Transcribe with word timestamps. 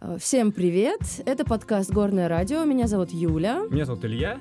Э, 0.00 0.16
Всем 0.20 0.52
привет! 0.52 1.00
Это 1.24 1.44
подкаст 1.44 1.90
«Горное 1.90 2.28
радио». 2.28 2.64
Меня 2.64 2.86
зовут 2.86 3.10
Юля. 3.10 3.62
Меня 3.70 3.84
зовут 3.84 4.04
Илья. 4.04 4.38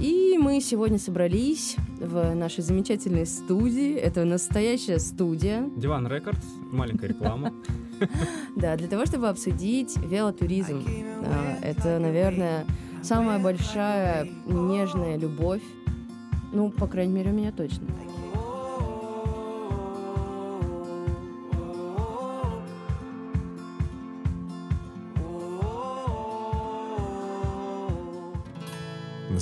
И 0.00 0.36
мы 0.40 0.60
сегодня 0.60 0.98
собрались 0.98 1.76
в 2.00 2.34
нашей 2.34 2.62
замечательной 2.62 3.26
студии. 3.26 3.94
Это 3.94 4.24
настоящая 4.24 4.98
студия. 4.98 5.68
Диван 5.76 6.08
Рекордс, 6.08 6.44
маленькая 6.70 7.08
реклама. 7.08 7.52
Да, 8.56 8.74
для 8.76 8.88
того, 8.88 9.06
чтобы 9.06 9.28
обсудить 9.28 9.96
велотуризм. 9.96 10.82
А, 11.24 11.56
Это, 11.62 12.00
наверное, 12.00 12.66
самая 13.00 13.38
большая 13.38 14.28
нежная 14.44 15.16
любовь. 15.16 15.62
Ну, 16.52 16.70
по 16.70 16.88
крайней 16.88 17.12
мере, 17.12 17.30
у 17.30 17.32
меня 17.32 17.52
точно. 17.52 17.86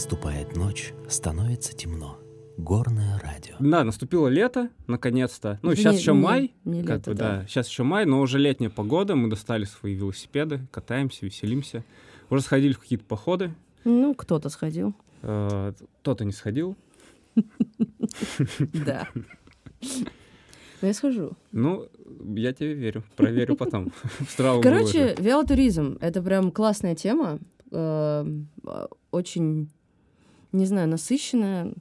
Наступает 0.01 0.57
ночь, 0.57 0.95
становится 1.09 1.77
темно. 1.77 2.19
Горное 2.57 3.19
радио. 3.19 3.57
Да, 3.61 3.85
наступило 3.85 4.29
лето, 4.29 4.71
наконец-то. 4.87 5.59
Ну, 5.61 5.73
Не- 5.73 5.77
сейчас 5.77 5.99
еще 5.99 6.15
не- 6.15 6.21
май. 6.21 6.55
не 6.65 6.83
как 6.83 6.97
лето, 7.01 7.11
бы, 7.11 7.17
да. 7.19 7.37
да. 7.41 7.47
Сейчас 7.47 7.69
еще 7.69 7.83
май, 7.83 8.07
но 8.07 8.23
уже 8.23 8.39
летняя 8.39 8.71
погода. 8.71 9.15
Мы 9.15 9.29
достали 9.29 9.65
свои 9.67 9.93
велосипеды, 9.93 10.67
катаемся, 10.71 11.27
веселимся. 11.27 11.85
Уже 12.31 12.41
сходили 12.41 12.73
в 12.73 12.79
какие-то 12.79 13.05
походы. 13.05 13.55
Ну, 13.85 14.15
кто-то 14.15 14.49
сходил. 14.49 14.95
Э, 15.21 15.75
Кто-то 16.01 16.25
не 16.25 16.33
сходил. 16.33 16.77
Да. 18.73 19.07
Но 20.81 20.89
я 20.89 20.95
схожу. 20.95 21.33
Ну, 21.53 21.87
я 22.37 22.55
тебе 22.55 22.73
верю. 22.73 23.05
Проверю 23.17 23.55
потом. 23.55 23.93
Короче, 24.39 25.15
велотуризм— 25.19 25.99
это 26.01 26.23
прям 26.23 26.51
классная 26.53 26.95
тема. 26.95 27.39
э, 27.71 28.25
Очень, 29.11 29.69
не 30.53 30.67
знаю, 30.67 30.89
насыщенная. 30.89 31.73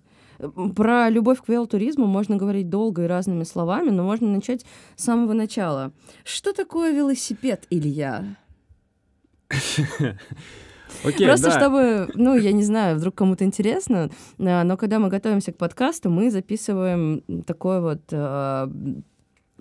Про 0.75 1.09
любовь 1.09 1.41
к 1.41 1.49
велотуризму 1.49 2.05
можно 2.05 2.37
говорить 2.37 2.69
долго 2.69 3.03
и 3.03 3.07
разными 3.07 3.43
словами, 3.43 3.89
но 3.89 4.03
можно 4.03 4.29
начать 4.29 4.65
с 4.95 5.03
самого 5.03 5.33
начала. 5.33 5.91
Что 6.23 6.53
такое 6.53 6.93
велосипед, 6.93 7.65
Илья? 7.69 8.37
Окей, 11.03 11.27
Просто 11.27 11.49
да. 11.49 11.59
чтобы, 11.59 12.09
ну, 12.15 12.35
я 12.35 12.51
не 12.51 12.63
знаю, 12.63 12.97
вдруг 12.97 13.15
кому-то 13.15 13.43
интересно, 13.43 14.09
а, 14.39 14.63
но 14.63 14.77
когда 14.77 14.99
мы 14.99 15.09
готовимся 15.09 15.51
к 15.51 15.57
подкасту, 15.57 16.09
мы 16.09 16.31
записываем 16.31 17.21
такой 17.45 17.81
вот 17.81 18.01
э, 18.11 18.67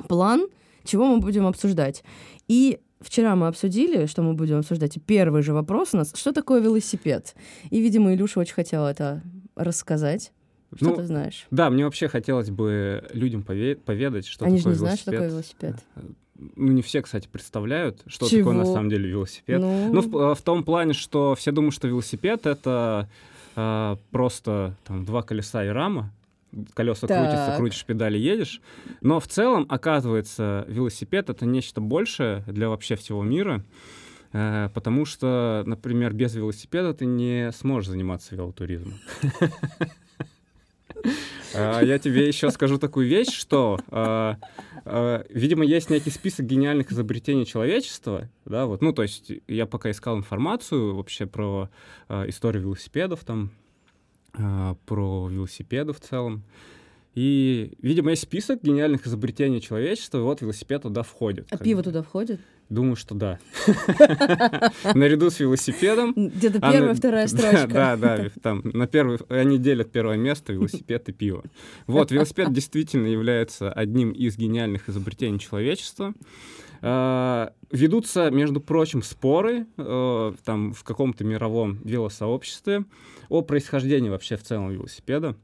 план, 0.08 0.48
чего 0.84 1.06
мы 1.06 1.18
будем 1.18 1.46
обсуждать. 1.46 2.02
И 2.48 2.80
вчера 3.00 3.34
мы 3.36 3.46
обсудили, 3.48 4.06
что 4.06 4.22
мы 4.22 4.34
будем 4.34 4.58
обсуждать, 4.58 4.96
и 4.96 5.00
первый 5.00 5.42
же 5.42 5.52
вопрос 5.52 5.94
у 5.94 5.98
нас, 5.98 6.12
что 6.14 6.32
такое 6.32 6.60
велосипед? 6.60 7.34
И, 7.70 7.80
видимо, 7.80 8.12
Илюша 8.14 8.40
очень 8.40 8.54
хотел 8.54 8.84
это 8.84 9.22
рассказать. 9.56 10.32
Что 10.76 10.90
Ну, 10.90 10.96
ты 10.96 11.04
знаешь? 11.04 11.46
Да, 11.50 11.70
мне 11.70 11.84
вообще 11.84 12.08
хотелось 12.08 12.50
бы 12.50 13.02
людям 13.14 13.42
пове- 13.42 13.76
поведать, 13.76 14.26
что 14.26 14.44
Они 14.44 14.58
же 14.58 14.64
такое 14.64 14.72
не 14.74 14.78
знают, 14.78 15.00
что 15.00 15.10
такое 15.12 15.28
велосипед. 15.28 15.70
велосипед. 15.96 16.14
Ну, 16.56 16.72
не 16.72 16.82
все, 16.82 17.00
кстати, 17.02 17.26
представляют, 17.26 18.02
что 18.06 18.28
Чего? 18.28 18.50
такое 18.50 18.64
на 18.64 18.64
самом 18.66 18.90
деле 18.90 19.08
велосипед. 19.08 19.60
Ну, 19.60 19.92
Ну, 19.92 20.00
в, 20.02 20.16
э, 20.16 20.34
в 20.34 20.42
том 20.42 20.62
плане, 20.62 20.92
что 20.92 21.34
все 21.34 21.50
думают, 21.52 21.74
что 21.74 21.88
велосипед 21.88 22.46
это 22.46 23.08
э, 23.56 23.96
просто 24.10 24.76
там 24.84 25.04
два 25.04 25.22
колеса 25.22 25.64
и 25.64 25.68
рама. 25.68 26.12
Колеса 26.74 27.06
Так. 27.06 27.18
крутятся, 27.28 27.56
крутишь 27.56 27.84
педали, 27.84 28.18
едешь. 28.18 28.60
Но 29.00 29.20
в 29.20 29.26
целом, 29.28 29.66
оказывается, 29.68 30.64
велосипед 30.68 31.28
это 31.30 31.44
нечто 31.46 31.80
большее 31.80 32.42
для 32.46 32.68
вообще 32.68 32.96
всего 32.96 33.22
мира. 33.22 33.64
э, 34.32 34.68
потому 34.74 35.04
что, 35.06 35.62
например, 35.66 36.12
без 36.12 36.34
велосипеда 36.34 36.92
ты 36.94 37.06
не 37.06 37.50
сможешь 37.52 37.88
заниматься 37.90 38.34
велотуризмом. 38.34 38.94
А, 41.54 41.80
Я 41.80 41.98
тебе 41.98 42.26
еще 42.26 42.50
скажу 42.50 42.78
такую 42.78 43.06
вещь, 43.08 43.32
что, 43.32 43.80
а, 43.90 44.36
а, 44.84 45.24
видимо, 45.30 45.64
есть 45.64 45.90
некий 45.90 46.10
список 46.10 46.46
гениальных 46.46 46.92
изобретений 46.92 47.46
человечества, 47.46 48.28
да, 48.44 48.66
вот, 48.66 48.82
ну, 48.82 48.92
то 48.92 49.02
есть 49.02 49.32
я 49.46 49.66
пока 49.66 49.90
искал 49.90 50.18
информацию 50.18 50.94
вообще 50.94 51.26
про 51.26 51.70
историю 52.26 52.62
велосипедов, 52.64 53.24
там, 53.24 53.50
про 54.86 55.28
велосипеды 55.28 55.92
в 55.92 56.00
целом, 56.00 56.42
и, 57.14 57.72
видимо, 57.82 58.10
есть 58.10 58.22
список 58.22 58.62
гениальных 58.62 59.06
изобретений 59.06 59.60
человечества, 59.60 60.18
и 60.18 60.20
вот 60.20 60.40
велосипед 60.40 60.82
туда 60.82 61.02
входит. 61.02 61.48
а 61.50 61.58
пиво 61.58 61.78
бы. 61.78 61.84
туда 61.84 62.02
входит? 62.02 62.40
Думаю, 62.68 62.96
что 62.96 63.14
да. 63.14 63.38
Наряду 64.94 65.30
с 65.30 65.40
велосипедом. 65.40 66.12
Где-то 66.14 66.58
А 66.60 66.70
первая, 66.72 66.90
на- 66.90 66.94
вторая 66.94 67.26
строчка. 67.26 67.66
Да, 67.66 67.96
да, 67.96 68.30
там 68.42 68.60
на 68.62 68.86
первый, 68.86 69.18
они 69.30 69.58
делят 69.58 69.90
первое 69.90 70.16
место 70.16 70.52
велосипед 70.52 71.08
и 71.08 71.12
пиво. 71.12 71.42
Вот, 71.86 72.10
велосипед 72.12 72.52
действительно 72.52 73.06
является 73.06 73.72
одним 73.72 74.10
из 74.12 74.36
гениальных 74.36 74.88
изобретений 74.88 75.38
человечества. 75.38 76.14
А, 76.80 77.52
Ведутся, 77.70 78.30
между 78.30 78.60
прочим, 78.60 79.02
споры 79.02 79.66
э, 79.76 80.32
там 80.44 80.72
в 80.72 80.84
каком-то 80.84 81.22
мировом 81.24 81.80
велосообществе 81.84 82.84
о 83.28 83.42
происхождении 83.42 84.08
вообще 84.08 84.36
в 84.36 84.42
целом 84.42 84.70
велосипеда. 84.70 85.36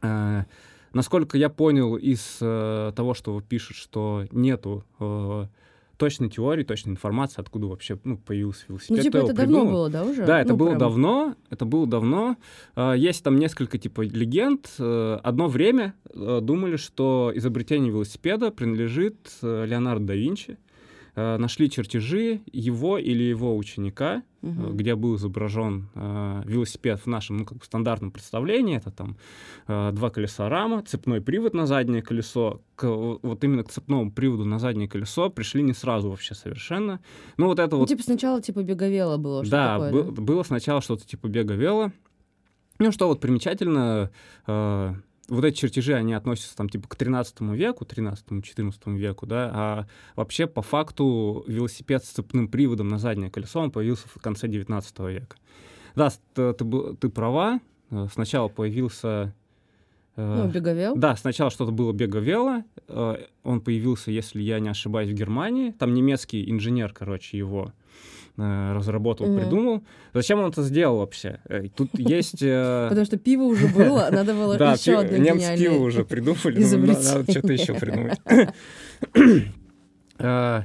А, 0.00 0.44
Насколько 0.92 1.38
я 1.38 1.48
понял 1.48 1.96
из 1.96 2.38
э, 2.40 2.92
того, 2.96 3.14
что 3.14 3.40
пишут, 3.40 3.76
что 3.76 4.26
нету 4.32 4.84
э, 4.98 5.46
точной 6.00 6.30
теории, 6.30 6.64
точной 6.64 6.92
информации, 6.92 7.40
откуда 7.40 7.66
вообще 7.66 7.98
ну, 8.04 8.16
появился 8.16 8.64
велосипед. 8.68 8.96
Ну, 8.96 9.02
типа, 9.02 9.16
это 9.18 9.26
давно 9.34 9.42
придумал. 9.58 9.72
было, 9.72 9.90
да, 9.90 10.04
уже? 10.04 10.24
Да, 10.24 10.40
это 10.40 10.50
Ну, 10.52 10.56
было 10.56 10.68
прям. 10.68 10.78
давно. 10.78 11.34
Это 11.50 11.64
было 11.66 11.86
давно. 11.86 12.36
А, 12.74 12.94
Есть 12.94 13.22
там 13.22 13.36
несколько 13.36 13.76
типа 13.78 14.00
легенд. 14.00 14.68
Э, 14.78 15.18
Одно 15.22 15.46
время 15.48 15.92
э, 16.12 16.40
думали, 16.42 16.76
что 16.76 17.30
изобретение 17.34 17.92
велосипеда 17.92 18.50
принадлежит 18.50 19.30
э, 19.42 19.66
Леонардо 19.66 20.06
да 20.06 20.14
Винчи. 20.14 20.56
Э, 21.16 21.36
Нашли 21.38 21.68
чертежи 21.70 22.40
его 22.52 22.98
или 22.98 23.22
его 23.22 23.56
ученика, 23.56 24.22
Мгм. 24.42 24.74
где 24.76 24.94
был 24.94 25.16
изображен 25.16 25.90
э, 25.94 26.42
велосипед 26.46 27.00
в 27.00 27.06
нашем 27.06 27.38
ну, 27.38 27.44
как 27.44 27.58
бы 27.58 27.64
стандартном 27.64 28.10
представлении. 28.10 28.76
Это 28.78 28.90
там 28.90 29.16
э, 29.68 29.90
два 29.92 30.08
колеса 30.10 30.48
рама, 30.48 30.82
цепной 30.82 31.20
привод 31.20 31.52
на 31.52 31.66
заднее 31.66 32.00
колесо. 32.00 32.62
К, 32.74 32.86
вот 32.88 33.44
именно 33.44 33.64
к 33.64 33.70
цепному 33.70 34.10
приводу 34.10 34.44
на 34.46 34.58
заднее 34.58 34.88
колесо 34.88 35.28
пришли 35.28 35.62
не 35.62 35.74
сразу 35.74 36.08
вообще 36.10 36.34
совершенно. 36.34 37.00
Ну 37.36 37.46
вот 37.48 37.58
это 37.58 37.74
Ну, 37.74 37.80
вот 37.80 37.88
типа 37.88 38.02
сначала 38.02 38.40
типа 38.40 38.62
беговела 38.62 39.18
было, 39.18 39.44
что 39.44 39.50
да, 39.50 39.78
такое, 39.78 40.04
бы- 40.04 40.22
было 40.22 40.42
сначала 40.42 40.80
что-то 40.80 41.06
типа 41.06 41.26
бега 41.28 41.52
вело. 41.54 41.92
Ну, 42.78 42.92
что 42.92 43.08
вот 43.08 43.20
примечательно, 43.20 44.10
э, 44.46 44.94
вот 45.30 45.44
эти 45.44 45.56
чертежи, 45.56 45.94
они 45.94 46.12
относятся 46.12 46.56
там 46.56 46.68
типа 46.68 46.88
к 46.88 46.96
13 46.96 47.40
веку, 47.40 47.84
13-14 47.84 48.96
веку, 48.96 49.26
да, 49.26 49.50
а 49.54 49.86
вообще 50.16 50.46
по 50.46 50.60
факту 50.62 51.44
велосипед 51.46 52.04
с 52.04 52.08
цепным 52.08 52.48
приводом 52.48 52.88
на 52.88 52.98
заднее 52.98 53.30
колесо, 53.30 53.60
он 53.60 53.70
появился 53.70 54.08
в 54.08 54.20
конце 54.20 54.48
19 54.48 54.98
века. 55.00 55.36
Да, 55.94 56.10
ты, 56.34 56.52
ты 56.52 56.64
ты 57.00 57.08
права, 57.08 57.60
э, 57.90 58.06
сначала 58.12 58.48
появился... 58.48 59.34
э, 60.16 60.34
Ну, 60.44 60.48
беговел. 60.50 60.94
да, 60.96 61.16
сначала 61.16 61.50
что-то 61.50 61.72
было 61.72 61.92
беговело. 61.92 62.62
э, 62.88 63.16
Он 63.42 63.60
появился, 63.60 64.10
если 64.10 64.42
я 64.42 64.60
не 64.60 64.68
ошибаюсь, 64.68 65.10
в 65.10 65.14
Германии. 65.14 65.72
Там 65.72 65.94
немецкий 65.94 66.48
инженер, 66.50 66.92
короче, 66.92 67.38
его 67.38 67.72
разработал, 68.36 69.26
Мгм. 69.26 69.38
придумал. 69.40 69.82
Зачем 70.14 70.38
он 70.40 70.50
это 70.50 70.62
сделал 70.62 70.98
вообще? 70.98 71.40
Э, 71.48 71.68
Тут 71.74 71.90
есть... 71.98 72.42
э, 72.42 72.86
Потому 72.88 73.04
что 73.06 73.16
пиво 73.18 73.42
уже 73.44 73.66
было, 73.68 74.08
надо 74.10 74.32
было 74.34 74.54
еще 74.72 74.98
одно 74.98 75.16
немцы 75.18 75.56
пиво 75.56 75.76
уже 75.84 76.04
придумали, 76.04 76.64
ну, 76.64 76.86
надо 76.86 77.30
что-то 77.30 77.52
еще 77.52 77.74
придумать. 77.74 78.18
Э, 80.18 80.62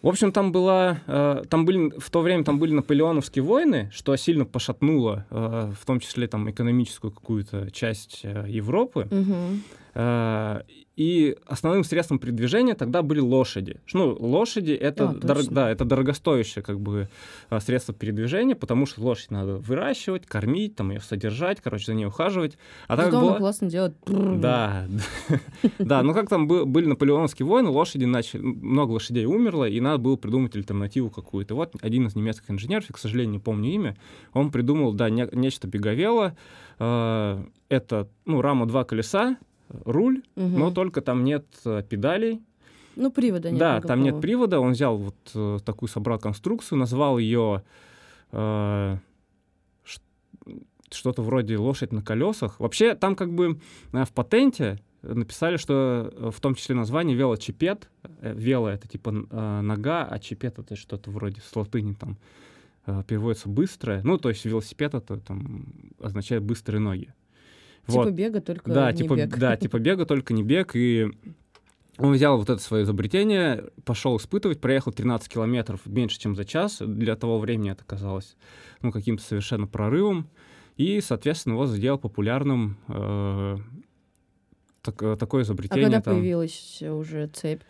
В 0.00 0.06
общем, 0.06 0.30
там 0.30 0.52
была, 0.52 0.98
э, 1.08 1.42
там 1.50 1.64
были 1.64 1.90
в 1.98 2.08
то 2.10 2.20
время 2.20 2.44
там 2.44 2.58
были 2.60 2.72
наполеоновские 2.72 3.42
войны, 3.42 3.90
что 3.92 4.14
сильно 4.16 4.44
пошатнуло, 4.44 5.26
э, 5.30 5.72
в 5.80 5.84
том 5.86 5.98
числе 6.00 6.28
там 6.28 6.48
экономическую 6.48 7.10
какую-то 7.10 7.70
часть 7.72 8.20
э, 8.22 8.44
Европы. 8.48 9.08
Мгм. 9.10 9.62
Э, 9.94 10.60
И 11.00 11.36
основным 11.46 11.84
средством 11.84 12.18
передвижения 12.18 12.74
тогда 12.74 13.02
были 13.02 13.20
лошади. 13.20 13.76
Ну, 13.94 14.16
лошади 14.18 14.72
это, 14.72 15.10
А, 15.10 15.14
дор- 15.14 15.48
да, 15.48 15.70
это 15.70 15.84
дорогостоящее 15.84 16.64
как 16.64 16.80
бы 16.80 17.08
э, 17.50 17.60
средство 17.60 17.94
передвижения, 17.94 18.56
потому 18.56 18.84
что 18.84 19.02
лошадь 19.02 19.30
надо 19.30 19.58
выращивать, 19.58 20.26
кормить, 20.26 20.74
там 20.74 20.90
ее 20.90 20.98
содержать, 20.98 21.60
короче, 21.60 21.86
за 21.86 21.94
ней 21.94 22.06
ухаживать. 22.06 22.58
А 22.88 22.96
так 22.96 23.12
было- 23.12 23.36
классно 23.38 23.70
делает. 23.70 23.94
да, 24.06 24.88
да, 25.78 26.02
ну 26.02 26.14
как 26.14 26.28
там 26.28 26.48
бы- 26.48 26.64
были 26.64 26.86
наполеоновские 26.86 27.46
войны, 27.46 27.68
лошади 27.70 28.04
начали, 28.04 28.40
много 28.42 28.90
лошадей 28.90 29.24
умерло, 29.26 29.68
и 29.68 29.80
надо 29.80 29.98
было 29.98 30.16
придумать 30.16 30.56
альтернативу 30.56 31.10
какую-то. 31.10 31.54
Вот 31.54 31.74
один 31.80 32.08
из 32.08 32.16
немецких 32.16 32.50
инженеров, 32.50 32.86
я, 32.88 32.92
к 32.94 32.98
сожалению, 32.98 33.34
не 33.34 33.38
помню 33.38 33.70
имя, 33.70 33.96
он 34.32 34.50
придумал, 34.50 34.92
да, 34.94 35.10
не- 35.10 35.28
нечто 35.32 35.68
беговело. 35.68 36.36
Э, 36.80 37.44
Это, 37.70 38.08
ну, 38.24 38.40
рама 38.40 38.64
два 38.66 38.82
колеса, 38.84 39.36
руль, 39.84 40.22
Мгм. 40.36 40.58
но 40.58 40.70
только 40.70 41.00
там 41.00 41.24
нет 41.24 41.46
э, 41.64 41.82
педалей. 41.88 42.42
Ну, 42.96 43.10
привода 43.12 43.50
нет 43.50 43.58
да, 43.60 43.72
никакого. 43.76 43.88
там 43.88 44.02
нет 44.02 44.20
привода. 44.20 44.60
Он 44.60 44.72
взял 44.72 44.96
вот 44.98 45.16
э, 45.34 45.58
такую, 45.64 45.88
собрал 45.88 46.18
конструкцию, 46.18 46.78
назвал 46.78 47.18
ее 47.18 47.62
э, 48.32 48.96
что-то 50.90 51.22
вроде 51.22 51.56
лошадь 51.58 51.92
на 51.92 52.02
колесах. 52.02 52.58
Вообще, 52.60 52.94
там 52.94 53.14
как 53.14 53.32
бы 53.32 53.60
э, 53.92 54.04
в 54.04 54.12
патенте 54.12 54.78
написали, 55.02 55.56
что 55.58 56.10
э, 56.12 56.30
в 56.34 56.40
том 56.40 56.54
числе 56.54 56.74
название 56.74 57.16
велочипед. 57.16 57.88
Э, 58.20 58.34
Вело— 58.34 58.68
это 58.70 58.88
типа 58.88 59.10
э, 59.30 59.60
нога, 59.60 60.04
а 60.04 60.18
чипед— 60.18 60.58
это 60.60 60.76
что-то 60.76 61.10
вроде 61.10 61.40
с 61.40 61.54
латыни 61.54 61.92
там 61.94 62.16
э, 62.86 63.02
переводится 63.06 63.48
быстрое. 63.48 64.00
Ну, 64.02 64.18
то 64.18 64.28
есть 64.28 64.44
велосипед— 64.44 64.94
это 64.94 65.18
там 65.18 65.66
означает 66.00 66.42
быстрые 66.42 66.80
ноги. 66.80 67.12
Типа 67.88 68.04
Вот. 68.04 68.12
бега, 68.12 68.40
только 68.40 68.70
Да, 68.70 68.92
не 68.92 68.98
типа, 68.98 69.16
бег. 69.16 69.36
да, 69.38 69.56
типа 69.56 69.78
бега, 69.78 70.04
только 70.06 70.34
не 70.34 70.42
бег. 70.42 70.72
И 70.76 71.08
он 71.96 72.12
взял 72.12 72.36
вот 72.38 72.48
это 72.50 72.62
свое 72.62 72.84
изобретение, 72.84 73.64
пошел 73.84 74.16
испытывать, 74.18 74.60
проехал 74.60 74.92
13 74.92 75.28
километров 75.32 75.84
меньше, 75.86 76.18
чем 76.20 76.36
за 76.36 76.44
час. 76.44 76.78
Для 76.80 77.16
того 77.16 77.38
времени 77.38 77.72
это 77.72 77.84
казалось 77.84 78.36
ну, 78.82 78.92
каким-то 78.92 79.22
совершенно 79.24 79.66
прорывом. 79.66 80.28
И, 80.76 81.00
соответственно, 81.00 81.54
его 81.54 81.66
сделал 81.66 81.98
популярным 81.98 82.76
э, 82.88 83.56
так- 84.82 85.02
э, 85.02 85.16
такое 85.16 85.42
А 85.42 85.44
изобретение. 85.44 85.84
когда 85.84 86.00
там. 86.00 86.14
появилась 86.14 86.82
уже 86.82 87.26
цепь? 87.28 87.62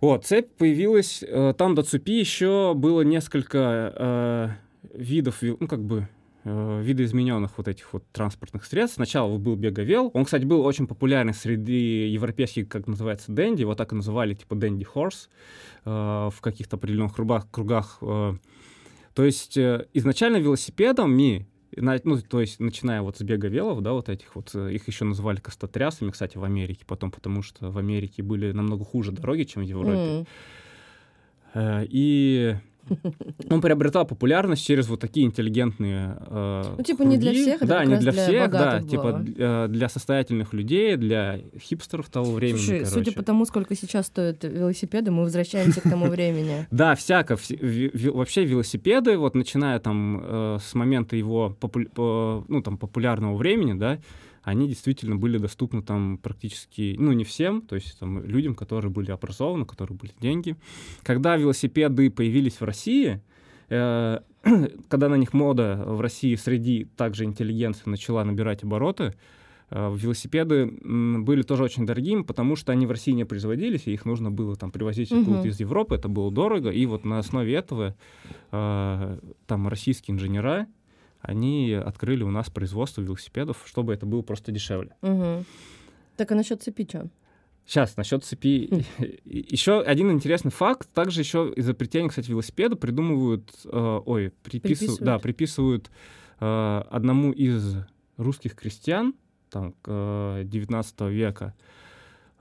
О, 0.00 0.18
цепь 0.18 0.50
появилась. 0.58 1.22
э, 1.22 1.54
там 1.56 1.74
до 1.74 1.82
цепи 1.82 2.12
еще 2.18 2.72
было 2.74 3.02
несколько 3.02 4.58
э, 4.92 4.98
видов, 4.98 5.42
ви- 5.42 5.56
ну, 5.60 5.68
как 5.68 5.84
бы 5.84 6.08
э, 6.44 6.82
видоизмененных 6.82 7.56
вот 7.56 7.68
этих 7.68 7.92
вот 7.92 8.04
транспортных 8.12 8.64
средств. 8.64 8.96
Сначала 8.96 9.36
был 9.38 9.56
беговел. 9.56 10.10
Он, 10.14 10.24
кстати, 10.24 10.44
был 10.44 10.64
очень 10.64 10.86
популярный 10.86 11.34
среди 11.34 12.08
европейских, 12.08 12.68
как 12.68 12.86
называется, 12.86 13.32
дэнди. 13.32 13.62
Его 13.62 13.74
так 13.74 13.92
и 13.92 13.96
называли, 13.96 14.34
типа 14.34 14.54
дэнди 14.54 14.84
хорс 14.84 15.28
в 15.84 16.34
каких-то 16.40 16.76
определенных 16.76 17.14
кругах. 17.14 17.50
кругах 17.50 17.98
э. 18.00 18.34
То 19.14 19.24
есть 19.24 19.56
э, 19.56 19.86
изначально 19.94 20.38
велосипедами 20.38 21.46
ну, 21.76 22.20
то 22.20 22.40
есть, 22.40 22.60
начиная 22.60 23.02
вот 23.02 23.16
с 23.16 23.22
бега 23.22 23.48
велов, 23.48 23.80
да, 23.80 23.94
вот 23.94 24.08
этих 24.08 24.36
вот, 24.36 24.54
э, 24.54 24.72
их 24.72 24.86
еще 24.86 25.04
называли 25.04 25.40
костотрясами, 25.40 26.10
кстати, 26.10 26.38
в 26.38 26.44
Америке 26.44 26.84
потом, 26.86 27.10
потому 27.10 27.42
что 27.42 27.68
в 27.70 27.78
Америке 27.78 28.22
были 28.22 28.52
намного 28.52 28.84
хуже 28.84 29.10
дороги, 29.10 29.42
чем 29.42 29.64
в 29.64 29.66
Европе. 29.66 30.24
Э, 31.54 31.84
И 31.88 32.54
он 33.50 33.60
приобретал 33.60 34.06
популярность 34.06 34.64
через 34.64 34.88
вот 34.88 35.00
такие 35.00 35.26
интеллигентные 35.26 36.16
э, 36.26 36.74
Ну, 36.76 36.82
типа, 36.82 37.02
не 37.02 37.16
для 37.16 37.30
круги. 37.30 37.42
всех, 37.42 37.56
это 37.56 37.66
да, 37.66 37.84
не 37.84 37.96
для 37.96 38.12
для 38.12 38.22
всех, 38.24 38.50
да, 38.50 38.80
типа 38.82 39.24
э, 39.36 39.66
для 39.68 39.88
состоятельных 39.88 40.52
людей, 40.52 40.96
для 40.96 41.40
хипстеров 41.58 42.08
того 42.08 42.32
времени, 42.32 42.58
Слушай, 42.58 42.78
короче. 42.80 42.94
судя 42.94 43.12
по 43.12 43.22
тому, 43.22 43.44
сколько 43.44 43.74
сейчас 43.74 44.06
стоят 44.06 44.44
велосипеды, 44.44 45.10
мы 45.10 45.22
возвращаемся 45.22 45.80
к 45.80 45.84
тому 45.84 46.06
времени. 46.06 46.66
Да, 46.74 46.94
всяко. 46.94 47.36
вообще 47.36 48.44
велосипеды, 48.44 49.16
вот 49.16 49.34
начиная 49.34 49.78
там 49.78 50.20
э, 50.22 50.58
с 50.62 50.74
момента 50.74 51.16
его 51.16 51.56
ну, 52.48 52.62
там, 52.62 52.76
популярного 52.78 53.36
времени, 53.36 53.74
да, 53.78 53.98
они 54.44 54.68
действительно 54.68 55.16
были 55.16 55.38
доступны 55.38 55.82
там 55.82 56.18
практически, 56.18 56.94
ну, 56.98 57.12
не 57.12 57.24
всем, 57.24 57.62
то 57.62 57.74
есть 57.74 57.98
там 57.98 58.22
людям, 58.22 58.54
которые 58.54 58.90
были 58.90 59.10
образованы, 59.10 59.62
у 59.62 59.66
которых 59.66 59.98
были 59.98 60.12
деньги. 60.20 60.56
Когда 61.02 61.36
велосипеды 61.36 62.10
появились 62.10 62.60
в 62.60 62.64
России, 62.64 63.22
э, 63.70 64.18
когда 64.88 65.08
на 65.08 65.16
них 65.16 65.32
мода 65.32 65.82
в 65.86 66.00
России 66.00 66.34
среди 66.34 66.84
также 66.96 67.24
интеллигенции 67.24 67.88
начала 67.88 68.22
набирать 68.22 68.62
обороты, 68.64 69.14
э, 69.70 69.96
велосипеды 69.96 70.66
были 70.66 71.40
тоже 71.40 71.64
очень 71.64 71.86
дорогими, 71.86 72.22
потому 72.22 72.54
что 72.54 72.70
они 72.70 72.84
в 72.84 72.90
России 72.90 73.12
не 73.12 73.24
производились, 73.24 73.86
и 73.86 73.94
их 73.94 74.04
нужно 74.04 74.30
было 74.30 74.56
там 74.56 74.70
привозить 74.70 75.10
откуда-то 75.10 75.48
из 75.48 75.58
Европы, 75.58 75.94
это 75.94 76.08
было 76.08 76.30
дорого, 76.30 76.68
и 76.68 76.84
вот 76.84 77.06
на 77.06 77.18
основе 77.18 77.54
этого 77.54 77.96
э, 78.52 79.18
там 79.46 79.68
российские 79.68 80.16
инженера, 80.16 80.66
они 81.24 81.72
открыли 81.72 82.22
у 82.22 82.30
нас 82.30 82.50
производство 82.50 83.00
велосипедов, 83.00 83.62
чтобы 83.66 83.94
это 83.94 84.06
было 84.06 84.22
просто 84.22 84.52
дешевле. 84.52 84.94
Мгм. 85.02 85.44
Так, 86.16 86.30
а 86.32 86.34
насчет 86.34 86.62
цепи 86.62 86.86
что? 86.88 87.08
Сейчас, 87.66 87.96
насчет 87.96 88.24
цепи. 88.24 88.84
Еще 89.24 89.80
один 89.80 90.10
интересный 90.12 90.50
факт. 90.50 90.88
Также 90.92 91.20
еще 91.20 91.52
изобретение, 91.56 92.10
кстати, 92.10 92.30
велосипеда 92.30 92.76
придумывают, 92.76 93.50
э, 93.64 94.00
ой, 94.04 94.32
приписывают, 94.42 95.00
да, 95.00 95.18
приписывают 95.18 95.90
э, 96.40 96.82
одному 96.90 97.32
из 97.32 97.76
русских 98.18 98.54
крестьян, 98.54 99.14
там, 99.50 99.74
э, 99.86 100.42
19 100.44 101.00
века. 101.10 101.54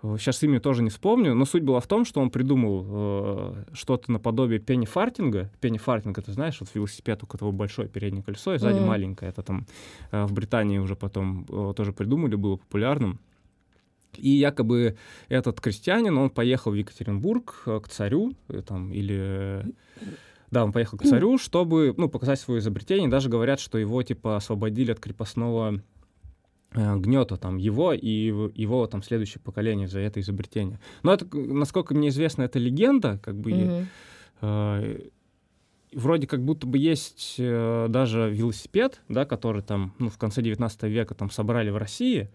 Сейчас 0.04 0.44
имя 0.44 0.60
тоже 0.60 0.84
не 0.84 0.90
вспомню, 0.90 1.34
но 1.34 1.46
суть 1.46 1.64
была 1.64 1.80
в 1.80 1.88
том, 1.88 2.04
что 2.04 2.20
он 2.20 2.30
придумал 2.30 2.86
э, 2.86 3.64
что-то 3.72 4.12
наподобие 4.12 4.60
пеннифартинга. 4.60 5.50
Пеннифартинг, 5.62 6.18
это 6.18 6.34
знаешь, 6.34 6.58
вот 6.60 6.70
велосипед, 6.74 7.24
у 7.24 7.26
которого 7.28 7.54
большое 7.54 7.88
переднее 7.88 8.22
колесо, 8.22 8.54
и 8.54 8.58
сзади 8.58 8.80
Мгм. 8.80 8.88
маленькое. 8.88 9.32
Это 9.32 9.44
там 9.44 9.66
э, 10.12 10.26
в 10.26 10.34
Британии 10.34 10.78
уже 10.78 10.96
потом 10.98 11.46
э, 11.50 11.74
тоже 11.76 11.94
придумали, 11.94 12.36
было 12.36 12.58
популярным. 12.58 13.20
И 14.18 14.30
якобы 14.30 14.96
этот 15.30 15.62
крестьянин, 15.62 16.18
он 16.18 16.30
поехал 16.30 16.72
в 16.72 16.76
Екатеринбург 16.76 17.64
э, 17.66 17.80
к 17.82 17.88
царю, 17.88 18.34
э, 18.50 18.62
там, 18.62 18.92
или... 18.92 19.16
э, 19.18 19.64
Да, 20.52 20.66
он 20.66 20.72
поехал 20.74 20.98
к 20.98 21.04
царю, 21.04 21.38
чтобы, 21.38 21.94
ну, 21.98 22.10
показать 22.10 22.40
свое 22.40 22.60
изобретение. 22.60 23.08
Даже 23.10 23.30
говорят, 23.30 23.60
что 23.60 23.78
его, 23.78 24.04
типа, 24.04 24.36
освободили 24.36 24.92
от 24.92 25.00
крепостного 25.00 25.76
э, 25.76 25.80
гнета, 26.74 27.38
там, 27.38 27.58
его 27.58 27.94
и 27.94 28.08
его, 28.56 28.88
там, 28.88 29.04
следующее 29.04 29.42
поколение 29.42 29.88
за 29.88 30.00
это 30.00 30.20
изобретение. 30.20 30.80
Но 31.04 31.14
это, 31.14 31.26
насколько 31.36 31.94
мне 31.94 32.10
известно, 32.10 32.44
это 32.44 32.60
легенда, 32.60 33.20
как 33.24 33.36
бы, 33.36 33.52
Мгм. 33.52 33.88
э, 34.42 35.00
вроде 35.94 36.28
как 36.28 36.44
будто 36.44 36.66
бы 36.68 36.78
есть 36.78 37.36
э, 37.38 37.88
даже 37.90 38.30
велосипед, 38.32 39.02
да, 39.10 39.26
который 39.26 39.62
там, 39.62 39.94
ну, 40.00 40.10
в 40.10 40.18
конце 40.18 40.42
19 40.42 40.84
века 40.84 41.14
там 41.14 41.30
собрали 41.30 41.70
в 41.70 41.78
России, 41.78 42.30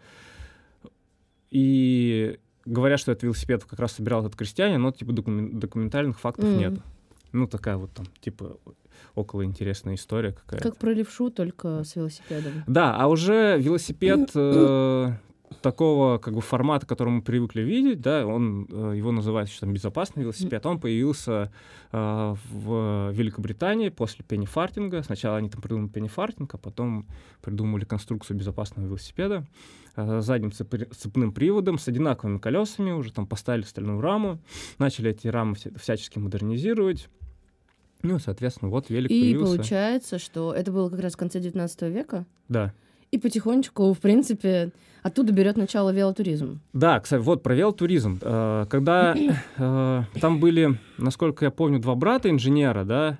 и 1.50 2.38
говорят, 2.64 3.00
что 3.00 3.12
этот 3.12 3.24
велосипед 3.24 3.64
как 3.64 3.78
раз 3.80 3.92
собирал 3.92 4.20
этот 4.20 4.36
крестьянин, 4.36 4.80
но 4.82 4.92
типа 4.92 5.12
докумен- 5.12 5.58
документальных 5.58 6.18
фактов 6.20 6.44
Мгм. 6.50 6.58
нет. 6.58 6.74
Ну, 7.32 7.46
такая 7.46 7.76
вот 7.76 7.92
там, 7.92 8.06
типа, 8.20 8.58
около 9.14 9.44
интересная 9.44 9.94
история 9.94 10.32
какая-то. 10.32 10.70
Как 10.70 10.78
про 10.78 10.92
левшу, 10.92 11.30
только 11.30 11.84
с 11.84 11.96
велосипедом. 11.96 12.64
Да, 12.66 12.96
а 12.96 13.06
уже 13.08 13.58
велосипед 13.58 14.30
э, 14.34 15.12
такого 15.62 16.18
как 16.18 16.34
бы 16.34 16.40
формата, 16.40 16.86
который 16.86 17.08
мы 17.10 17.22
привыкли 17.22 17.62
видеть, 17.62 18.00
да, 18.00 18.26
он 18.26 18.66
э, 18.70 18.94
его 18.96 19.12
называют 19.12 19.48
еще 19.48 19.60
там 19.60 19.72
безопасный 19.72 20.22
велосипед, 20.22 20.64
он 20.66 20.78
появился 20.78 21.50
э, 21.92 22.34
в 22.52 23.10
Великобритании 23.12 23.88
после 23.88 24.24
пеннифартинга. 24.24 25.02
Сначала 25.02 25.38
они 25.38 25.48
там 25.48 25.60
придумали 25.62 25.88
пеннифартинг, 25.88 26.54
а 26.54 26.58
потом 26.58 27.06
придумали 27.42 27.84
конструкцию 27.84 28.36
безопасного 28.36 28.86
велосипеда 28.86 29.46
э, 29.96 30.20
с 30.20 30.24
задним 30.24 30.50
цепри- 30.50 30.92
цепным 30.94 31.32
приводом, 31.32 31.78
с 31.78 31.88
одинаковыми 31.88 32.38
колесами, 32.38 32.92
уже 32.92 33.12
там 33.12 33.26
поставили 33.26 33.62
стальную 33.64 34.00
раму, 34.00 34.38
начали 34.78 35.10
эти 35.10 35.28
рамы 35.28 35.54
вся- 35.54 35.76
всячески 35.78 36.18
модернизировать. 36.18 37.08
Ну, 38.02 38.16
и, 38.16 38.20
соответственно, 38.20 38.70
вот 38.70 38.90
велик 38.90 39.10
И 39.10 39.20
появился. 39.32 39.56
получается, 39.56 40.18
что 40.20 40.54
это 40.54 40.70
было 40.70 40.88
как 40.88 41.00
раз 41.00 41.14
в 41.14 41.16
конце 41.16 41.40
19 41.40 41.82
века, 41.90 42.26
Да. 42.48 42.72
И 43.10 43.18
потихонечку, 43.18 43.92
в 43.92 43.98
принципе, 43.98 44.70
оттуда 45.02 45.32
берет 45.32 45.56
начало 45.56 45.90
велотуризм. 45.90 46.60
Да, 46.72 47.00
кстати, 47.00 47.20
вот 47.22 47.42
про 47.42 47.54
велотуризм. 47.54 48.18
Э, 48.20 48.66
Когда 48.68 49.14
э, 49.16 50.02
там 50.20 50.40
были, 50.40 50.78
насколько 50.98 51.44
я 51.44 51.50
помню, 51.50 51.78
два 51.78 51.94
брата 51.94 52.28
инженера, 52.30 52.84
да, 52.84 53.18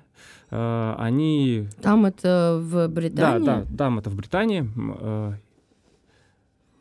э, 0.51 0.95
они... 0.97 1.67
Там 1.81 2.05
это 2.05 2.59
в 2.61 2.71
Да, 2.71 2.87
Британии. 2.87 3.45
да, 3.45 3.65
там 3.77 3.99
это 3.99 4.09
в 4.09 4.15
Британии. 4.15 4.69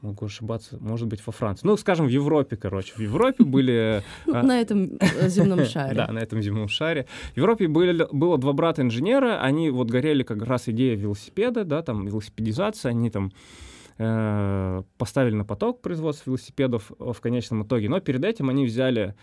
Могу 0.01 0.27
ошибаться, 0.27 0.77
может 0.81 1.09
быть, 1.09 1.27
во 1.27 1.33
Франции. 1.33 1.67
Ну, 1.67 1.77
скажем, 1.77 2.07
в 2.07 2.09
Европе, 2.09 2.57
короче. 2.57 2.93
В 2.95 3.01
Европе 3.01 3.43
были... 3.43 4.03
А, 4.33 4.43
на 4.43 4.61
этом 4.61 4.91
э, 5.01 5.29
земном 5.29 5.65
шаре. 5.65 5.95
Да, 5.95 6.07
на 6.13 6.19
этом 6.19 6.41
земном 6.41 6.69
шаре. 6.69 7.07
В 7.35 7.37
Европе 7.37 7.67
было 7.67 8.39
два 8.39 8.53
брата-инженера, 8.53 9.41
они 9.43 9.71
вот 9.71 9.91
горели 9.91 10.23
как 10.23 10.43
раз 10.43 10.69
идея 10.69 10.95
велосипеда, 10.95 11.65
да, 11.65 11.83
там, 11.83 12.07
велосипедизация, 12.07 12.91
они 12.91 13.11
там 13.11 13.33
э, 13.99 14.83
поставили 14.99 15.35
на 15.35 15.45
поток 15.45 15.81
производство 15.81 16.31
велосипедов 16.31 16.93
э, 16.99 17.13
в 17.13 17.21
конечном 17.21 17.65
итоге, 17.65 17.89
но 17.89 17.99
перед 18.01 18.25
этим 18.25 18.51
они 18.51 18.67
взяли, 18.67 19.17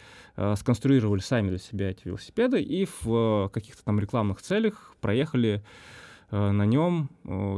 сконструировали 0.56 1.22
сами 1.22 1.50
для 1.50 1.60
себя 1.60 1.92
эти 1.92 2.02
велосипеды 2.06 2.62
и 2.62 2.86
в 3.02 3.50
каких-то 3.54 3.86
там 3.86 4.00
рекламных 4.00 4.42
целях 4.42 4.94
проехали 5.00 5.64
на 6.32 6.66
нем 6.66 7.10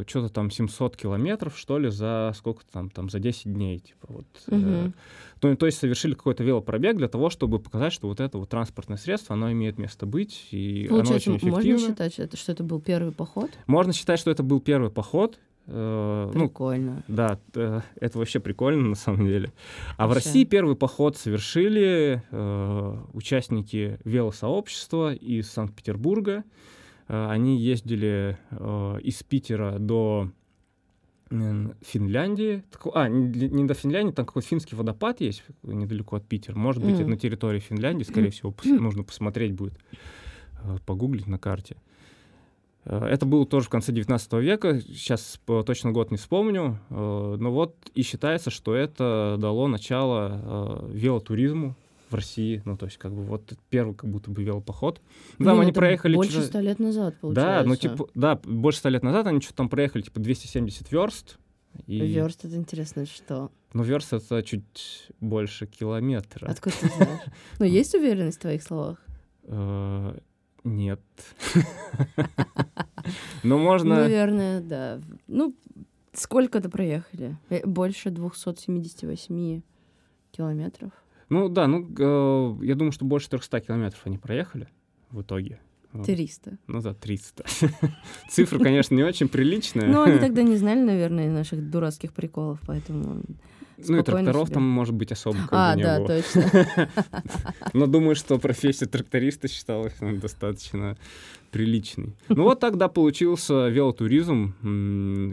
что-то 0.08 0.30
там 0.30 0.52
700 0.52 0.98
километров, 0.98 1.58
что 1.58 1.78
ли, 1.80 1.90
за 1.90 2.34
сколько 2.36 2.64
там, 2.72 2.90
там 2.90 3.10
за 3.10 3.20
10 3.20 3.54
дней, 3.54 3.80
типа 3.80 4.08
вот. 4.10 4.26
э, 4.48 4.56
Мгм. 4.56 5.56
то, 5.58 5.66
есть 5.66 5.78
совершили 5.80 6.14
какой-то 6.14 6.44
велопробег 6.44 6.98
для 6.98 7.08
того, 7.08 7.30
чтобы 7.30 7.60
показать, 7.60 7.94
что 7.94 8.08
вот 8.08 8.20
это 8.20 8.38
вот 8.38 8.50
транспортное 8.50 8.98
средство, 8.98 9.36
оно 9.36 9.52
имеет 9.52 9.78
место 9.78 10.06
быть, 10.06 10.48
и 10.52 10.86
оно 10.90 10.98
Получается, 10.98 11.32
очень 11.32 11.50
можно 11.50 11.70
эффективно. 11.70 11.94
считать, 11.94 12.20
это- 12.20 12.38
что 12.38 12.52
это 12.52 12.64
был 12.64 12.80
первый 12.82 13.14
поход? 13.14 13.52
Можно 13.68 13.94
считать, 13.94 14.20
что 14.20 14.32
это 14.32 14.44
был 14.44 14.60
первый 14.60 14.92
поход. 14.92 15.40
Э, 15.70 16.32
ну, 16.34 16.48
Прикольно. 16.48 17.04
да, 17.10 17.40
э, 17.56 17.82
это 18.00 18.18
вообще 18.20 18.40
прикольно 18.40 18.90
на 18.90 18.96
самом 18.96 19.28
деле. 19.28 19.52
А 19.98 20.06
в 20.06 20.10
Вообще. 20.12 20.26
России 20.30 20.44
первый 20.46 20.78
поход 20.78 21.18
совершили 21.18 22.24
э, 22.32 22.98
участники 23.14 24.00
велосообщества 24.06 25.14
из 25.14 25.50
Санкт-Петербурга. 25.52 26.46
Э, 27.08 27.30
они 27.30 27.60
ездили 27.60 28.38
э, 28.52 29.00
из 29.04 29.24
Питера 29.24 29.78
до 29.80 30.30
Финляндии. 31.30 32.64
А, 32.94 33.10
не, 33.10 33.66
до 33.66 33.74
Финляндии, 33.74 34.14
там 34.14 34.26
какой-то 34.26 34.48
финский 34.48 34.78
водопад 34.78 35.20
есть 35.20 35.44
недалеко 35.62 36.16
от 36.16 36.26
Питера. 36.26 36.56
Может 36.56 36.82
быть, 36.82 36.98
Мгм. 37.00 37.10
на 37.10 37.18
территории 37.18 37.60
Финляндии, 37.60 38.04
скорее 38.04 38.30
всего, 38.30 38.56
нужно 38.64 39.04
посмотреть 39.04 39.52
будет, 39.52 39.74
э, 40.64 40.78
погуглить 40.86 41.28
на 41.28 41.38
карте. 41.38 41.76
Это 42.86 43.26
было 43.26 43.46
тоже 43.46 43.66
в 43.66 43.70
конце 43.70 43.92
19 43.92 44.40
века, 44.40 44.80
сейчас 44.80 45.42
точно 45.66 45.92
год 45.92 46.10
не 46.10 46.16
вспомню, 46.16 46.80
но 46.90 47.52
вот 47.52 47.76
и 47.96 48.02
считается, 48.02 48.50
что 48.50 48.76
это 48.76 49.36
дало 49.38 49.68
начало 49.68 50.88
велотуризму 50.94 51.76
в 52.10 52.16
России, 52.16 52.62
ну 52.66 52.78
то 52.78 52.86
есть 52.86 52.98
как 52.98 53.14
бы 53.14 53.24
вот 53.24 53.54
первый 53.70 53.96
как 53.96 54.10
будто 54.10 54.32
бы 54.32 54.44
велопоход. 54.44 55.02
Ну, 55.38 55.46
Там 55.46 55.60
они 55.60 55.72
проехали... 55.72 56.16
Больше 56.16 56.42
ста 56.42 56.62
лет 56.62 56.80
назад, 56.80 57.16
Да, 57.16 57.20
получается. 57.22 57.68
ну 57.68 57.76
типа, 57.76 58.10
да, 58.16 58.40
больше 58.44 58.80
ста 58.80 58.90
лет 58.90 59.04
назад 59.04 59.28
они 59.28 59.42
что-то 59.42 59.58
там 59.58 59.70
проехали, 59.70 60.04
типа 60.04 60.20
270 60.20 60.92
верст. 60.92 61.38
И... 61.86 62.00
Верст, 62.00 62.46
это 62.46 62.56
интересно, 62.56 63.06
что? 63.06 63.52
Ну, 63.74 63.84
верст 63.84 64.14
это 64.14 64.42
чуть 64.42 65.10
больше 65.20 65.68
километра. 65.68 66.48
Откуда 66.50 66.76
ты 66.80 66.88
знаешь? 66.88 67.22
Ну, 67.60 67.66
есть 67.66 67.94
уверенность 67.94 68.38
в 68.38 68.42
твоих 68.42 68.64
словах? 68.64 68.98
Э, 69.44 70.18
Нет. 70.64 71.02
Но 73.44 73.58
можно... 73.58 73.96
Наверное, 73.96 74.62
да. 74.62 75.00
Ну, 75.28 75.56
сколько-то 76.14 76.70
проехали? 76.70 77.38
Э, 77.50 77.66
Больше 77.66 78.10
278 78.10 79.62
километров. 80.32 80.92
Ну 81.30 81.50
да, 81.50 81.68
ну 81.68 81.88
э, 81.98 82.66
я 82.66 82.76
думаю, 82.76 82.92
что 82.92 83.06
больше 83.06 83.30
300 83.30 83.60
километров 83.62 84.02
они 84.06 84.18
проехали 84.18 84.68
в 85.12 85.22
итоге. 85.22 85.60
Вот. 85.92 86.06
300. 86.06 86.58
Ну 86.68 86.82
да, 86.82 86.94
300. 86.94 87.46
Цифра, 88.30 88.60
конечно, 88.60 88.96
не 88.96 89.04
очень 89.04 89.28
приличная. 89.28 89.88
Ну, 89.88 90.04
они 90.04 90.20
тогда 90.20 90.44
не 90.44 90.56
знали, 90.58 90.82
наверное, 90.82 91.30
наших 91.32 91.70
дурацких 91.70 92.14
приколов, 92.14 92.60
поэтому... 92.66 93.24
Ну 93.88 94.00
и 94.00 94.04
тракторов 94.04 94.48
себе. 94.48 94.54
там, 94.56 94.64
может 94.64 94.94
быть, 94.96 95.12
особо 95.12 95.38
как 95.40 95.50
А, 95.52 95.72
бы 95.74 95.78
не 95.78 95.84
да, 95.84 95.98
было. 96.00 96.08
точно. 96.08 96.90
Но 97.74 97.86
думаю, 97.88 98.16
что 98.16 98.40
профессия 98.40 98.86
тракториста 98.88 99.48
считалась 99.48 99.94
ну, 100.02 100.18
достаточно 100.18 100.98
приличной. 101.52 102.16
Ну 102.30 102.44
вот 102.44 102.60
тогда 102.60 102.88
получился 102.88 103.68
велотуризм, 103.70 104.56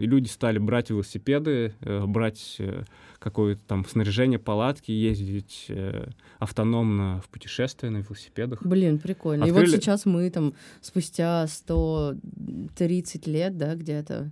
и 0.01 0.05
люди 0.05 0.27
стали 0.27 0.59
брать 0.59 0.89
велосипеды, 0.89 1.73
э, 1.81 2.05
брать 2.05 2.55
э, 2.59 2.83
какое-то 3.19 3.61
там 3.67 3.85
снаряжение, 3.85 4.39
палатки, 4.39 4.91
ездить 4.91 5.65
э, 5.69 6.07
автономно 6.39 7.21
в 7.25 7.29
путешествия 7.29 7.89
на 7.89 7.97
велосипедах. 7.97 8.63
Блин, 8.65 8.99
прикольно. 8.99 9.43
И 9.45 9.51
вот 9.51 9.63
Открыли- 9.63 9.75
сейчас 9.77 10.05
мы 10.05 10.29
там 10.29 10.53
спустя 10.81 11.47
130 11.47 13.27
лет, 13.27 13.57
да, 13.57 13.75
где-то 13.75 14.31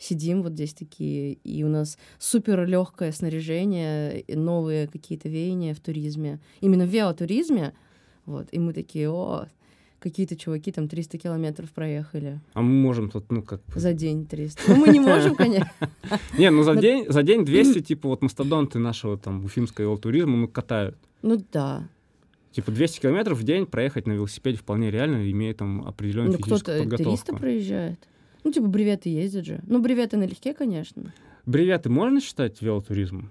сидим 0.00 0.42
вот 0.42 0.52
здесь 0.54 0.74
такие, 0.74 1.34
и 1.34 1.62
у 1.62 1.68
нас 1.68 1.98
супер 2.18 2.66
легкое 2.66 3.12
снаряжение, 3.12 4.24
новые 4.28 4.88
какие-то 4.88 5.28
веяния 5.28 5.74
в 5.74 5.80
туризме. 5.80 6.40
Именно 6.60 6.86
в 6.86 6.88
велотуризме. 6.88 7.74
Вот, 8.26 8.48
и 8.50 8.58
мы 8.58 8.72
такие, 8.72 9.10
о, 9.10 9.46
какие-то 10.00 10.36
чуваки 10.36 10.72
там 10.72 10.88
300 10.88 11.18
километров 11.18 11.70
проехали. 11.70 12.40
А 12.54 12.62
мы 12.62 12.72
можем 12.72 13.10
тут, 13.10 13.30
ну 13.30 13.42
как... 13.42 13.60
За 13.74 13.92
день 13.92 14.26
300. 14.26 14.62
Ну, 14.68 14.76
мы 14.76 14.88
не 14.88 15.00
можем, 15.00 15.34
конечно. 15.36 15.70
Не, 16.38 16.50
ну 16.50 16.62
за 16.62 16.74
день, 16.80 17.06
за 17.08 17.22
день 17.22 17.44
200, 17.44 17.80
типа 17.82 18.08
вот 18.08 18.22
мастодонты 18.22 18.78
нашего 18.78 19.18
там 19.18 19.44
уфимского 19.44 19.84
велотуризма, 19.84 20.36
ну, 20.36 20.48
катают. 20.48 20.96
Ну 21.22 21.42
да. 21.52 21.88
Типа 22.52 22.72
200 22.72 23.00
километров 23.00 23.38
в 23.38 23.42
день 23.44 23.66
проехать 23.66 24.06
на 24.06 24.12
велосипеде 24.12 24.56
вполне 24.58 24.90
реально, 24.90 25.30
имея 25.30 25.54
там 25.54 25.86
определенную 25.86 26.32
Ну, 26.32 26.38
физическую 26.38 26.86
кто-то 26.86 26.96
300 26.96 27.06
подготовку. 27.06 27.36
проезжает. 27.36 28.08
Ну, 28.44 28.52
типа, 28.52 28.66
бреветы 28.66 29.08
ездят 29.08 29.44
же. 29.44 29.60
Ну, 29.66 29.80
бреветы 29.80 30.16
налегке, 30.16 30.54
конечно. 30.54 31.12
Бреветы 31.46 31.88
можно 31.90 32.20
считать 32.20 32.60
велотуризмом? 32.62 33.30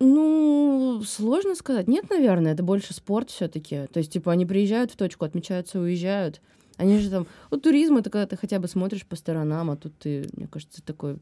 Ну, 0.00 1.02
сложно 1.06 1.54
сказать. 1.54 1.88
Нет, 1.88 2.10
наверное, 2.10 2.52
это 2.52 2.62
больше 2.62 2.94
спорт 2.94 3.30
все-таки. 3.30 3.86
То 3.92 3.98
есть, 3.98 4.12
типа, 4.12 4.32
они 4.32 4.44
приезжают 4.44 4.90
в 4.90 4.96
точку, 4.96 5.24
отмечаются, 5.24 5.78
уезжают. 5.78 6.40
Они 6.76 6.98
же 6.98 7.10
там... 7.10 7.26
Вот 7.50 7.62
туризм— 7.62 7.96
это 7.98 8.10
когда 8.10 8.26
ты 8.26 8.36
хотя 8.36 8.58
бы 8.58 8.66
смотришь 8.66 9.06
по 9.06 9.16
сторонам, 9.16 9.70
а 9.70 9.76
тут 9.76 9.96
ты, 9.98 10.28
мне 10.36 10.48
кажется, 10.48 10.82
такой... 10.82 11.18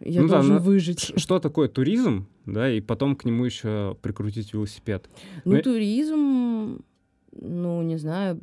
Я 0.00 0.22
Ну 0.22 0.28
да, 0.28 0.34
должен 0.34 0.54
но 0.54 0.60
выжить. 0.60 1.12
Что 1.16 1.38
такое 1.38 1.68
туризм, 1.68 2.26
да, 2.44 2.70
и 2.70 2.80
потом 2.80 3.16
к 3.16 3.24
нему 3.24 3.44
еще 3.44 3.96
прикрутить 4.02 4.52
велосипед? 4.52 5.08
Ну, 5.44 5.56
ну, 5.56 5.62
туризм, 5.62 6.84
ну, 7.32 7.82
не 7.82 7.96
знаю, 7.96 8.40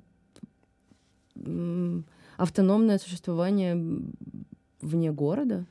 автономное 2.37 2.97
существование 2.97 3.75
вне 4.81 5.11
города. 5.11 5.65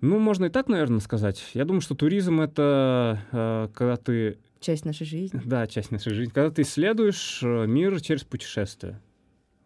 Ну, 0.00 0.18
можно 0.18 0.46
и 0.46 0.48
так, 0.48 0.68
наверное, 0.68 0.98
сказать. 0.98 1.42
Я 1.54 1.64
думаю, 1.64 1.80
что 1.80 1.94
туризм— 1.94 2.40
это 2.42 3.20
э, 3.30 3.68
когда 3.72 3.96
ты... 3.96 4.38
Часть 4.58 4.84
нашей 4.84 5.06
жизни. 5.06 5.40
Да, 5.44 5.66
часть 5.68 5.92
нашей 5.92 6.12
жизни. 6.12 6.32
Когда 6.32 6.50
ты 6.50 6.62
исследуешь 6.62 7.40
э, 7.42 7.66
мир 7.66 8.00
через 8.00 8.24
путешествие. 8.24 9.00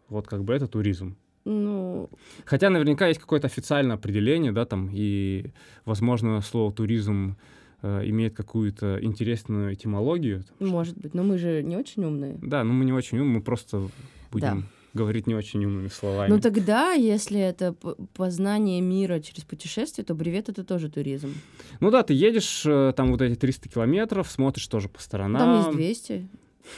Вот 0.09 0.27
как 0.27 0.45
бы 0.45 0.53
это 0.53 0.67
туризм. 0.67 1.17
Ну, 1.47 2.11
Хотя 2.45 2.71
наверняка 2.71 3.07
есть 3.07 3.21
какое-то 3.21 3.47
официальное 3.47 3.97
определение, 3.97 4.53
да, 4.53 4.67
там, 4.67 4.91
и, 4.93 5.53
возможно, 5.85 6.41
слово 6.43 6.73
туризм 6.73 7.37
э, 7.83 8.03
имеет 8.07 8.37
какую-то 8.37 8.99
интересную 9.01 9.73
этимологию. 9.73 10.45
может 10.59 10.99
быть. 10.99 11.15
Но 11.15 11.23
мы 11.23 11.39
же 11.39 11.63
не 11.63 11.77
очень 11.77 12.05
умные. 12.05 12.37
Да, 12.43 12.63
но 12.63 12.73
мы 12.73 12.85
не 12.85 12.93
очень 12.93 13.19
умны, 13.21 13.39
мы 13.39 13.43
просто 13.43 13.89
будем 14.33 14.67
говорить 14.97 15.27
не 15.27 15.35
очень 15.35 15.65
умными 15.65 15.89
словами. 15.89 16.31
Ну 16.31 16.41
тогда, 16.41 16.93
если 16.93 17.39
это 17.39 17.75
познание 18.15 18.81
мира 18.81 19.21
через 19.21 19.45
путешествие, 19.45 20.05
то 20.05 20.15
бревет 20.15 20.49
это 20.49 20.65
тоже 20.65 20.91
туризм. 20.91 21.35
Ну 21.81 21.91
да, 21.91 22.03
ты 22.03 22.15
едешь 22.15 22.65
э, 22.67 22.93
там 22.97 23.13
вот 23.13 23.23
эти 23.23 23.37
300 23.39 23.69
километров, 23.69 24.31
смотришь 24.31 24.67
тоже 24.67 24.89
по 24.89 25.01
сторонам. 25.01 25.65
Там 25.65 25.79
есть 25.79 26.07
200. 26.07 26.29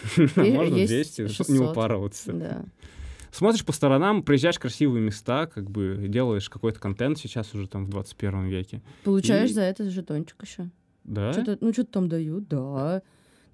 Можно 0.37 0.75
есть 0.75 1.17
200, 1.17 1.29
чтобы 1.29 1.53
не 1.53 1.59
600. 1.59 1.71
упарываться. 1.73 2.33
Да. 2.33 2.65
Смотришь 3.31 3.65
по 3.65 3.73
сторонам, 3.73 4.23
приезжаешь 4.23 4.57
в 4.57 4.61
красивые 4.61 5.03
места, 5.03 5.47
как 5.47 5.71
бы 5.71 6.07
делаешь 6.09 6.49
какой-то 6.49 6.81
контент 6.81 7.19
сейчас 7.19 7.55
уже 7.55 7.69
там 7.69 7.87
в 7.87 7.91
21 7.91 8.47
веке. 8.49 8.83
Получаешь 9.05 9.51
И- 9.51 9.55
за 9.55 9.63
это 9.63 9.89
жетончик 9.91 10.43
еще. 10.43 10.71
Да? 11.05 11.33
Что-то, 11.33 11.59
ну, 11.61 11.73
что-то 11.73 11.93
там 11.93 12.09
дают, 12.09 12.49
да. 12.49 13.03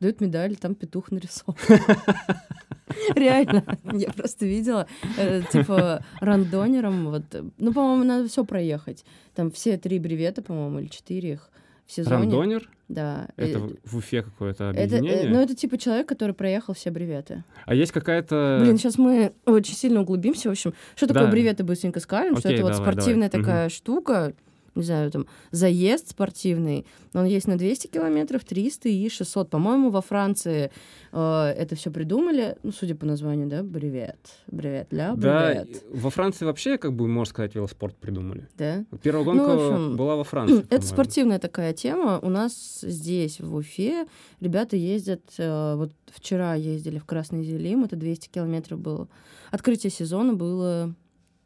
Дают 0.00 0.20
медаль, 0.20 0.56
там 0.56 0.74
петух 0.74 1.10
нарисован. 1.10 1.56
Реально, 3.14 3.64
я 3.92 4.10
просто 4.12 4.46
видела, 4.46 4.86
э, 5.18 5.42
типа, 5.50 6.04
рандонером, 6.20 7.06
вот, 7.10 7.22
ну, 7.58 7.72
по-моему, 7.72 8.04
надо 8.04 8.28
все 8.28 8.44
проехать. 8.44 9.04
Там 9.34 9.50
все 9.50 9.76
три 9.78 9.98
бревета, 9.98 10.42
по-моему, 10.42 10.78
или 10.80 10.86
четыре 10.88 11.32
их 11.32 11.50
в 11.86 11.92
сезоне. 11.92 12.16
Рандонер? 12.16 12.70
Да. 12.88 13.28
Это 13.36 13.58
Э, 13.58 13.68
в- 13.84 13.96
Уфе 13.96 14.22
какое-то 14.22 14.70
это, 14.70 14.78
э, 14.78 14.84
объединение? 14.98 15.28
ну, 15.30 15.40
это 15.40 15.54
типа 15.56 15.76
человек, 15.78 16.08
который 16.08 16.34
проехал 16.34 16.74
все 16.74 16.90
бреветы. 16.90 17.42
А 17.66 17.74
есть 17.74 17.92
какая-то... 17.92 18.58
Блин, 18.62 18.76
сейчас 18.78 18.96
мы 18.98 19.32
очень 19.46 19.74
сильно 19.74 20.00
углубимся. 20.02 20.48
В 20.48 20.52
общем, 20.52 20.72
что 20.94 21.06
такое 21.06 21.24
Да. 21.24 21.30
бреветы, 21.30 21.64
быстренько 21.64 22.00
скажем, 22.00 22.36
что 22.36 22.48
Окей, 22.48 22.58
это 22.58 22.66
вот 22.66 22.72
давай, 22.76 22.92
спортивная 22.92 23.30
давай. 23.30 23.44
такая 23.44 23.68
штука, 23.70 24.34
не 24.74 24.82
знаю, 24.82 25.10
там, 25.10 25.26
заезд 25.52 26.10
спортивный. 26.10 26.84
Он 27.12 27.24
есть 27.26 27.46
на 27.46 27.56
200 27.56 27.86
километров, 27.86 28.44
300 28.44 28.88
и 28.88 29.08
600. 29.08 29.48
По-моему, 29.50 29.90
во 29.90 30.00
Франции 30.00 30.70
э, 31.12 31.54
это 31.56 31.76
все 31.76 31.90
придумали, 31.92 32.56
ну, 32.64 32.72
судя 32.72 32.94
по 32.96 33.06
названию, 33.06 33.46
да, 33.46 33.62
бревет. 33.62 34.18
Бревет, 34.48 34.92
ля, 34.92 35.14
Да, 35.16 35.48
бревет. 35.54 35.82
и 35.92 35.96
во 35.96 36.10
Франции 36.10 36.44
вообще, 36.44 36.76
как 36.78 36.92
бы, 36.92 37.06
можно 37.06 37.30
сказать, 37.30 37.54
велоспорт 37.54 37.96
придумали. 37.96 38.48
Да? 38.58 38.84
Первая 39.02 39.24
Ну, 39.24 39.32
гонка 39.32 39.56
в 39.56 39.72
общем, 39.72 39.96
была 39.96 40.16
во 40.16 40.24
Франции. 40.24 40.58
Это 40.58 40.68
по-моему. 40.68 40.86
спортивная 40.88 41.38
такая 41.38 41.72
тема. 41.72 42.18
У 42.20 42.28
нас 42.28 42.80
здесь, 42.82 43.40
в 43.40 43.54
Уфе, 43.54 44.06
ребята 44.40 44.76
ездят... 44.76 45.22
э, 45.38 45.74
вот 45.76 45.92
вчера 46.12 46.54
ездили 46.54 46.98
в 46.98 47.04
Красный 47.04 47.44
Зелим, 47.44 47.84
это 47.84 47.96
200 47.96 48.28
километров 48.28 48.78
было. 48.80 49.08
Открытие 49.50 49.90
сезона 49.90 50.32
было 50.34 50.94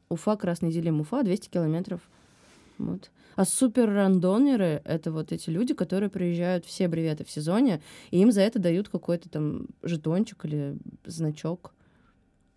Уфа, 0.08 0.36
Красный 0.36 0.70
Зелим, 0.70 1.00
Уфа, 1.00 1.22
200 1.22 1.48
километров. 1.50 2.00
Вот. 2.78 3.10
А 3.38 3.44
супер-рандонеры— 3.44 4.82
это 4.84 5.12
вот 5.12 5.30
эти 5.30 5.48
люди, 5.48 5.72
которые 5.72 6.10
приезжают 6.10 6.66
все 6.66 6.88
бреветы 6.88 7.24
в 7.24 7.30
сезоне, 7.30 7.80
и 8.10 8.18
им 8.18 8.32
за 8.32 8.40
это 8.40 8.58
дают 8.58 8.88
какой-то 8.88 9.28
там 9.28 9.68
жетончик 9.80 10.44
или 10.44 10.76
значок. 11.04 11.72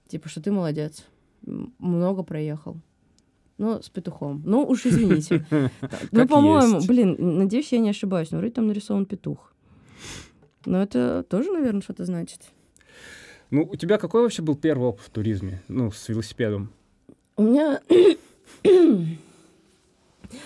Типа, 0.07 0.27
что 0.27 0.41
ты 0.41 0.51
молодец, 0.51 1.05
много 1.43 2.23
проехал. 2.23 2.77
Ну, 3.59 3.79
с 3.79 3.91
петухом. 3.91 4.41
Ну, 4.43 4.63
уж 4.63 4.87
извините. 4.87 5.45
Ну, 6.11 6.27
по-моему, 6.27 6.81
блин, 6.87 7.15
надеюсь, 7.19 7.71
я 7.71 7.77
не 7.77 7.91
ошибаюсь, 7.91 8.31
но 8.31 8.39
вроде 8.39 8.53
там 8.53 8.65
нарисован 8.65 9.05
петух. 9.05 9.53
Но 10.65 10.81
это 10.81 11.23
тоже, 11.29 11.51
наверное, 11.51 11.83
что-то 11.83 12.05
значит. 12.05 12.49
Ну, 13.51 13.69
у 13.71 13.75
тебя 13.75 13.99
какой 13.99 14.23
вообще 14.23 14.41
был 14.41 14.55
первый 14.55 14.87
опыт 14.87 15.05
в 15.05 15.11
туризме? 15.11 15.61
Ну, 15.67 15.91
с 15.91 16.09
велосипедом. 16.09 16.71
У 17.37 17.43
меня... 17.43 17.79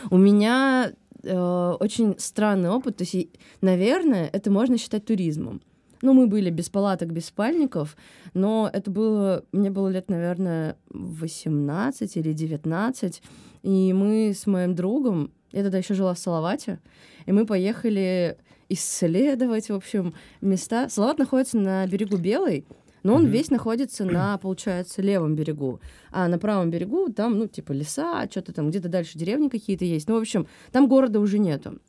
У 0.09 0.17
меня 0.17 0.91
э, 1.23 1.75
очень 1.79 2.15
странный 2.17 2.69
опыт. 2.69 2.97
То 2.97 3.03
есть, 3.03 3.29
наверное, 3.61 4.29
это 4.31 4.51
можно 4.51 4.77
считать 4.77 5.05
туризмом. 5.05 5.61
Ну, 6.01 6.13
мы 6.13 6.27
были 6.27 6.49
без 6.49 6.69
палаток, 6.69 7.11
без 7.11 7.25
спальников, 7.25 7.95
но 8.33 8.69
это 8.71 8.91
было... 8.91 9.43
Мне 9.51 9.71
было 9.71 9.87
лет, 9.87 10.09
наверное, 10.09 10.77
18 10.89 12.17
или 12.17 12.33
19, 12.33 13.21
и 13.63 13.93
мы 13.93 14.33
с 14.35 14.45
моим 14.45 14.75
другом... 14.75 15.31
Я 15.51 15.63
тогда 15.63 15.77
еще 15.77 15.93
жила 15.93 16.13
в 16.13 16.19
Салавате, 16.19 16.79
и 17.25 17.31
мы 17.31 17.45
поехали 17.45 18.37
исследовать, 18.69 19.69
в 19.69 19.73
общем, 19.73 20.13
места. 20.41 20.89
Салават 20.89 21.17
находится 21.17 21.57
на 21.57 21.87
берегу 21.87 22.17
Белой, 22.17 22.65
но 23.05 23.13
он 23.13 23.23
Мгм. 23.25 23.31
весь 23.31 23.51
находится 23.51 24.03
на, 24.17 24.37
получается, 24.39 25.03
левом 25.03 25.35
берегу. 25.35 25.79
А 26.11 26.27
на 26.27 26.39
правом 26.39 26.71
берегу 26.71 27.07
там, 27.13 27.37
ну, 27.37 27.47
типа 27.47 27.71
леса, 27.71 28.27
что-то 28.31 28.51
там, 28.51 28.69
где-то 28.71 28.89
дальше 28.89 29.19
деревни 29.19 29.47
какие-то 29.47 29.85
есть. 29.85 30.09
Ну, 30.09 30.15
в 30.15 30.21
общем, 30.21 30.47
там 30.71 30.87
города 30.87 31.19
уже 31.19 31.37
нету. 31.37 31.79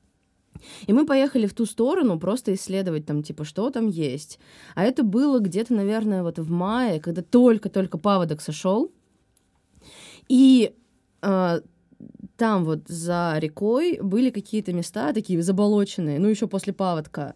И 0.86 0.92
мы 0.92 1.06
поехали 1.06 1.46
в 1.46 1.54
ту 1.54 1.64
сторону 1.64 2.18
просто 2.18 2.52
исследовать 2.52 3.06
там, 3.06 3.22
типа, 3.22 3.44
что 3.44 3.70
там 3.70 3.88
есть. 3.88 4.38
А 4.74 4.84
это 4.84 5.02
было 5.04 5.38
где-то, 5.38 5.72
наверное, 5.72 6.22
вот 6.22 6.38
в 6.38 6.50
мае, 6.50 7.00
когда 7.00 7.22
только-только 7.22 7.96
паводок 7.96 8.42
сошел. 8.42 8.92
И 10.28 10.74
а, 11.22 11.60
там 12.36 12.64
вот 12.64 12.88
за 12.88 13.36
рекой 13.38 14.00
были 14.02 14.28
какие-то 14.28 14.74
места 14.74 15.14
такие 15.14 15.40
заболоченные, 15.42 16.18
ну, 16.18 16.28
еще 16.28 16.46
после 16.46 16.74
паводка. 16.74 17.34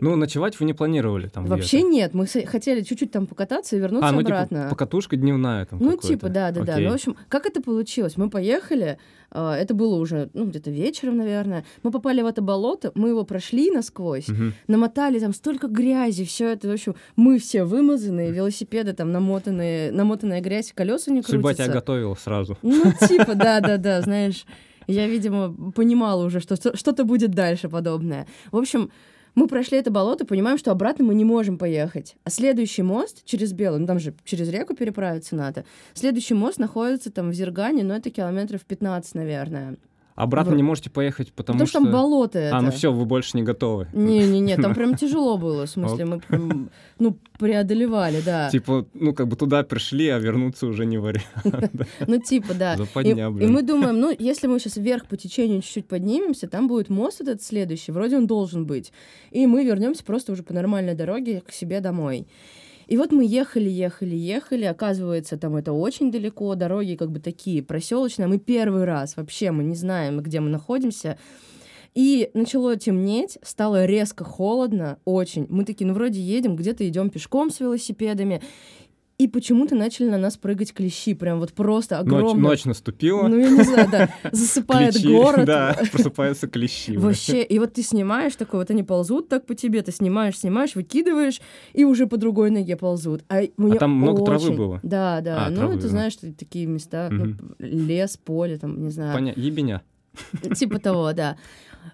Ну, 0.00 0.16
ночевать 0.16 0.58
вы 0.60 0.66
не 0.66 0.72
планировали 0.74 1.28
там 1.28 1.46
Вообще 1.46 1.82
нет, 1.82 2.14
мы 2.14 2.26
хотели 2.26 2.82
чуть-чуть 2.82 3.10
там 3.10 3.26
покататься 3.26 3.76
и 3.76 3.78
вернуться 3.78 4.08
А, 4.08 4.12
ну, 4.12 4.20
обратно. 4.20 4.58
типа, 4.58 4.70
покатушка 4.70 5.16
дневная 5.16 5.64
там 5.66 5.78
Ну, 5.80 5.96
типа, 5.96 6.28
да, 6.28 6.50
да, 6.50 6.62
да. 6.64 6.72
Окей. 6.74 6.84
Ну, 6.86 6.90
в 6.92 6.94
общем, 6.94 7.16
как 7.28 7.46
это 7.46 7.60
получилось? 7.62 8.16
Мы 8.16 8.30
поехали, 8.30 8.98
а, 9.30 9.56
это 9.56 9.74
было 9.74 9.96
уже, 9.96 10.30
ну, 10.34 10.46
где-то 10.46 10.70
вечером, 10.70 11.16
наверное. 11.18 11.64
Мы 11.82 11.90
попали 11.90 12.22
в 12.22 12.26
это 12.26 12.42
болото, 12.42 12.92
мы 12.94 13.08
его 13.10 13.24
прошли 13.24 13.70
насквозь, 13.70 14.28
Мгм. 14.28 14.54
намотали 14.68 15.18
там 15.18 15.32
столько 15.32 15.66
грязи, 15.68 16.24
все 16.24 16.48
это, 16.50 16.68
в 16.68 16.72
общем, 16.72 16.94
мы 17.16 17.38
все 17.38 17.64
вымазанные, 17.64 18.30
велосипеды 18.32 18.92
там 18.92 19.12
намотанные, 19.12 19.92
намотанная 19.92 20.40
грязь, 20.40 20.72
колеса 20.74 21.10
не 21.10 21.22
Судьба 21.22 21.50
крутятся. 21.50 21.64
тебя 21.64 21.74
готовила 21.74 22.14
сразу. 22.14 22.58
Ну, 22.62 22.92
типа, 23.08 23.34
да-да-да, 23.34 24.00
знаешь, 24.02 24.44
я, 24.86 25.06
видимо, 25.06 25.54
понимала 25.72 26.24
уже, 26.24 26.40
что- 26.40 26.76
что-то 26.76 27.04
будет 27.04 27.30
дальше 27.30 27.68
подобное. 27.68 28.26
В 28.50 28.56
общем, 28.56 28.90
мы 29.34 29.46
прошли 29.46 29.78
это 29.78 29.90
болото, 29.90 30.24
понимаем, 30.24 30.58
что 30.58 30.70
обратно 30.70 31.04
мы 31.04 31.14
не 31.14 31.24
можем 31.24 31.58
поехать. 31.58 32.16
А 32.24 32.30
следующий 32.30 32.82
мост 32.82 33.24
через 33.24 33.52
Белый, 33.52 33.80
ну 33.80 33.86
там 33.86 33.98
же 33.98 34.14
через 34.24 34.48
реку 34.48 34.74
переправиться 34.74 35.36
надо, 35.36 35.64
следующий 35.94 36.34
мост 36.34 36.58
находится 36.58 37.10
там 37.10 37.30
в 37.30 37.34
Зергане, 37.34 37.84
но 37.84 37.96
это 37.96 38.10
километров 38.10 38.64
15, 38.64 39.14
наверное. 39.14 39.76
Обратно 40.20 40.52
В- 40.52 40.56
не 40.56 40.62
можете 40.62 40.90
поехать, 40.90 41.32
потому, 41.32 41.60
Потому, 41.60 41.66
что... 41.66 41.78
что 41.78 41.84
там 41.84 41.92
болото 41.92 42.38
это. 42.38 42.56
А, 42.58 42.60
ну 42.60 42.70
все, 42.70 42.92
вы 42.92 43.06
больше 43.06 43.36
не 43.38 43.42
готовы. 43.42 43.88
Не-не-не, 43.94 44.56
там 44.56 44.74
прям 44.74 44.94
тяжело 44.94 45.38
было, 45.38 45.64
в 45.64 45.70
смысле, 45.70 46.04
мы 46.04 46.20
прям, 46.20 46.70
ну, 46.98 47.16
преодолевали, 47.38 48.20
да. 48.24 48.50
Типа, 48.50 48.86
ну, 48.92 49.14
как 49.14 49.28
бы 49.28 49.36
туда 49.36 49.62
пришли, 49.62 50.08
а 50.08 50.18
вернуться 50.18 50.66
уже 50.66 50.84
не 50.84 50.98
вариант. 50.98 51.24
Ну, 52.06 52.20
типа, 52.20 52.54
да. 52.54 52.74
И, 52.74 52.76
Западня, 52.76 53.28
и 53.28 53.30
блин. 53.30 53.52
мы 53.52 53.62
думаем, 53.62 53.98
ну, 53.98 54.14
если 54.16 54.46
мы 54.46 54.58
сейчас 54.58 54.76
вверх 54.76 55.06
по 55.06 55.16
течению 55.16 55.62
чуть-чуть 55.62 55.86
поднимемся, 55.86 56.48
там 56.48 56.68
будет 56.68 56.90
мост 56.90 57.20
этот 57.20 57.42
следующий, 57.42 57.92
вроде 57.92 58.16
он 58.16 58.26
должен 58.26 58.66
быть. 58.66 58.92
И 59.30 59.46
мы 59.46 59.64
вернемся 59.64 60.04
просто 60.04 60.32
уже 60.32 60.42
по 60.42 60.52
нормальной 60.52 60.94
дороге 60.94 61.42
к 61.46 61.52
себе 61.52 61.80
домой. 61.80 62.26
И 62.90 62.96
вот 62.96 63.12
мы 63.12 63.24
ехали, 63.24 63.68
ехали, 63.68 64.16
ехали. 64.16 64.64
Оказывается, 64.64 65.38
там 65.38 65.54
это 65.54 65.72
очень 65.72 66.10
далеко, 66.10 66.56
дороги 66.56 66.96
как 66.96 67.12
бы 67.12 67.20
такие 67.20 67.62
проселочные. 67.62 68.26
Мы 68.26 68.38
первый 68.40 68.82
раз 68.82 69.16
вообще, 69.16 69.52
мы 69.52 69.62
не 69.62 69.76
знаем, 69.76 70.18
где 70.18 70.40
мы 70.40 70.50
находимся. 70.50 71.16
И 71.94 72.30
начало 72.34 72.76
темнеть, 72.76 73.38
стало 73.42 73.84
резко 73.84 74.24
холодно, 74.24 74.98
очень. 75.04 75.46
Мы 75.48 75.64
такие, 75.64 75.86
ну 75.86 75.94
вроде 75.94 76.20
едем, 76.20 76.56
где-то 76.56 76.86
идем 76.88 77.10
пешком 77.10 77.50
с 77.50 77.60
велосипедами. 77.60 78.42
И 79.20 79.28
почему-то 79.28 79.74
начали 79.74 80.08
на 80.08 80.16
нас 80.16 80.38
прыгать 80.38 80.72
клещи, 80.72 81.12
прям 81.12 81.40
вот 81.40 81.52
просто 81.52 81.96
Ночь, 81.98 82.06
огромные. 82.06 82.42
ночь 82.42 82.64
наступила. 82.64 83.28
Ну, 83.28 83.36
я 83.38 83.50
не 83.50 83.62
знаю, 83.64 83.86
да. 83.92 84.08
Засыпает 84.32 84.94
клещи, 84.94 85.08
город. 85.08 85.44
Да, 85.44 85.76
просыпаются 85.92 86.48
клещи. 86.48 86.96
Вообще, 86.96 87.42
и 87.42 87.58
вот 87.58 87.74
ты 87.74 87.82
снимаешь 87.82 88.34
такой, 88.36 88.60
вот 88.60 88.70
они 88.70 88.82
ползут 88.82 89.28
так 89.28 89.44
по 89.44 89.54
тебе, 89.54 89.82
ты 89.82 89.92
снимаешь, 89.92 90.38
снимаешь, 90.38 90.74
выкидываешь, 90.74 91.42
и 91.74 91.84
уже 91.84 92.06
по 92.06 92.16
другой 92.16 92.50
ноге 92.50 92.78
ползут. 92.78 93.22
А, 93.28 93.42
мне 93.58 93.78
там 93.78 93.90
много 93.90 94.24
травы 94.24 94.46
очень- 94.46 94.56
было? 94.56 94.80
Да, 94.82 95.20
да. 95.20 95.44
А, 95.44 95.50
ну, 95.50 95.56
травы, 95.56 95.74
ты 95.76 95.82
да. 95.82 95.88
знаешь, 95.88 96.16
такие 96.16 96.64
места, 96.64 97.08
ну, 97.10 97.24
Мгм. 97.26 97.56
лес, 97.58 98.16
поле, 98.16 98.56
там, 98.56 98.82
не 98.82 98.88
знаю. 98.88 99.14
Поня- 99.18 99.34
Ебеня. 99.36 99.82
Типа 100.56 100.78
того, 100.78 101.12
да. 101.12 101.36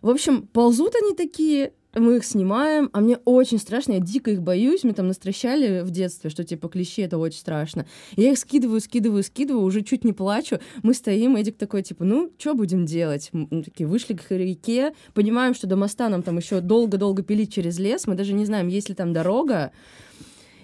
В 0.01 0.09
общем, 0.11 0.43
ползут 0.47 0.95
они 1.03 1.13
такие, 1.17 1.73
мы 1.99 2.17
их 2.17 2.25
снимаем, 2.25 2.91
а 2.93 3.01
мне 3.01 3.19
очень 3.25 3.59
страшно, 3.59 3.93
я 3.93 4.01
дико 4.01 4.31
их 4.31 4.43
боюсь, 4.43 4.85
мне 4.85 4.93
там 4.93 5.09
настращали 5.09 5.83
в 5.83 5.91
детстве, 5.91 6.31
что 6.31 6.45
типа 6.45 6.69
клещи 6.69 7.03
это 7.03 7.19
очень 7.19 7.39
страшно. 7.39 7.87
Я 8.17 8.33
их 8.33 8.39
скидываю, 8.39 8.81
скидываю, 8.81 9.23
скидываю, 9.23 9.65
уже 9.65 9.83
чуть 9.83 10.05
не 10.05 10.13
плачу, 10.13 10.59
мы 10.83 10.95
стоим, 10.95 11.37
Эдик 11.37 11.57
такой, 11.57 11.83
типа, 11.83 12.05
ну, 12.05 12.31
что 12.39 12.55
будем 12.55 12.87
делать? 12.87 13.31
Мы 13.33 13.63
такие 13.63 13.87
вышли 13.87 14.15
к 14.15 14.31
реке, 14.31 14.93
понимаем, 15.15 15.55
что 15.55 15.67
до 15.67 15.77
моста 15.77 16.09
нам 16.09 16.23
там 16.23 16.37
еще 16.37 16.61
долго-долго 16.61 17.23
пилить 17.23 17.53
через 17.53 17.79
лес, 17.79 18.07
мы 18.07 18.15
даже 18.15 18.33
не 18.33 18.45
знаем, 18.45 18.69
есть 18.69 18.89
ли 18.89 18.95
там 18.95 19.13
дорога, 19.13 19.73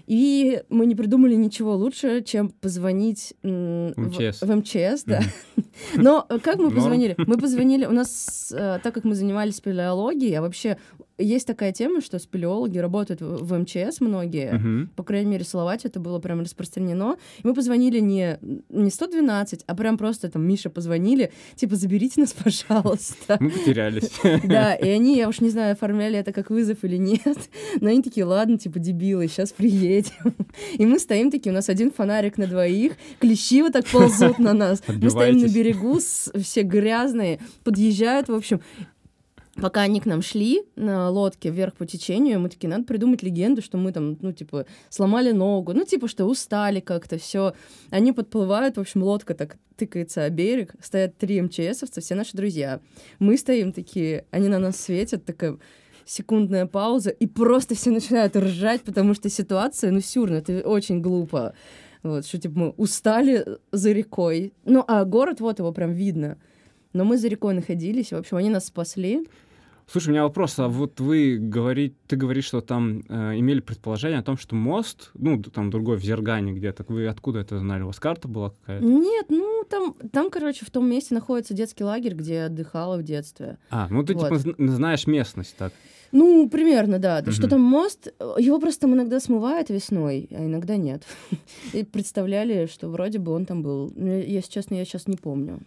и 0.06 0.62
мы 0.68 0.86
не 0.86 0.94
придумали 0.94 1.34
ничего 1.34 1.76
лучше, 1.76 2.22
чем 2.22 2.50
позвонить 2.50 3.34
м, 3.42 3.92
в, 3.96 4.08
МЧС. 4.08 4.42
в 4.42 4.54
МЧС, 4.56 5.04
да. 5.06 5.20
Но 5.94 6.26
э, 6.28 6.38
как 6.38 6.56
мы 6.56 6.70
позвонили? 6.74 7.14
Мы 7.18 7.38
позвонили, 7.38 7.86
у 7.86 7.92
нас, 7.92 8.52
э, 8.54 8.78
так 8.82 8.94
как 8.94 9.04
мы 9.04 9.14
занимались 9.14 9.56
спелеологией, 9.56 10.34
а 10.34 10.42
вообще 10.42 10.76
есть 11.18 11.46
такая 11.46 11.72
тема, 11.72 12.00
что 12.00 12.18
спелеологи 12.18 12.78
работают 12.78 13.20
в, 13.20 13.58
МЧС 13.58 14.00
многие, 14.00 14.52
Мгм. 14.52 14.90
по 14.96 15.02
крайней 15.02 15.30
мере, 15.30 15.44
Словакии 15.44 15.86
это 15.88 16.00
было 16.00 16.18
прям 16.18 16.40
распространено. 16.40 17.16
И 17.42 17.46
мы 17.46 17.54
позвонили 17.54 18.00
не, 18.00 18.38
не 18.70 18.90
112, 18.90 19.64
а 19.66 19.74
прям 19.74 19.98
просто 19.98 20.30
там 20.30 20.46
Миша 20.46 20.70
позвонили, 20.70 21.32
типа, 21.56 21.76
заберите 21.76 22.20
нас, 22.20 22.32
пожалуйста. 22.44 23.36
Мы 23.40 23.50
потерялись. 23.50 24.10
Да, 24.44 24.74
и 24.74 24.88
они, 24.88 25.16
я 25.16 25.28
уж 25.28 25.40
не 25.40 25.50
знаю, 25.50 25.72
оформляли 25.72 26.18
это 26.18 26.32
как 26.32 26.50
вызов 26.50 26.78
или 26.84 26.96
нет, 26.96 27.38
но 27.80 27.88
они 27.90 28.02
такие, 28.02 28.24
ладно, 28.24 28.58
типа, 28.58 28.78
дебилы, 28.78 29.28
сейчас 29.28 29.52
приедем. 29.52 30.34
И 30.74 30.84
мы 30.86 30.98
стоим 30.98 31.30
такие, 31.30 31.50
у 31.52 31.54
нас 31.54 31.68
один 31.68 31.90
фонарик 31.90 32.38
на 32.38 32.46
двоих, 32.46 32.92
клещи 33.20 33.62
вот 33.62 33.72
так 33.72 33.86
ползут 33.86 34.38
на 34.38 34.52
нас. 34.52 34.82
Мы 34.88 35.10
стоим 35.10 35.38
на 35.38 35.46
берегу, 35.48 35.98
все 35.98 36.62
грязные, 36.62 37.38
подъезжают, 37.64 38.28
в 38.28 38.34
общем. 38.34 38.60
Пока 39.60 39.82
они 39.82 40.00
к 40.00 40.06
нам 40.06 40.22
шли 40.22 40.62
на 40.76 41.10
лодке 41.10 41.50
вверх 41.50 41.74
по 41.74 41.84
течению, 41.84 42.40
мы 42.40 42.48
такие, 42.48 42.68
надо 42.68 42.84
придумать 42.84 43.22
легенду, 43.22 43.60
что 43.60 43.76
мы 43.76 43.92
там, 43.92 44.16
ну, 44.22 44.32
типа, 44.32 44.64
сломали 44.88 45.32
ногу, 45.32 45.74
ну, 45.74 45.84
типа, 45.84 46.08
что 46.08 46.24
устали 46.24 46.80
как-то, 46.80 47.18
все. 47.18 47.52
Они 47.90 48.12
подплывают, 48.12 48.78
в 48.78 48.80
общем, 48.80 49.02
лодка 49.02 49.34
так 49.34 49.58
тыкается 49.76 50.24
о 50.24 50.30
берег, 50.30 50.74
стоят 50.80 51.18
три 51.18 51.42
МЧСовца, 51.42 52.00
все 52.00 52.14
наши 52.14 52.34
друзья. 52.34 52.80
Мы 53.18 53.36
стоим 53.36 53.72
такие, 53.72 54.24
они 54.30 54.48
на 54.48 54.58
нас 54.58 54.80
светят, 54.80 55.26
такая 55.26 55.58
секундная 56.06 56.66
пауза, 56.66 57.10
и 57.10 57.26
просто 57.26 57.74
все 57.74 57.90
начинают 57.90 58.34
ржать, 58.36 58.82
потому 58.82 59.12
что 59.12 59.28
ситуация, 59.28 59.90
ну, 59.90 60.00
сюрна, 60.00 60.36
это 60.36 60.66
очень 60.66 61.02
глупо. 61.02 61.54
Вот, 62.02 62.26
что, 62.26 62.38
типа, 62.38 62.58
мы 62.58 62.70
устали 62.70 63.46
за 63.70 63.92
рекой. 63.92 64.54
Ну, 64.64 64.82
а 64.88 65.04
город, 65.04 65.40
вот 65.40 65.58
его 65.58 65.72
прям 65.72 65.92
видно. 65.92 66.38
Но 66.92 67.04
мы 67.04 67.16
за 67.18 67.28
рекой 67.28 67.54
находились, 67.54 68.12
в 68.12 68.16
общем, 68.16 68.36
они 68.36 68.50
нас 68.50 68.66
спасли. 68.66 69.26
Слушай, 69.90 70.08
у 70.08 70.10
меня 70.12 70.22
вопрос, 70.22 70.58
а 70.58 70.68
вот 70.68 71.00
вы 71.00 71.36
говорите, 71.38 71.94
ты 72.06 72.16
говоришь, 72.16 72.44
что 72.44 72.60
там 72.60 73.02
э, 73.08 73.38
имели 73.38 73.60
предположение 73.60 74.20
о 74.20 74.22
том, 74.22 74.36
что 74.38 74.54
мост, 74.54 75.10
ну, 75.14 75.42
там 75.42 75.70
другой 75.70 75.96
в 75.98 76.04
Зергане 76.04 76.52
где-то, 76.52 76.84
вы 76.88 77.08
откуда 77.08 77.40
это 77.40 77.58
знали? 77.58 77.82
У 77.82 77.86
вас 77.86 77.98
карта 77.98 78.28
была 78.28 78.50
какая-то? 78.50 78.84
Нет, 78.84 79.26
ну, 79.28 79.64
там, 79.68 79.94
там, 80.12 80.30
короче, 80.30 80.64
в 80.64 80.70
том 80.70 80.88
месте 80.88 81.14
находится 81.14 81.52
детский 81.52 81.84
лагерь, 81.84 82.14
где 82.14 82.34
я 82.34 82.46
отдыхала 82.46 82.96
в 82.96 83.02
детстве. 83.02 83.58
А, 83.70 83.88
ну 83.90 84.02
ты 84.04 84.14
Вот. 84.14 84.22
типа 84.24 84.34
зн- 84.36 84.68
знаешь 84.68 85.06
местность, 85.06 85.56
так? 85.58 85.72
Ну, 86.12 86.48
примерно, 86.48 86.98
да. 86.98 87.20
Что 87.22 87.42
Мгм. 87.42 87.50
там 87.50 87.60
мост, 87.62 88.06
э, 88.18 88.34
его 88.38 88.60
просто 88.60 88.82
там 88.82 88.94
иногда 88.94 89.18
смывает 89.18 89.68
весной, 89.68 90.28
а 90.30 90.44
иногда 90.46 90.76
нет. 90.76 91.02
И 91.72 91.82
представляли, 91.84 92.66
что 92.66 92.88
вроде 92.88 93.18
бы 93.18 93.32
он 93.32 93.46
там 93.46 93.62
был. 93.62 93.92
Но, 93.96 94.10
Если 94.12 94.50
честно, 94.50 94.76
я 94.76 94.84
сейчас 94.84 95.08
не 95.08 95.16
помню. 95.16 95.58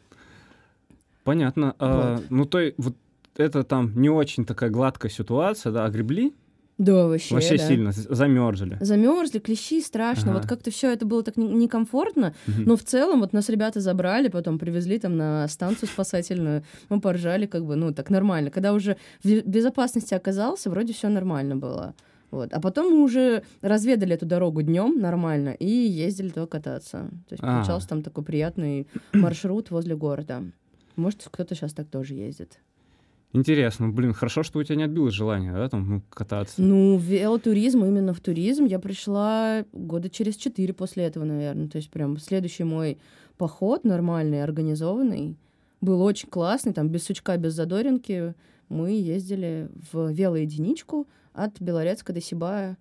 Понятно. 1.26 1.76
А, 1.80 2.22
ну, 2.30 2.46
то 2.46 2.62
и- 2.62 2.74
вот 2.78 2.96
это 3.36 3.66
там 3.66 3.92
не 4.00 4.10
очень 4.10 4.46
такая 4.46 4.70
гладкая 4.70 5.12
ситуация, 5.12 5.74
да, 5.74 5.84
огребли? 5.84 6.34
Да, 6.78 7.08
вообще, 7.08 7.34
Вообще 7.34 7.58
да. 7.58 7.68
сильно 7.68 7.92
замерзли. 7.94 8.78
Замерзли, 8.82 9.40
клещи, 9.40 9.82
страшно. 9.82 10.32
Ага. 10.32 10.40
Вот 10.42 10.48
как-то 10.50 10.72
все 10.72 10.92
это 10.92 11.06
было 11.06 11.24
так 11.24 11.38
не- 11.38 11.48
некомфортно. 11.48 12.34
Но 12.48 12.76
в 12.76 12.84
целом 12.84 13.22
вот 13.22 13.32
нас 13.34 13.48
ребята 13.50 13.80
забрали, 13.80 14.28
потом 14.28 14.60
привезли 14.60 15.00
там 15.00 15.16
на 15.16 15.48
станцию 15.48 15.88
спасательную. 15.88 16.64
Мы 16.90 17.00
поржали 17.00 17.46
как 17.46 17.66
бы, 17.66 17.76
ну, 17.76 17.94
так 17.94 18.10
нормально. 18.10 18.52
Когда 18.52 18.74
уже 18.74 18.98
в 19.24 19.28
бе- 19.28 19.42
безопасности 19.42 20.14
оказался, 20.14 20.70
вроде 20.70 20.92
все 20.94 21.08
нормально 21.08 21.56
было. 21.56 21.94
Вот. 22.32 22.52
А 22.52 22.60
потом 22.60 22.92
мы 22.94 23.04
уже 23.04 23.44
разведали 23.62 24.14
эту 24.16 24.26
дорогу 24.26 24.62
днем 24.62 25.00
нормально 25.00 25.50
и 25.58 25.70
ездили 25.70 26.28
туда 26.30 26.46
кататься. 26.48 27.08
То 27.30 27.34
есть 27.34 27.42
А. 27.44 27.56
получался 27.60 27.88
там 27.88 28.04
такой 28.04 28.26
приятный 28.26 28.88
маршрут 29.14 29.72
возле 29.72 29.96
города. 29.96 30.44
Может, 30.96 31.28
кто-то 31.32 31.56
сейчас 31.56 31.74
так 31.74 31.88
тоже 31.88 32.14
ездит. 32.14 32.60
Интересно, 33.34 33.90
блин, 33.90 34.14
хорошо, 34.14 34.44
что 34.44 34.60
у 34.60 34.64
тебя 34.64 34.78
не 34.78 34.84
отбилось 34.84 35.14
желание, 35.14 35.52
да, 35.52 35.68
там, 35.68 35.90
ну, 35.90 36.02
кататься. 36.10 36.62
Ну, 36.62 36.98
велотуризм, 36.98 37.84
именно 37.84 38.14
в 38.14 38.22
туризм 38.22 38.64
я 38.64 38.80
пришла 38.80 39.66
года 39.74 40.10
через 40.10 40.38
четыре 40.38 40.74
после 40.74 41.04
этого, 41.04 41.26
наверное. 41.26 41.68
То 41.68 41.78
есть 41.78 41.90
прям 41.90 42.18
следующий 42.18 42.64
мой 42.64 42.98
поход 43.38 43.84
нормальный, 43.84 44.42
организованный, 44.42 45.38
был 45.82 46.02
очень 46.02 46.30
классный, 46.30 46.72
там 46.72 46.88
без 46.88 47.04
сучка, 47.04 47.36
без 47.36 47.54
задоринки. 47.54 48.36
Мы 48.70 48.92
ездили 48.92 49.70
в 49.92 50.12
велоединичку 50.12 51.06
от 51.34 51.60
Белорецка 51.60 52.14
до 52.14 52.22
Сибая. 52.22 52.78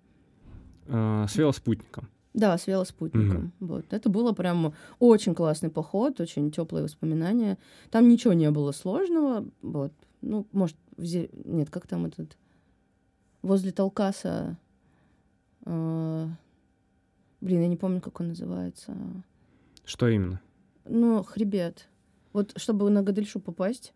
Э, 0.87 1.25
с 1.27 1.35
велоспутником. 1.35 2.07
Да, 2.35 2.57
с 2.57 2.67
велоспутником. 2.67 3.37
Мгм. 3.37 3.51
Вот. 3.61 3.93
Это 3.93 4.09
было 4.09 4.33
прям 4.33 4.73
очень 4.99 5.33
классный 5.33 5.69
поход, 5.69 6.19
очень 6.19 6.51
теплые 6.51 6.83
воспоминания. 6.83 7.57
Там 7.91 8.09
ничего 8.09 8.33
не 8.33 8.51
было 8.51 8.73
сложного. 8.73 9.45
Вот. 9.61 9.93
Ну, 10.21 10.45
может, 10.51 10.75
в 10.97 11.01
Зе- 11.03 11.29
нет, 11.45 11.69
как 11.69 11.87
там 11.87 12.05
этот... 12.05 12.37
Возле 13.41 13.71
Толкаса... 13.71 14.57
э, 15.65 16.27
Блин, 17.39 17.61
я 17.61 17.67
не 17.69 17.77
помню, 17.77 18.01
как 18.01 18.19
он 18.19 18.29
называется. 18.29 18.97
Что 19.85 20.09
именно? 20.09 20.41
Ну, 20.83 21.23
хребет. 21.23 21.87
Вот 22.33 22.51
чтобы 22.57 22.89
на 22.89 23.01
Гадельшу 23.01 23.39
попасть, 23.39 23.93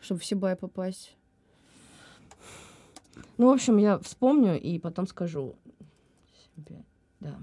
чтобы 0.00 0.18
в 0.18 0.24
Сибай 0.24 0.56
попасть. 0.56 1.16
Ну, 3.36 3.46
в 3.46 3.50
общем, 3.52 3.76
я 3.76 3.98
вспомню 4.00 4.60
и 4.60 4.80
потом 4.80 5.06
скажу. 5.06 5.54
Себе, 6.56 6.82
Да. 7.20 7.38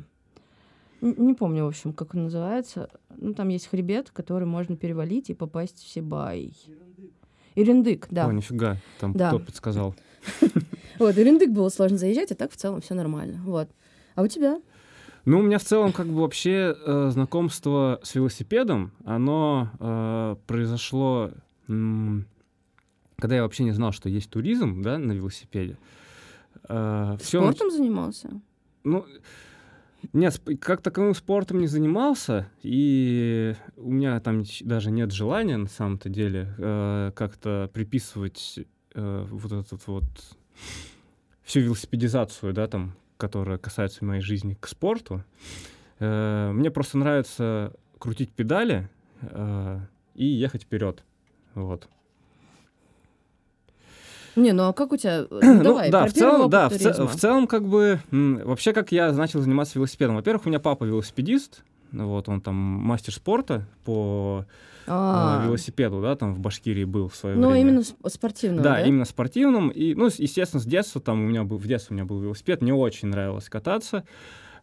Не 1.06 1.34
помню, 1.34 1.66
в 1.66 1.68
общем, 1.68 1.94
как 1.94 2.16
он 2.16 2.24
называется. 2.24 2.90
Ну, 3.18 3.34
там 3.34 3.50
есть 3.50 3.68
хребет, 3.68 4.10
который 4.12 4.46
можно 4.48 4.76
перевалить 4.76 5.30
и 5.30 5.34
попасть 5.34 5.78
в 5.84 5.88
Сибай. 5.88 6.54
Ирендык, 7.56 8.08
да. 8.10 8.28
О, 8.28 8.32
нифига, 8.32 8.78
там 9.00 9.14
Да. 9.14 9.30
кто 9.30 9.40
подсказал. 9.40 9.96
Вот, 10.98 11.18
Ирендык 11.18 11.52
было 11.52 11.68
сложно 11.70 11.98
заезжать, 11.98 12.32
а 12.32 12.36
так 12.36 12.52
в 12.52 12.56
целом 12.56 12.80
все 12.80 12.94
нормально. 12.94 13.42
Вот. 13.44 13.68
А 14.16 14.22
у 14.22 14.28
тебя? 14.28 14.62
Ну, 15.26 15.40
у 15.40 15.42
меня 15.42 15.60
в 15.60 15.64
целом 15.64 15.92
как 15.92 16.08
бы 16.08 16.22
вообще 16.22 16.74
э, 16.74 17.10
знакомство 17.12 18.00
с 18.02 18.16
велосипедом, 18.16 18.92
оно 19.04 19.70
э, 19.80 20.36
произошло, 20.48 21.32
когда 21.68 23.36
я 23.36 23.42
вообще 23.44 23.64
не 23.66 23.72
знал, 23.72 23.92
что 23.92 24.08
есть 24.08 24.30
туризм, 24.30 24.82
да, 24.82 24.98
на 24.98 25.12
велосипеде. 25.12 25.78
Э, 26.70 27.18
всё 27.20 27.42
Спортом 27.42 27.72
занимался? 27.72 28.30
Ну, 28.84 29.06
нет, 30.14 30.42
как 30.60 30.82
таковым 30.82 31.14
спортом 31.16 31.60
не 31.60 31.68
занимался, 31.68 32.50
и 32.62 33.56
у 33.78 33.92
меня 33.92 34.20
там 34.20 34.44
даже 34.62 34.92
нет 34.92 35.12
желания, 35.12 35.58
на 35.58 35.68
самом-то 35.68 36.10
деле, 36.10 36.54
э, 36.58 37.12
как-то 37.16 37.70
приписывать 37.74 38.60
э, 38.94 39.26
вот 39.30 39.52
этот 39.52 39.88
вот 39.88 40.04
всю 41.44 41.60
велосипедизацию, 41.62 42.54
да, 42.54 42.68
там, 42.68 42.96
которая 43.18 43.58
касается 43.58 44.04
моей 44.04 44.22
жизни, 44.22 44.58
к 44.60 44.68
спорту. 44.68 45.24
Э, 46.00 46.52
мне 46.52 46.72
просто 46.72 46.98
нравится 46.98 47.74
крутить 48.00 48.32
педали 48.32 48.90
э, 49.22 49.80
и 50.16 50.26
ехать 50.26 50.64
вперед. 50.64 51.04
Вот. 51.54 51.88
Не, 54.36 54.52
ну 54.54 54.64
а 54.64 54.74
как 54.74 54.92
у 54.92 54.98
тебя? 54.98 55.26
Ну, 55.32 55.64
давай, 55.64 55.90
да, 55.92 56.02
про 56.04 56.10
в 56.10 56.14
целом, 56.14 56.50
да, 56.50 56.70
в, 56.70 56.78
туризма. 56.78 57.08
в 57.08 57.16
целом, 57.16 57.48
как 57.48 57.68
бы, 57.68 58.00
вообще, 58.12 58.74
как 58.74 58.92
я 58.92 59.12
начал 59.14 59.42
заниматься 59.42 59.78
велосипедом. 59.80 60.16
Во-первых, 60.16 60.46
у 60.46 60.50
меня 60.50 60.60
папа 60.60 60.84
велосипедист, 60.84 61.64
ну 61.92 62.08
вот, 62.10 62.28
он 62.30 62.42
там 62.42 62.56
мастер 62.56 63.14
спорта 63.14 63.66
по 63.86 64.46
э, 64.86 64.90
А, 64.92 65.42
велосипеду, 65.46 66.02
да, 66.02 66.16
там 66.16 66.34
в 66.36 66.40
Башкирии 66.40 66.84
был 66.84 67.08
в 67.08 67.16
свое 67.16 67.36
Ну, 67.38 67.50
время. 67.52 67.62
именно 67.62 67.80
сп- 67.80 68.10
спортивного, 68.10 68.64
да, 68.64 68.74
да? 68.76 68.82
именно 68.86 69.06
спортивным. 69.06 69.70
И, 69.70 69.96
ну, 69.96 70.06
естественно, 70.08 70.62
с 70.62 70.66
детства 70.66 71.00
там 71.00 71.22
у 71.24 71.26
меня 71.28 71.44
был, 71.44 71.58
в 71.58 71.66
детстве 71.68 71.94
у 71.94 71.98
меня 71.98 72.06
был 72.06 72.20
велосипед, 72.20 72.62
мне 72.62 72.74
очень 72.74 73.08
нравилось 73.08 73.48
кататься. 73.50 74.04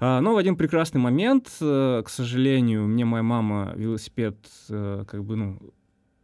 А, 0.00 0.20
Но 0.20 0.34
в 0.34 0.36
один 0.36 0.56
прекрасный 0.56 1.00
момент, 1.00 1.48
э, 1.60 2.02
к 2.04 2.08
сожалению, 2.10 2.86
мне 2.88 3.04
моя 3.04 3.22
мама 3.22 3.72
велосипед 3.76 4.36
э, 4.68 5.04
как 5.08 5.24
бы, 5.24 5.36
ну, 5.36 5.58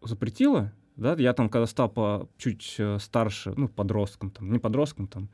запретила. 0.03 0.73
Да, 0.99 1.15
я 1.17 1.33
там, 1.33 1.49
когда 1.49 1.67
стал 1.67 1.89
по 1.89 2.29
чуть 2.39 2.75
э, 2.79 2.99
старше, 3.01 3.55
ну, 3.57 3.69
подростком, 3.69 4.31
там, 4.31 4.51
не 4.53 4.59
подростком, 4.59 5.07
там, 5.07 5.29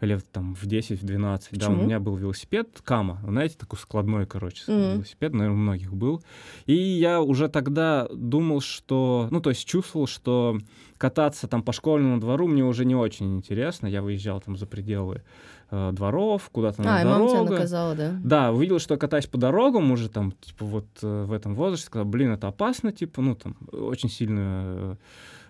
лет 0.00 0.30
там 0.30 0.54
в 0.54 0.64
10-12, 0.64 1.48
да, 1.52 1.70
у 1.70 1.74
меня 1.74 2.00
был 2.00 2.16
велосипед 2.16 2.80
Кама, 2.84 3.20
знаете, 3.26 3.56
такой 3.58 3.78
складной, 3.78 4.26
короче, 4.26 4.70
Мгм. 4.70 4.92
велосипед, 4.96 5.32
наверное, 5.32 5.54
у 5.56 5.62
многих 5.62 5.94
был. 5.94 6.22
И 6.66 6.74
я 6.74 7.22
уже 7.22 7.48
тогда 7.48 8.06
думал, 8.12 8.60
что, 8.60 9.28
ну, 9.30 9.40
то 9.40 9.48
есть 9.50 9.66
чувствовал, 9.66 10.06
что 10.06 10.58
кататься 10.98 11.48
там 11.48 11.62
по 11.62 11.72
школьному 11.72 12.18
двору 12.18 12.46
мне 12.46 12.64
уже 12.64 12.84
не 12.84 12.94
очень 12.94 13.36
интересно. 13.36 13.86
Я 13.86 14.02
выезжал 14.02 14.40
там 14.40 14.56
за 14.56 14.66
пределы 14.66 15.22
э, 15.70 15.90
дворов, 15.92 16.48
куда-то 16.50 16.82
на 16.82 16.98
А, 16.98 17.02
и 17.02 17.04
мама 17.04 17.26
тебя 17.26 17.38
дорогу. 17.38 17.52
наказала, 17.54 17.94
да? 17.94 18.14
Да, 18.22 18.52
увидел, 18.52 18.78
что 18.78 18.94
я 18.94 18.98
катаюсь 18.98 19.26
по 19.26 19.38
дорогам 19.38 19.90
уже 19.90 20.08
там, 20.08 20.32
типа, 20.32 20.64
вот 20.64 20.86
э, 21.02 21.24
в 21.24 21.32
этом 21.32 21.54
возрасте, 21.54 21.86
сказал, 21.86 22.06
блин, 22.06 22.32
это 22.32 22.48
опасно, 22.48 22.92
типа, 22.92 23.20
ну, 23.22 23.34
там, 23.34 23.56
очень 23.72 24.08
сильно 24.08 24.40
э, 24.40 24.96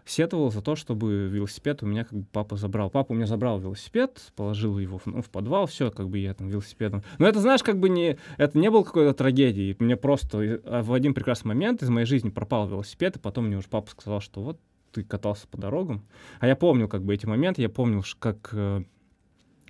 сетовал 0.07 0.51
за 0.51 0.63
то, 0.63 0.77
чтобы 0.77 1.29
велосипед 1.29 1.83
у 1.83 1.87
меня 1.87 2.05
как 2.05 2.19
бы 2.19 2.27
папа 2.33 2.57
забрал. 2.57 2.91
Папа 2.91 3.13
у 3.13 3.15
меня 3.15 3.27
забрал 3.27 3.59
велосипед, 3.59 4.33
положил 4.37 4.79
его 4.79 4.99
в, 4.99 5.07
ну, 5.07 5.21
в 5.21 5.29
подвал, 5.29 5.67
все, 5.67 5.91
как 5.91 6.09
бы 6.09 6.19
я 6.19 6.33
там 6.33 6.49
велосипедом. 6.49 7.03
Но 7.19 7.27
это, 7.27 7.41
знаешь, 7.41 7.63
как 7.63 7.79
бы 7.79 7.89
не, 7.89 8.17
это 8.39 8.57
не 8.59 8.71
было 8.71 8.85
какой-то 8.85 9.15
трагедией. 9.15 9.77
Мне 9.79 9.97
просто 9.97 10.41
э, 10.41 10.83
в 10.83 10.93
один 10.93 11.13
прекрасный 11.13 11.49
момент 11.49 11.83
из 11.83 11.89
моей 11.89 12.07
жизни 12.07 12.31
пропал 12.31 12.69
велосипед, 12.69 13.17
и 13.17 13.19
потом 13.19 13.47
мне 13.47 13.57
уже 13.57 13.69
папа 13.69 13.91
сказал, 13.91 14.21
что 14.21 14.43
вот 14.43 14.61
ты 14.93 15.03
катался 15.05 15.47
по 15.49 15.59
дорогам. 15.59 16.03
А 16.41 16.47
я 16.47 16.57
помнил 16.57 16.89
как 16.89 17.03
бы 17.05 17.15
эти 17.15 17.27
моменты, 17.27 17.63
я 17.63 17.69
помнил, 17.69 18.03
ш- 18.03 18.17
как 18.19 18.51
э, 18.53 18.83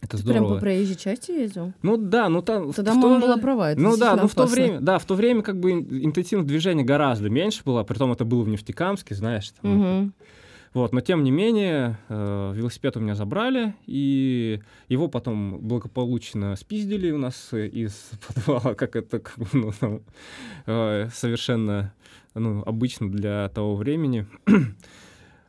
это 0.03 0.17
Ты 0.19 0.23
прям 0.25 0.37
здорово. 0.45 0.55
по 0.55 0.61
проезжей 0.61 0.95
части 0.97 1.31
ездил? 1.33 1.73
Ну 1.83 1.97
да, 1.97 2.29
ну 2.29 2.43
там... 2.43 2.73
Тогда 2.73 2.93
то 2.93 2.99
мама 2.99 3.15
же- 3.17 3.23
была 3.23 3.37
права, 3.39 3.73
это 3.73 3.81
ну 3.81 3.97
да, 3.97 4.15
ну 4.17 4.29
в 4.29 4.35
то 4.35 4.47
время, 4.47 4.81
да, 4.81 4.99
в 4.99 5.05
то 5.05 5.15
время 5.15 5.43
как 5.43 5.59
бы 5.59 5.73
ин- 5.73 6.05
интенсивность 6.05 6.49
движения 6.49 6.85
гораздо 6.85 7.29
меньше 7.31 7.63
было, 7.65 7.83
притом 7.83 8.13
это 8.13 8.25
было 8.25 8.43
в 8.43 8.49
Нефтекамске, 8.49 9.15
знаешь. 9.15 9.51
там. 9.61 9.77
Мгм. 9.79 10.15
Вот, 10.75 10.93
но 10.93 11.01
тем 11.01 11.25
не 11.25 11.31
менее, 11.31 11.99
э, 12.11 12.53
велосипед 12.55 12.99
у 12.99 13.01
меня 13.01 13.15
забрали, 13.15 13.75
и 13.87 14.61
его 14.91 15.09
потом 15.09 15.59
благополучно 15.61 16.55
спиздили 16.57 17.11
у 17.13 17.17
нас 17.19 17.49
э, 17.53 17.67
из 17.67 18.11
подвала, 18.35 18.75
как 18.75 18.95
это 18.95 19.21
как 19.21 19.37
ну, 19.55 19.73
там, 19.81 20.03
э, 20.67 21.09
совершенно 21.15 21.95
ну, 22.35 22.63
обычно 22.67 23.11
для 23.11 23.49
того 23.49 23.75
времени. 23.75 24.27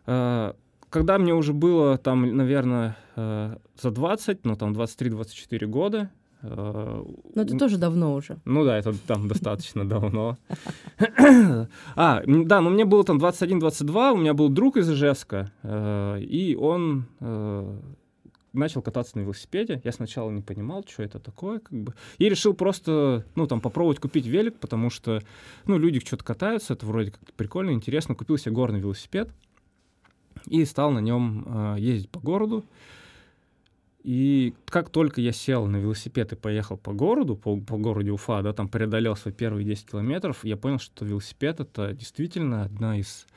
Э, 0.07 0.53
Когда 0.89 1.17
мне 1.17 1.33
уже 1.33 1.53
было 1.53 1.97
там, 1.97 2.35
наверное, 2.35 2.95
э, 3.15 3.57
за 3.79 3.91
20, 3.91 4.45
ну 4.45 4.55
там 4.55 4.73
23-24 4.73 5.65
года, 5.67 6.09
э, 6.41 7.03
Ну, 7.35 7.41
это 7.41 7.57
тоже 7.57 7.77
давно 7.77 8.13
уже. 8.15 8.37
ну 8.45 8.63
да, 8.63 8.77
это 8.77 8.93
там 9.05 9.27
достаточно 9.33 9.87
давно. 9.87 10.37
А, 11.95 12.23
да, 12.25 12.61
ну 12.61 12.69
мне 12.69 12.85
было 12.85 13.03
там 13.03 13.17
21-22, 13.17 14.13
у 14.13 14.17
меня 14.17 14.33
был 14.33 14.49
друг 14.49 14.77
из 14.77 14.89
Ижевска, 14.89 15.51
и 16.19 16.57
он 16.59 17.05
начал 18.53 18.81
кататься 18.81 19.17
на 19.17 19.21
велосипеде. 19.21 19.81
Я 19.83 19.91
сначала 19.91 20.31
не 20.31 20.41
понимал, 20.41 20.83
что 20.87 21.03
это 21.03 21.19
такое, 21.19 21.59
как 21.59 21.77
бы. 21.79 21.93
И 22.17 22.27
решил 22.27 22.53
просто, 22.53 23.23
ну, 23.35 23.45
там, 23.45 23.61
попробовать 23.61 23.99
купить 23.99 24.25
велик, 24.25 24.57
потому 24.59 24.89
что, 24.89 25.21
ну, 25.65 25.77
люди 25.77 25.99
что-то 25.99 26.23
катаются, 26.23 26.73
это 26.73 26.85
вроде 26.85 27.11
как 27.11 27.21
прикольно, 27.35 27.71
интересно. 27.71 28.15
Купил 28.15 28.37
себе 28.37 28.53
горный 28.53 28.79
велосипед 28.79 29.29
и 30.47 30.65
стал 30.65 30.91
на 30.91 30.99
нем 30.99 31.75
ездить 31.77 32.09
по 32.09 32.19
городу. 32.19 32.65
И 34.07 34.53
как 34.67 34.89
только 34.89 35.19
я 35.19 35.33
сел 35.33 35.65
на 35.65 35.75
велосипед 35.75 36.31
и 36.31 36.37
поехал 36.37 36.77
по 36.77 36.93
городу, 36.93 37.35
по, 37.35 37.59
по 37.59 37.77
городу 37.77 38.13
Уфа, 38.13 38.41
да, 38.41 38.53
там 38.53 38.69
преодолел 38.69 39.17
свои 39.17 39.33
первые 39.33 39.65
10 39.65 39.91
километров, 39.91 40.45
я 40.45 40.55
понял, 40.55 40.79
что 40.79 41.03
велосипед— 41.03 41.59
это 41.59 41.91
действительно 41.93 42.63
одна 42.63 42.97
из 42.97 43.27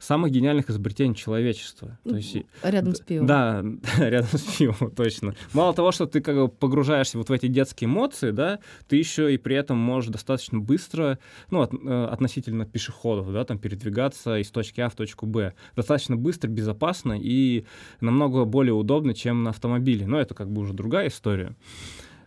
самых 0.00 0.32
гениальных 0.32 0.68
изобретений 0.70 1.14
человечества. 1.14 1.98
То 2.04 2.16
есть, 2.16 2.34
и- 2.34 2.46
Рядом 2.62 2.94
с 2.94 3.00
пивом. 3.00 3.26
да, 3.26 3.64
рядом 3.98 4.30
с 4.38 4.42
пивом, 4.56 4.90
точно. 4.96 5.34
Мало 5.52 5.74
того, 5.74 5.92
что 5.92 6.06
ты 6.06 6.20
как 6.20 6.34
бы 6.36 6.48
погружаешься 6.48 7.18
вот 7.18 7.28
в 7.28 7.32
эти 7.32 7.46
детские 7.46 7.86
эмоции, 7.88 8.30
да, 8.30 8.58
ты 8.88 8.96
еще 8.96 9.32
и 9.32 9.36
при 9.36 9.54
этом 9.56 9.76
можешь 9.78 10.10
достаточно 10.10 10.58
быстро, 10.58 11.18
ну, 11.50 11.60
от- 11.60 11.74
э, 11.74 12.04
относительно 12.06 12.64
пешеходов, 12.66 13.32
да, 13.32 13.44
там 13.44 13.58
передвигаться 13.58 14.38
из 14.38 14.50
точки 14.50 14.80
А 14.80 14.88
в 14.88 14.94
точку 14.94 15.26
Б. 15.26 15.52
Достаточно 15.76 16.16
быстро, 16.16 16.48
безопасно 16.48 17.18
и 17.20 17.64
намного 18.00 18.44
более 18.46 18.72
удобно, 18.74 19.12
чем 19.14 19.42
на 19.44 19.50
автомобиле. 19.50 20.06
Но 20.06 20.18
это 20.18 20.34
как 20.34 20.50
бы 20.50 20.62
уже 20.62 20.72
другая 20.72 21.08
история. 21.08 21.54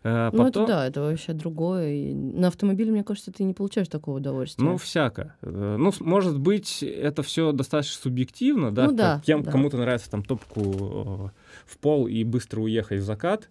Э, 0.04 0.30
Ну, 0.34 0.44
потом- 0.46 0.64
это 0.66 0.74
да, 0.74 0.88
это 0.88 1.02
вообще 1.02 1.34
другое. 1.34 1.94
И 1.94 2.14
на 2.14 2.48
автомобиле, 2.48 2.92
мне 2.92 3.04
кажется, 3.04 3.32
ты 3.32 3.44
не 3.44 3.54
получаешь 3.54 3.88
такого 3.88 4.18
удовольствия. 4.18 4.64
Ну, 4.66 4.78
всяко. 4.78 5.36
Э, 5.42 5.76
Ну, 5.80 5.92
может 6.02 6.40
быть, 6.40 6.84
это 6.84 7.24
все 7.24 7.52
достаточно 7.54 8.02
субъективно, 8.02 8.72
да? 8.74 8.86
Ну 8.88 8.92
да, 8.94 9.22
Кем, 9.26 9.44
да. 9.44 9.52
Кому-то 9.52 9.78
нравится 9.78 10.12
там 10.12 10.24
топку 10.24 10.62
э, 10.62 11.30
в 11.66 11.78
пол 11.80 12.08
и 12.08 12.24
быстро 12.24 12.62
уехать 12.62 13.00
в 13.00 13.04
закат. 13.04 13.50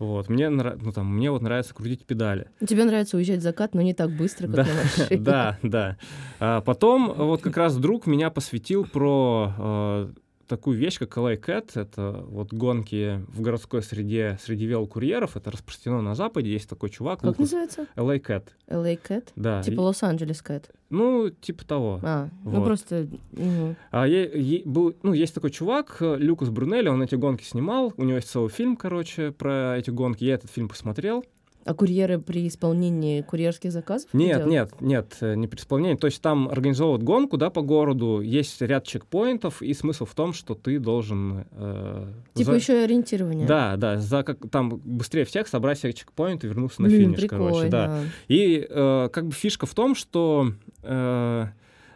Вот, 0.00 0.28
мне, 0.28 0.48
ну, 0.50 0.90
там, 0.92 1.14
мне 1.14 1.30
вот 1.30 1.40
нравится 1.42 1.72
крутить 1.72 2.04
педали. 2.04 2.48
Тебе 2.66 2.84
нравится 2.84 3.16
уезжать 3.16 3.38
в 3.38 3.42
закат, 3.42 3.74
но 3.74 3.80
не 3.80 3.94
так 3.94 4.10
быстро, 4.10 4.46
как 4.48 4.56
Да, 4.56 4.64
на 4.64 4.74
машине. 4.74 5.20
Да, 5.20 5.58
да. 5.62 5.96
А 6.40 6.60
потом 6.62 7.14
вот 7.16 7.42
как 7.42 7.56
раз 7.56 7.76
друг 7.76 8.08
меня 8.08 8.30
посвятил 8.30 8.84
про 8.84 10.08
такую 10.46 10.76
вещь, 10.78 10.98
как 10.98 11.16
LA 11.16 11.40
Cat. 11.40 11.72
Это 11.80 12.24
вот 12.28 12.52
гонки 12.52 13.24
в 13.28 13.40
городской 13.40 13.82
среде 13.82 14.38
среди 14.42 14.66
велокурьеров. 14.66 15.36
Это 15.36 15.50
распространено 15.50 16.02
на 16.02 16.14
Западе. 16.14 16.52
Есть 16.52 16.68
такой 16.68 16.90
чувак. 16.90 17.20
Как 17.20 17.28
Лукас. 17.28 17.40
называется? 17.40 17.86
LA 17.96 18.20
Cat. 18.20 18.44
LA 18.68 18.98
Cat? 19.08 19.28
Да. 19.36 19.62
Типа 19.62 19.80
Лос-Анджелес 19.82 20.42
Cat. 20.46 20.64
ну, 20.90 21.28
типа 21.30 21.64
того. 21.66 22.00
А, 22.02 22.28
ну 22.44 22.50
Вот. 22.60 22.64
просто... 22.64 23.08
мгм. 23.32 23.76
А 23.90 24.06
е- 24.06 24.30
е- 24.34 24.62
был, 24.64 24.94
ну, 25.02 25.12
есть 25.12 25.34
такой 25.34 25.50
чувак, 25.50 25.96
э, 26.00 26.16
Люкас 26.18 26.50
Брунелли, 26.50 26.88
он 26.88 27.02
эти 27.02 27.14
гонки 27.16 27.42
снимал. 27.44 27.92
У 27.96 28.04
него 28.04 28.16
есть 28.16 28.28
целый 28.30 28.48
фильм, 28.50 28.76
короче, 28.76 29.32
про 29.32 29.76
эти 29.78 29.90
гонки. 29.90 30.24
Я 30.24 30.34
этот 30.34 30.50
фильм 30.50 30.68
посмотрел. 30.68 31.24
А 31.64 31.72
курьеры 31.74 32.18
при 32.18 32.46
исполнении 32.46 33.22
курьерских 33.22 33.72
заказов? 33.72 34.08
Нет, 34.12 34.44
делают? 34.44 34.50
нет, 34.50 34.80
нет, 34.80 35.16
э, 35.20 35.34
не 35.34 35.46
при 35.46 35.58
исполнении. 35.58 35.96
То 35.96 36.06
есть 36.06 36.20
там 36.20 36.48
организовывают 36.48 37.02
гонку, 37.02 37.36
да, 37.36 37.48
по 37.50 37.62
городу, 37.62 38.20
есть 38.20 38.60
ряд 38.60 38.84
чекпоинтов, 38.86 39.62
и 39.62 39.72
смысл 39.72 40.04
в 40.04 40.14
том, 40.14 40.32
что 40.34 40.54
ты 40.54 40.78
должен... 40.78 41.46
э, 41.52 42.12
Типа 42.34 42.50
за- 42.52 42.56
еще 42.58 42.80
и 42.80 42.84
ориентирование. 42.84 43.46
Да, 43.46 43.76
да, 43.76 43.96
за 43.98 44.22
как 44.22 44.38
там 44.50 44.80
быстрее 44.84 45.24
всех 45.24 45.48
собрать 45.48 45.78
все 45.78 45.92
чекпоинты 45.92 46.46
и 46.46 46.50
вернуться 46.50 46.82
на 46.82 46.88
Блин, 46.88 47.14
финиш, 47.14 47.28
короче, 47.30 47.68
да. 47.68 47.86
прикольно. 47.86 48.10
И 48.28 48.66
э, 48.68 49.08
как 49.12 49.26
бы 49.26 49.32
фишка 49.32 49.66
в 49.66 49.74
том, 49.74 49.94
что 49.94 50.48
э, 50.82 51.46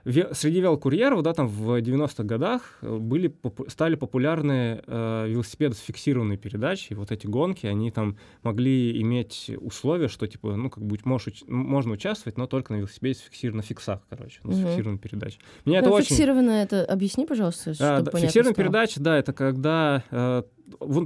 ве- 0.05 0.35
среди 0.35 0.61
велокурьеров, 0.61 1.23
да, 1.23 1.33
там 1.33 1.49
в 1.49 1.81
90-х 1.81 2.25
годах 2.25 2.79
э, 2.83 2.97
были, 2.97 3.35
стали 3.69 3.95
популярны 3.95 4.83
э, 4.87 5.27
велосипеды 5.29 5.75
с 5.75 5.81
фиксированной 5.81 6.37
передачей. 6.37 6.95
Вот 6.95 7.11
эти 7.13 7.27
гонки, 7.27 7.67
они 7.67 7.91
там 7.91 8.17
могли 8.43 9.01
иметь 9.03 9.51
условия, 9.61 10.09
что 10.09 10.27
типа, 10.27 10.57
ну, 10.57 10.71
как 10.71 10.85
бы 10.85 10.97
можешь, 11.05 11.43
можно 11.47 11.93
участвовать, 11.93 12.37
но 12.39 12.47
только 12.47 12.73
на 12.73 12.79
велосипеде 12.79 13.19
с 13.19 13.23
фиксир- 13.23 13.55
на 13.55 13.63
фиксах, 13.63 14.01
короче, 14.09 14.41
с 14.43 14.45
Мгм. 14.45 14.67
фиксированной 14.67 14.99
передачей. 14.99 15.39
Меня 15.65 15.79
это 15.81 15.89
Ну, 15.89 15.95
очень... 15.97 16.17
это... 16.63 16.85
Объясни, 16.85 17.27
пожалуйста, 17.27 17.71
А, 17.71 17.75
чтобы 17.75 17.87
да, 18.03 18.11
понятно 18.11 18.21
фиксированная 18.21 18.53
стало. 18.55 18.65
передача, 18.67 19.01
да, 19.01 19.19
это 19.19 19.33
когда, 19.33 20.03
э, 20.11 20.43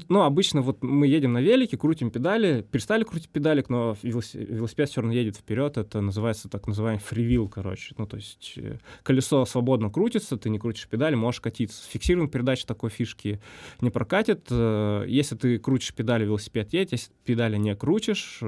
ну, 0.09 0.23
обычно 0.23 0.61
вот 0.63 0.83
мы 0.83 1.07
едем 1.07 1.33
на 1.33 1.41
велике, 1.41 1.77
крутим 1.77 2.11
педали, 2.11 2.67
перестали 2.71 3.05
крутить 3.05 3.29
педалик, 3.29 3.69
но 3.69 3.97
велоси- 4.03 4.45
велосипед 4.45 4.89
все 4.91 5.01
равно 5.01 5.15
едет 5.15 5.37
вперед, 5.37 5.79
это 5.79 6.01
называется 6.01 6.49
так 6.49 6.67
называемый 6.67 7.01
фривил, 7.01 7.49
короче, 7.49 7.95
ну, 7.99 8.07
то 8.07 8.17
есть 8.17 8.55
э, 8.57 8.79
колесо 9.03 9.45
свободно 9.45 9.91
крутится, 9.91 10.37
ты 10.37 10.51
не 10.51 10.59
крутишь 10.59 10.89
педали, 10.89 11.15
можешь 11.15 11.41
катиться. 11.41 11.83
С 11.83 11.87
фиксированной 11.87 12.31
передачей 12.31 12.67
такой 12.67 12.91
фишки 12.91 13.41
не 13.81 13.91
прокатит. 13.91 14.47
Э, 14.51 15.05
Если 15.07 15.37
ты 15.37 15.59
крутишь 15.59 15.95
педали, 15.95 16.25
велосипед 16.25 16.73
едет, 16.73 16.93
если 16.93 17.13
педали 17.25 17.57
не 17.57 17.75
крутишь, 17.77 18.41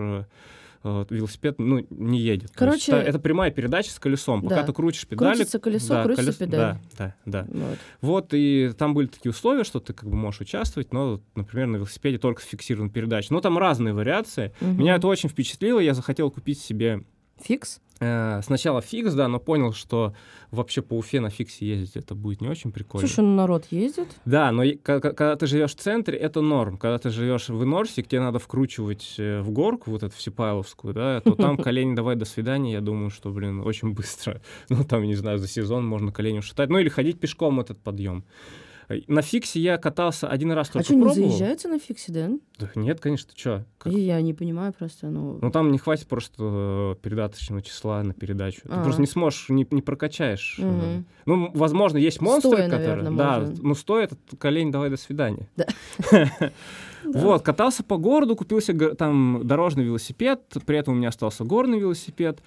э, 0.84 1.06
велосипед 1.10 1.58
ну, 1.58 1.84
не 1.90 2.20
едет. 2.20 2.52
То 2.52 2.66
есть 2.66 2.86
Короче- 2.86 2.92
это, 2.92 3.10
это 3.10 3.18
прямая 3.18 3.50
передача 3.50 3.90
с 3.90 3.98
колесом. 3.98 4.42
Пока 4.42 4.56
Да. 4.56 4.62
ты 4.64 4.72
крутишь 4.72 5.06
педали... 5.06 5.34
Крутится 5.34 5.58
колесо, 5.58 6.02
крутится 6.04 6.30
колес- 6.30 6.38
педаль. 6.38 6.78
Да, 6.98 7.14
да, 7.24 7.46
да. 7.46 7.46
Вот. 7.50 7.78
Вот, 8.00 8.28
и 8.32 8.72
там 8.78 8.94
были 8.94 9.06
такие 9.08 9.30
условия, 9.30 9.64
что 9.64 9.80
ты 9.80 9.92
как 9.92 10.08
бы 10.08 10.14
можешь 10.16 10.40
участвовать, 10.42 10.92
но, 10.92 11.20
например, 11.34 11.66
на 11.66 11.76
велосипеде 11.76 12.18
только 12.18 12.42
с 12.42 12.44
фиксированной 12.44 12.92
передачей. 12.92 13.28
Ну, 13.30 13.40
там 13.40 13.58
разные 13.58 13.94
вариации. 13.94 14.52
Мгм. 14.60 14.78
Меня 14.78 14.96
это 14.96 15.06
очень 15.08 15.28
впечатлило, 15.28 15.80
я 15.80 15.94
захотел 15.94 16.30
купить 16.30 16.60
себе 16.60 17.02
Фикс? 17.42 17.80
Э, 18.00 18.40
сначала 18.42 18.80
фикс, 18.80 19.14
да, 19.14 19.28
но 19.28 19.38
понял, 19.38 19.72
что 19.72 20.14
вообще 20.50 20.82
по 20.82 20.94
Уфе 20.94 21.20
на 21.20 21.30
фиксе 21.30 21.66
ездить 21.66 21.96
это 21.96 22.14
будет 22.14 22.40
не 22.40 22.48
очень 22.48 22.72
прикольно. 22.72 23.06
Слушай, 23.06 23.24
ну 23.24 23.34
народ 23.34 23.66
ездит. 23.70 24.08
Да, 24.24 24.52
но 24.52 24.64
когда 24.82 25.36
ты 25.36 25.46
живешь 25.46 25.72
в 25.72 25.78
центре, 25.78 26.16
это 26.16 26.40
норм. 26.40 26.78
Когда 26.78 26.98
ты 26.98 27.10
живешь 27.10 27.48
в 27.48 27.62
Инорсе, 27.62 28.02
где 28.02 28.20
надо 28.20 28.38
вкручивать 28.38 29.14
э, 29.18 29.40
в 29.40 29.50
горку, 29.50 29.90
вот 29.90 30.02
эту 30.02 30.16
Сипайловскую, 30.16 30.94
да, 30.94 31.20
то 31.20 31.34
там 31.34 31.56
колени 31.56 31.94
давай 31.94 32.16
до 32.16 32.24
свидания, 32.24 32.72
я 32.72 32.80
думаю, 32.80 33.10
что, 33.10 33.30
блин, 33.30 33.60
очень 33.60 33.92
быстро. 33.92 34.40
Ну, 34.68 34.82
там, 34.84 35.04
не 35.04 35.14
знаю, 35.14 35.38
за 35.38 35.46
сезон 35.46 35.86
можно 35.86 36.10
колени 36.10 36.38
ушатать. 36.38 36.68
Ну, 36.70 36.78
или 36.78 36.88
ходить 36.88 37.20
пешком 37.20 37.60
этот 37.60 37.78
подъем. 37.78 38.24
Э, 38.88 39.00
На 39.06 39.22
фиксе 39.22 39.60
я 39.60 39.78
катался 39.78 40.28
один 40.28 40.52
раз 40.52 40.68
А 40.70 40.72
только 40.74 40.84
что, 40.84 40.94
не 40.94 41.02
пробовал. 41.02 41.28
заезжаются 41.28 41.68
на 41.68 41.78
фиксе, 41.78 42.12
да? 42.12 42.30
Да 42.58 42.70
нет, 42.74 43.00
конечно, 43.00 43.30
ты 43.30 43.36
чё? 43.36 43.64
Как- 43.78 43.92
я 43.92 44.20
не 44.20 44.34
понимаю 44.34 44.72
просто, 44.72 45.08
ну... 45.08 45.38
Ну, 45.40 45.50
там 45.50 45.70
не 45.72 45.78
хватит 45.78 46.06
просто 46.06 46.34
э, 46.38 46.94
передаточного 47.02 47.62
числа 47.62 48.02
на 48.02 48.12
передачу. 48.14 48.60
Ты 48.62 48.68
А. 48.70 48.82
просто 48.84 49.00
не 49.00 49.06
сможешь, 49.06 49.48
не, 49.48 49.66
не 49.70 49.82
прокачаешь. 49.82 50.56
Мгм. 50.58 51.04
Ну, 51.26 51.50
возможно, 51.54 51.96
есть 51.98 52.20
монстры, 52.20 52.50
Стоя, 52.52 52.64
которые... 52.68 52.88
наверное, 52.96 53.18
да, 53.18 53.38
можно. 53.40 53.56
ну, 53.62 53.74
стоит, 53.74 54.12
колень, 54.38 54.70
давай, 54.70 54.90
до 54.90 54.96
свидания. 54.96 55.48
Да. 56.10 57.20
Вот, 57.20 57.42
катался 57.42 57.84
по 57.84 57.98
городу, 57.98 58.34
купил 58.34 58.62
себе 58.62 58.94
там 58.94 59.42
дорожный 59.44 59.84
велосипед, 59.84 60.40
при 60.64 60.78
этом 60.78 60.94
у 60.94 60.96
меня 60.96 61.08
остался 61.10 61.44
горный 61.44 61.78
велосипед. 61.78 62.40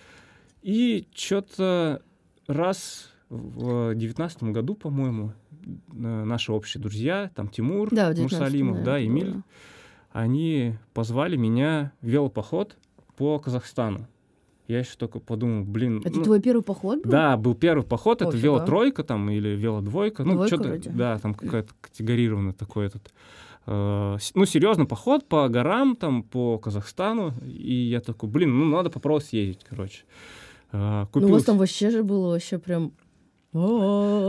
И 0.63 1.05
что-то 1.13 2.01
раз 2.47 3.11
в 3.29 3.93
девятнадцатом 3.93 4.53
году, 4.53 4.73
по-моему, 4.73 5.33
наши 5.91 6.51
общие 6.51 6.81
друзья, 6.81 7.31
там 7.35 7.47
Тимур, 7.49 7.89
Да, 7.91 8.09
в 8.09 8.13
19-м, 8.13 8.23
Мусалимов, 8.23 8.83
да, 8.83 9.03
Эмиль, 9.03 9.31
было. 9.31 9.43
они 10.11 10.75
позвали 10.93 11.35
меня 11.35 11.91
в 12.01 12.07
велопоход 12.07 12.77
по 13.15 13.39
Казахстану. 13.39 14.07
Я 14.67 14.79
еще 14.79 14.97
только 14.97 15.19
подумал, 15.19 15.63
блин... 15.63 16.01
Это 16.03 16.17
ну, 16.17 16.23
твой 16.23 16.41
первый 16.41 16.61
поход 16.61 17.01
был? 17.01 17.09
да, 17.09 17.37
был 17.37 17.55
первый 17.55 17.83
поход, 17.83 18.21
это 18.21 18.29
Офига. 18.29 18.43
велотройка 18.43 19.03
там 19.03 19.29
или 19.29 19.49
велодвойка, 19.49 20.25
ну 20.25 20.33
Двойка 20.33 20.55
что-то, 20.55 20.69
вроде. 20.69 20.89
да, 20.89 21.17
там 21.19 21.33
какая-то 21.33 21.73
категорированный 21.79 22.51
такой 22.51 22.87
этот, 22.87 23.13
э, 23.65 24.17
ну 24.35 24.45
серьезный 24.45 24.85
поход 24.85 25.25
по 25.25 25.47
горам 25.47 25.95
там 25.95 26.21
по 26.21 26.57
Казахстану, 26.57 27.33
и 27.45 27.73
я 27.73 28.01
такой, 28.01 28.27
блин, 28.27 28.59
ну 28.59 28.65
надо 28.65 28.89
попробовать 28.89 29.27
съездить, 29.27 29.65
короче. 29.67 30.03
Э, 30.73 31.05
Ну, 31.13 31.27
у 31.27 31.29
вас 31.29 31.31
купил 31.31 31.43
там 31.43 31.57
вообще 31.57 31.89
же 31.89 32.03
было 32.03 32.31
вообще 32.31 32.57
прям... 32.59 32.91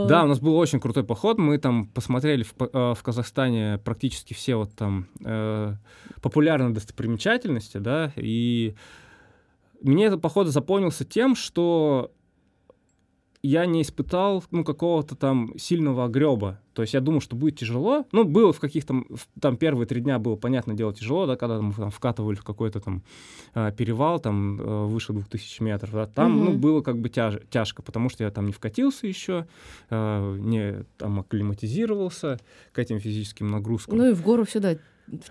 да, 0.08 0.24
у 0.24 0.26
нас 0.26 0.40
был 0.40 0.56
очень 0.56 0.80
крутой 0.80 1.04
поход. 1.04 1.38
Мы 1.38 1.58
там 1.58 1.86
посмотрели 1.86 2.42
в, 2.42 2.54
э, 2.60 2.94
в 2.94 3.02
Казахстане 3.02 3.78
практически 3.84 4.34
все 4.34 4.56
вот 4.56 4.74
там 4.74 5.06
э, 5.24 5.74
популярные 6.22 6.72
достопримечательности, 6.72 7.78
да, 7.78 8.12
и 8.16 8.74
мне 9.80 10.06
этот 10.06 10.20
поход 10.20 10.48
запомнился 10.48 11.04
тем, 11.04 11.36
что 11.36 12.10
я 13.42 13.66
не 13.66 13.82
испытал, 13.82 14.42
ну, 14.50 14.64
какого-то 14.64 15.14
там 15.14 15.52
сильного 15.58 16.06
огреба. 16.06 16.60
То 16.74 16.82
есть 16.82 16.94
я 16.94 17.00
думал, 17.00 17.20
что 17.20 17.36
будет 17.36 17.56
тяжело. 17.58 18.04
Ну, 18.12 18.24
было 18.24 18.52
в 18.52 18.58
каких-то, 18.60 19.02
там 19.40 19.56
первые 19.56 19.86
три 19.86 20.00
дня 20.00 20.18
было, 20.18 20.34
понятное 20.36 20.74
дело, 20.76 20.92
тяжело, 20.92 21.26
да, 21.26 21.36
когда 21.36 21.60
мы 21.60 21.72
там 21.72 21.90
вкатывали 21.90 22.34
в 22.36 22.44
какой-то 22.44 22.80
там 22.80 23.02
э, 23.54 23.72
перевал, 23.76 24.18
там 24.20 24.60
э, 24.60 24.84
выше 24.86 25.12
2000 25.12 25.62
метров, 25.62 25.92
да, 25.92 26.06
там, 26.06 26.36
ну, 26.44 26.50
Мгм. 26.50 26.60
было 26.60 26.80
как 26.82 26.98
бы 26.98 27.08
тяж- 27.08 27.42
тяжко, 27.50 27.82
потому 27.82 28.08
что 28.10 28.24
я 28.24 28.30
там 28.30 28.46
не 28.46 28.52
вкатился 28.52 29.06
еще, 29.06 29.46
э, 29.90 30.36
не 30.38 30.84
там 30.96 31.20
акклиматизировался 31.20 32.38
к 32.72 32.78
этим 32.78 32.98
физическим 33.00 33.50
нагрузкам. 33.50 33.98
Ну 33.98 34.10
и 34.10 34.14
в 34.14 34.22
гору 34.22 34.44
всегда 34.44 34.76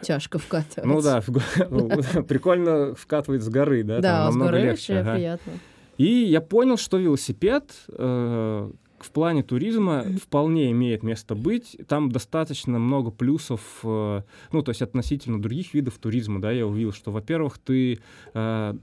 тяжко 0.01 0.39
вкатывать. 0.39 0.85
Ну 0.85 1.01
да, 1.01 1.21
прикольно 2.27 2.95
вкатывать 2.95 3.41
с 3.43 3.49
горы, 3.49 3.83
да, 3.83 3.99
Да, 3.99 4.23
там 4.23 4.31
с 4.31 4.35
намного 4.35 4.51
горы 4.53 4.63
легче. 4.71 5.03
приятно. 5.03 5.53
И 5.97 6.05
я 6.25 6.41
понял, 6.41 6.77
что 6.77 6.97
велосипед 6.97 7.73
э, 7.89 8.71
в 8.99 9.11
плане 9.11 9.43
туризма 9.43 10.05
вполне 10.23 10.71
имеет 10.71 11.03
место 11.03 11.35
быть. 11.35 11.77
Там 11.87 12.11
достаточно 12.11 12.79
много 12.79 13.11
плюсов, 13.11 13.61
э, 13.83 14.21
ну, 14.51 14.61
то 14.61 14.69
есть 14.69 14.81
относительно 14.81 15.41
других 15.41 15.73
видов 15.73 15.97
туризма, 15.97 16.39
да, 16.41 16.51
я 16.51 16.65
увидел, 16.67 16.93
что, 16.93 17.11
во-первых, 17.11 17.57
ты 17.57 17.99
э, 18.33 18.73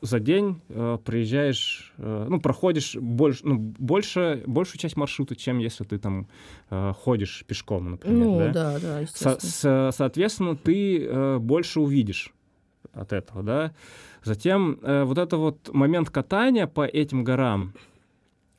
за 0.00 0.18
день 0.20 0.60
э, 0.68 0.98
проезжаешь, 1.04 1.92
э, 1.98 2.26
ну, 2.28 2.40
проходишь 2.40 2.96
больше, 2.96 3.46
ну, 3.46 3.56
больше, 3.78 4.42
большую 4.46 4.78
часть 4.80 4.96
маршрута, 4.96 5.36
чем 5.36 5.58
если 5.58 5.84
ты 5.84 5.98
там 5.98 6.26
э, 6.70 6.92
ходишь 6.96 7.44
пешком, 7.46 7.90
например, 7.92 8.26
Ну 8.26 8.38
да? 8.38 8.52
да, 8.52 8.72
да, 8.80 8.94
Со- 8.96 9.00
естественно. 9.02 9.38
со- 9.40 9.90
соответственно, 9.96 10.56
ты 10.56 11.04
э, 11.04 11.38
больше 11.38 11.80
увидишь 11.80 12.32
от 12.94 13.12
этого, 13.12 13.42
да. 13.42 13.72
Затем 14.24 14.78
э, 14.82 15.04
вот 15.04 15.18
это 15.18 15.36
вот 15.36 15.72
момент 15.72 16.10
катания 16.10 16.66
по 16.66 16.86
этим 16.86 17.24
горам, 17.24 17.72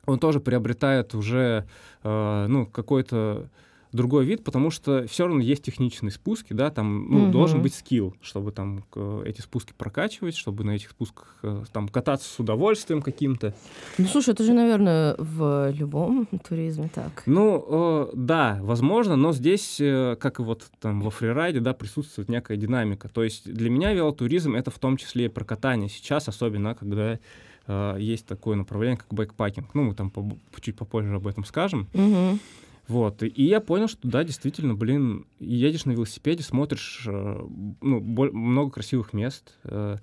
он 0.06 0.18
тоже 0.18 0.40
приобретает 0.40 1.14
уже, 1.14 1.66
э, 2.02 2.46
ну, 2.48 2.66
какой-то 2.66 3.48
другой 3.94 4.24
вид, 4.24 4.42
потому 4.44 4.70
что 4.70 5.06
все 5.06 5.26
равно 5.26 5.40
есть 5.40 5.62
техничные 5.62 6.10
спуски, 6.10 6.52
да, 6.52 6.70
там 6.70 7.06
ну, 7.08 7.18
Мгм. 7.20 7.30
должен 7.30 7.62
быть 7.62 7.74
скилл, 7.74 8.14
чтобы 8.20 8.50
там 8.52 8.84
к- 8.90 9.22
эти 9.24 9.40
спуски 9.40 9.72
прокачивать, 9.78 10.34
чтобы 10.36 10.64
на 10.64 10.72
этих 10.72 10.90
спусках 10.90 11.38
э, 11.42 11.62
там 11.72 11.88
кататься 11.88 12.28
с 12.28 12.38
удовольствием 12.40 13.00
каким-то. 13.02 13.54
Ну 13.98 14.06
слушай, 14.06 14.30
это 14.30 14.42
же, 14.44 14.52
наверное, 14.52 15.14
в 15.18 15.70
любом 15.70 16.26
туризме 16.48 16.90
так. 16.92 17.22
Ну, 17.26 17.64
э, 17.68 18.10
да, 18.14 18.58
возможно, 18.62 19.14
но 19.16 19.32
здесь, 19.32 19.78
э, 19.80 20.16
как 20.18 20.40
и 20.40 20.42
вот 20.42 20.64
там 20.80 21.00
во 21.00 21.10
фрирайде, 21.10 21.60
да, 21.60 21.72
присутствует 21.72 22.28
некая 22.28 22.56
динамика. 22.56 23.08
То 23.08 23.22
есть 23.22 23.50
для 23.52 23.70
меня 23.70 23.92
велотуризм— 23.92 24.54
это 24.56 24.70
в 24.72 24.78
том 24.80 24.96
числе 24.96 25.26
и 25.26 25.28
про 25.28 25.44
катание. 25.44 25.88
Сейчас, 25.88 26.28
особенно, 26.28 26.74
когда 26.74 27.18
э, 27.66 27.96
есть 27.98 28.26
такое 28.26 28.56
направление, 28.56 28.98
как 28.98 29.14
байкпакинг. 29.14 29.72
Ну, 29.74 29.84
мы 29.84 29.94
там 29.94 30.12
побо- 30.14 30.36
чуть 30.60 30.76
попозже 30.76 31.14
об 31.14 31.26
этом 31.26 31.44
скажем. 31.46 31.88
Мгм. 31.94 32.38
Вот. 32.88 33.22
И, 33.22 33.26
и 33.26 33.44
я 33.44 33.60
понял, 33.60 33.88
что 33.88 34.06
да, 34.06 34.24
действительно, 34.24 34.74
блин, 34.74 35.26
едешь 35.40 35.84
на 35.84 35.92
велосипеде, 35.92 36.42
смотришь 36.42 37.04
э, 37.06 37.40
ну, 37.80 38.00
много 38.00 38.70
красивых 38.70 39.12
мест. 39.12 39.54
Э, 39.64 39.96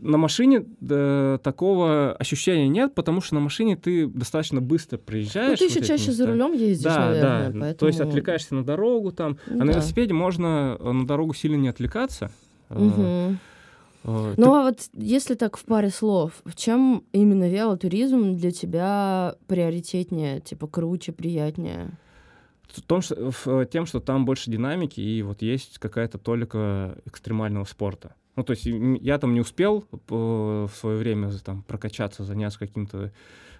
на 0.00 0.16
машине 0.18 0.64
э, 0.88 1.38
такого 1.42 2.14
ощущения 2.14 2.68
нет, 2.68 2.94
потому 2.94 3.20
что 3.20 3.34
на 3.34 3.40
машине 3.40 3.76
ты 3.76 4.06
достаточно 4.06 4.60
быстро 4.60 4.98
проезжаешь. 4.98 5.50
Ну, 5.50 5.56
ты 5.56 5.64
вот 5.64 5.70
еще 5.70 5.80
эти 5.80 5.88
чаще 5.88 6.08
места. 6.08 6.24
за 6.24 6.26
рулем 6.26 6.52
ездишь, 6.52 6.84
Да, 6.84 7.06
наверное, 7.06 7.52
да. 7.52 7.60
поэтому... 7.60 7.74
То 7.74 7.86
есть 7.86 8.00
отвлекаешься 8.00 8.54
на 8.54 8.64
дорогу 8.64 9.12
там. 9.12 9.38
Ну 9.46 9.56
а 9.56 9.58
на 9.58 9.66
да. 9.66 9.72
велосипеде 9.72 10.14
можно 10.14 10.76
э, 10.80 10.92
на 10.92 11.06
дорогу 11.06 11.34
сильно 11.34 11.56
не 11.56 11.68
отвлекаться. 11.68 12.30
Э, 12.70 13.34
Э, 14.04 14.34
Ну, 14.36 14.54
а 14.54 14.62
вот 14.64 14.78
если 14.94 15.34
так 15.34 15.56
в 15.56 15.64
паре 15.64 15.90
слов, 15.90 16.42
в 16.44 16.54
чем 16.56 17.04
именно 17.12 17.48
велотуризм 17.48 18.34
для 18.36 18.50
тебя 18.50 19.36
приоритетнее, 19.46 20.40
типа 20.40 20.66
круче, 20.66 21.12
приятнее? 21.12 21.90
В 22.68 22.80
том, 22.80 23.02
что, 23.02 23.30
в, 23.30 23.66
тем, 23.66 23.84
что 23.86 24.00
там 24.00 24.24
больше 24.24 24.50
динамики 24.50 25.00
и 25.00 25.22
вот 25.22 25.42
есть 25.42 25.78
какая-то 25.78 26.18
толика 26.18 26.96
экстремального 27.04 27.64
спорта. 27.64 28.14
Ну, 28.34 28.44
то 28.44 28.52
есть 28.52 28.64
я 28.64 29.18
там 29.18 29.34
не 29.34 29.40
успел 29.40 29.84
э, 29.92 29.96
в 30.08 30.70
свое 30.74 30.96
время 30.96 31.30
там 31.44 31.62
прокачаться, 31.64 32.24
заняться 32.24 32.58
каким-то 32.58 33.12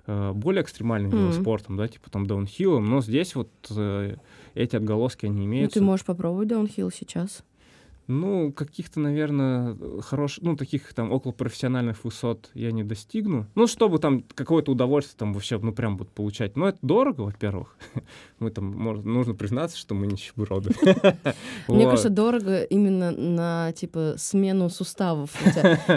э, 0.07 0.33
более 0.33 0.62
экстремальным 0.62 1.11
Мгм. 1.11 1.20
велоспортом, 1.20 1.76
да, 1.76 1.88
типа 1.88 2.11
там 2.11 2.26
даунхиллом, 2.26 2.88
но 2.88 3.02
здесь 3.02 3.35
вот 3.35 3.50
э, 3.70 4.16
эти 4.55 4.76
отголоски, 4.76 5.26
они 5.26 5.40
Ну, 5.40 5.44
имеются. 5.44 5.78
ты 5.78 5.85
можешь 5.85 6.07
попробовать 6.07 6.48
даунхилл 6.48 6.90
сейчас. 6.90 7.44
Ну, 8.09 8.53
каких-то, 8.53 9.01
наверное, 9.01 9.77
хороших, 10.01 10.43
ну, 10.43 10.57
таких 10.57 10.93
там 10.93 11.12
около 11.12 11.33
профессиональных 11.33 12.05
высот 12.05 12.51
я 12.55 12.73
не 12.73 12.83
достигну. 12.85 13.47
Ну, 13.55 13.67
чтобы 13.67 13.99
там 13.99 14.25
какое-то 14.35 14.73
удовольствие 14.73 15.17
там 15.19 15.33
вообще, 15.33 15.59
ну, 15.59 15.73
прям 15.73 15.97
вот 15.97 16.11
получать. 16.11 16.57
Но 16.57 16.69
это 16.69 16.79
дорого, 16.83 17.23
во-первых. 17.23 17.77
Мы 18.38 18.51
там, 18.51 18.65
может, 18.77 19.05
нужно 19.05 19.35
признаться, 19.35 19.79
что 19.79 19.95
мы 19.95 20.09
нищеброды. 20.09 20.71
Мне 21.69 21.85
кажется, 21.85 22.11
дорого 22.11 22.62
именно 22.65 23.12
на, 23.12 23.73
типа, 23.73 24.15
смену 24.19 24.69
суставов. 24.69 25.31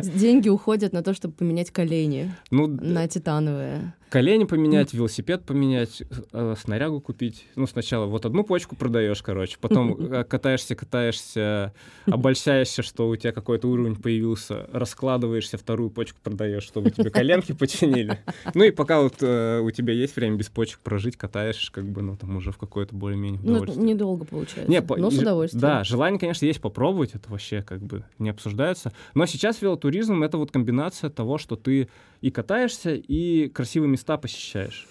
Деньги 0.04 0.50
уходят 0.50 0.94
на 0.94 1.02
то, 1.02 1.14
чтобы 1.16 1.34
поменять 1.34 1.72
колени 1.72 2.32
Ну, 2.52 2.68
на 2.68 3.08
титановые. 3.08 3.94
колени 4.10 4.44
поменять, 4.44 4.94
велосипед 4.94 5.44
поменять, 5.44 6.04
э, 6.32 6.56
снарягу 6.58 7.02
купить. 7.02 7.48
Ну, 7.56 7.66
сначала 7.66 8.06
вот 8.06 8.26
одну 8.26 8.44
почку 8.44 8.76
продаешь, 8.76 9.22
короче, 9.24 9.58
потом 9.60 9.96
э, 10.12 10.24
катаешься, 10.24 10.76
катаешься, 10.76 11.74
обольщаешься, 12.06 12.84
что 12.84 13.08
у 13.10 13.16
тебя 13.16 13.32
какой-то 13.32 13.68
уровень 13.68 13.96
появился, 13.96 14.68
раскладываешься, 14.72 15.58
вторую 15.58 15.90
почку 15.90 16.20
продаешь, 16.24 16.64
чтобы 16.64 16.92
тебе 16.92 17.10
коленки 17.10 17.52
починили. 17.54 18.20
Ну 18.54 18.64
и 18.64 18.72
пока 18.72 19.02
вот 19.02 19.16
э, 19.22 19.60
у 19.60 19.72
тебя 19.72 19.94
есть 19.94 20.16
время 20.16 20.36
без 20.38 20.50
почек 20.50 20.80
прожить, 20.80 21.18
катаешь, 21.18 21.70
как 21.72 21.86
бы, 21.86 22.02
ну, 22.02 22.16
там 22.18 22.36
уже 22.38 22.52
в 22.52 22.58
какое-то 22.58 22.96
более-менее 22.96 23.40
Ну, 23.44 23.52
удовольствие. 23.54 23.86
недолго 23.88 24.26
получается. 24.26 24.72
Не, 24.72 24.82
по- 24.82 24.98
но 24.98 25.10
с 25.12 25.18
удовольствием. 25.18 25.62
Да, 25.62 25.84
желание, 25.84 26.20
конечно, 26.20 26.46
есть 26.46 26.62
попробовать, 26.62 27.16
это 27.16 27.30
вообще 27.30 27.62
как 27.62 27.82
бы 27.82 28.04
не 28.20 28.30
обсуждается. 28.30 28.92
Но 29.14 29.26
сейчас 29.26 29.62
велотуризм— 29.62 30.24
это 30.24 30.38
вот 30.38 30.52
комбинация 30.52 31.10
того, 31.10 31.38
что 31.38 31.56
ты 31.56 31.90
и 32.22 32.32
катаешься, 32.32 32.94
и 32.96 33.48
красивые 33.50 33.90
места 33.90 34.18
посещаешь. 34.18 34.88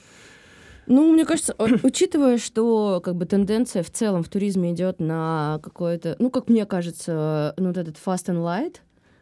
Ну, 0.87 1.13
мне 1.13 1.25
кажется, 1.25 1.55
учитывая, 1.83 2.39
что 2.39 3.01
как 3.03 3.17
бы 3.17 3.27
тенденция 3.27 3.83
в 3.83 3.91
целом 3.91 4.23
в 4.23 4.29
туризме 4.29 4.73
идет 4.73 5.01
на 5.01 5.61
какое-то, 5.63 6.17
ну, 6.19 6.31
как 6.31 6.49
мне 6.49 6.67
кажется, 6.67 7.55
ну, 7.57 7.69
вот 7.69 7.79
этот 7.79 7.97
fast 7.97 8.27
and 8.27 8.43
light, 8.43 8.77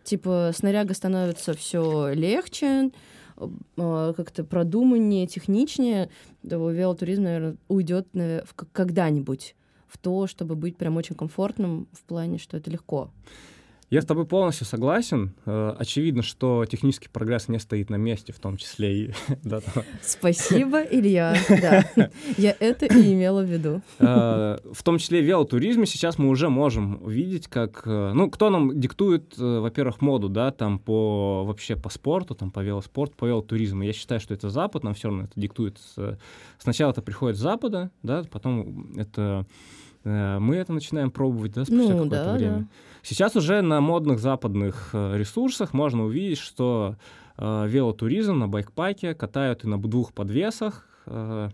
типа 0.04 0.50
снаряга 0.54 0.94
становится 0.94 1.54
все 1.54 2.12
легче, 2.12 2.90
э, 3.36 4.12
как-то 4.16 4.44
продуманнее, 4.44 5.26
техничнее, 5.26 6.10
то 6.48 6.70
велотуризм, 6.70 7.22
наверное, 7.22 7.56
уйдет 7.68 8.08
когда-нибудь 8.72 9.54
в 9.86 9.98
то, 9.98 10.26
чтобы 10.26 10.54
быть 10.54 10.76
прям 10.76 10.96
очень 10.96 11.14
комфортным 11.14 11.86
в 11.92 12.02
плане, 12.04 12.38
что 12.38 12.56
это 12.56 12.70
легко. 12.70 13.10
Я 13.92 14.00
с 14.00 14.06
тобой 14.06 14.24
полностью 14.24 14.64
согласен. 14.66 15.34
Э, 15.44 15.74
Очевидно, 15.78 16.22
что 16.22 16.64
технический 16.64 17.10
прогресс 17.12 17.48
не 17.48 17.58
стоит 17.58 17.90
на 17.90 17.96
месте, 17.96 18.32
в 18.32 18.38
том 18.38 18.56
числе 18.56 19.04
и... 19.04 19.12
Спасибо, 20.02 20.80
Илья. 20.80 21.36
Да, 21.48 21.84
я 22.38 22.56
это 22.58 22.86
и 22.86 23.12
имела 23.12 23.42
в 23.42 23.44
виду. 23.44 23.82
Э, 23.98 24.56
В 24.72 24.82
том 24.82 24.96
числе 24.96 25.20
в 25.20 25.26
велотуризме 25.26 25.84
сейчас 25.84 26.16
мы 26.16 26.30
уже 26.30 26.48
можем 26.48 27.02
увидеть, 27.02 27.48
как... 27.48 27.82
э, 27.84 28.12
Ну, 28.14 28.30
кто 28.30 28.48
нам 28.48 28.80
диктует, 28.80 29.36
во-первых, 29.36 30.00
моду, 30.00 30.30
да, 30.30 30.52
там 30.52 30.78
по 30.78 31.44
вообще 31.44 31.76
по 31.76 31.90
спорту, 31.90 32.34
там 32.34 32.50
по 32.50 32.60
велоспорту, 32.60 33.14
по 33.18 33.26
велотуризму. 33.26 33.82
Я 33.82 33.92
считаю, 33.92 34.22
что 34.22 34.32
это 34.32 34.48
Запад, 34.48 34.84
нам 34.84 34.94
все 34.94 35.08
равно 35.08 35.24
это 35.24 35.38
диктует. 35.38 35.78
Сначала 36.58 36.92
это 36.92 37.02
приходит 37.02 37.36
с 37.36 37.40
Запада, 37.40 37.90
да, 38.02 38.24
потом 38.30 38.94
это... 38.96 39.44
Мы 40.04 40.56
это 40.56 40.72
начинаем 40.72 41.12
пробовать, 41.12 41.52
да, 41.52 41.64
спустя 41.64 41.82
Ну, 41.82 41.88
какое-то 41.90 42.24
да, 42.24 42.32
время. 42.34 42.56
да. 42.56 42.66
Сейчас 43.02 43.34
уже 43.36 43.62
на 43.62 43.80
модных 43.80 44.18
западных 44.20 44.90
э, 44.92 45.16
ресурсах 45.18 45.74
можно 45.74 46.04
увидеть, 46.04 46.38
что 46.38 46.96
э, 47.36 47.66
велотуризм 47.68 48.38
на 48.38 48.48
байкпаке 48.48 49.14
катают 49.14 49.64
и 49.64 49.68
на 49.68 49.80
двух 49.80 50.12
подвесах. 50.12 50.86
э, 51.06 51.50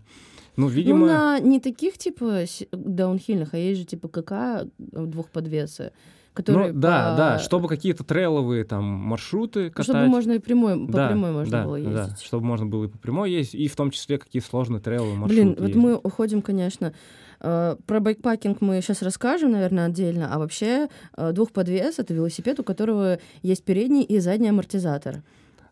ну, 0.55 0.67
видимо... 0.67 0.99
Ну, 0.99 1.05
на 1.07 1.39
не 1.39 1.59
таких, 1.59 1.97
типа, 1.97 2.43
даунхильных, 2.71 3.53
а 3.53 3.57
есть 3.57 3.79
же, 3.79 3.85
типа, 3.85 4.09
КК 4.09 4.67
двухподвесы, 4.77 5.91
которые 6.33 6.71
Ну, 6.73 6.79
да, 6.79 7.11
по- 7.11 7.17
да, 7.17 7.39
чтобы 7.39 7.67
какие-то 7.67 8.03
трейловые 8.03 8.63
там 8.65 8.83
маршруты 8.83 9.69
катать. 9.69 9.85
Чтобы 9.85 10.07
можно 10.07 10.33
и 10.33 10.39
прямой, 10.39 10.85
по 10.85 10.91
Да, 10.91 11.07
прямой 11.07 11.31
можно 11.31 11.51
да, 11.51 11.63
было 11.65 11.79
да, 11.79 12.01
ездить. 12.03 12.21
чтобы 12.21 12.45
можно 12.45 12.65
было 12.65 12.85
и 12.85 12.87
по 12.87 12.97
прямой 12.97 13.31
ездить, 13.31 13.55
и 13.55 13.67
в 13.67 13.75
том 13.75 13.89
числе 13.91 14.17
какие 14.17 14.41
сложные 14.41 14.81
трейловые 14.81 15.15
маршруты 15.17 15.41
Блин, 15.41 15.55
вот 15.57 15.67
ездить. 15.69 15.75
мы 15.83 15.95
уходим, 15.95 16.41
конечно. 16.41 16.93
Э, 17.41 17.75
Про 17.85 17.99
байкпакинг 17.99 18.61
мы 18.61 18.81
сейчас 18.81 19.01
расскажем, 19.01 19.51
наверное, 19.51 19.85
отдельно. 19.87 20.33
А 20.33 20.39
вообще 20.39 20.89
э, 21.17 21.31
двухподвес— 21.31 21.95
это 21.99 22.13
велосипед, 22.13 22.59
у 22.59 22.63
которого 22.63 23.19
есть 23.41 23.63
передний 23.63 24.03
и 24.03 24.19
задний 24.19 24.49
амортизатор. 24.49 25.23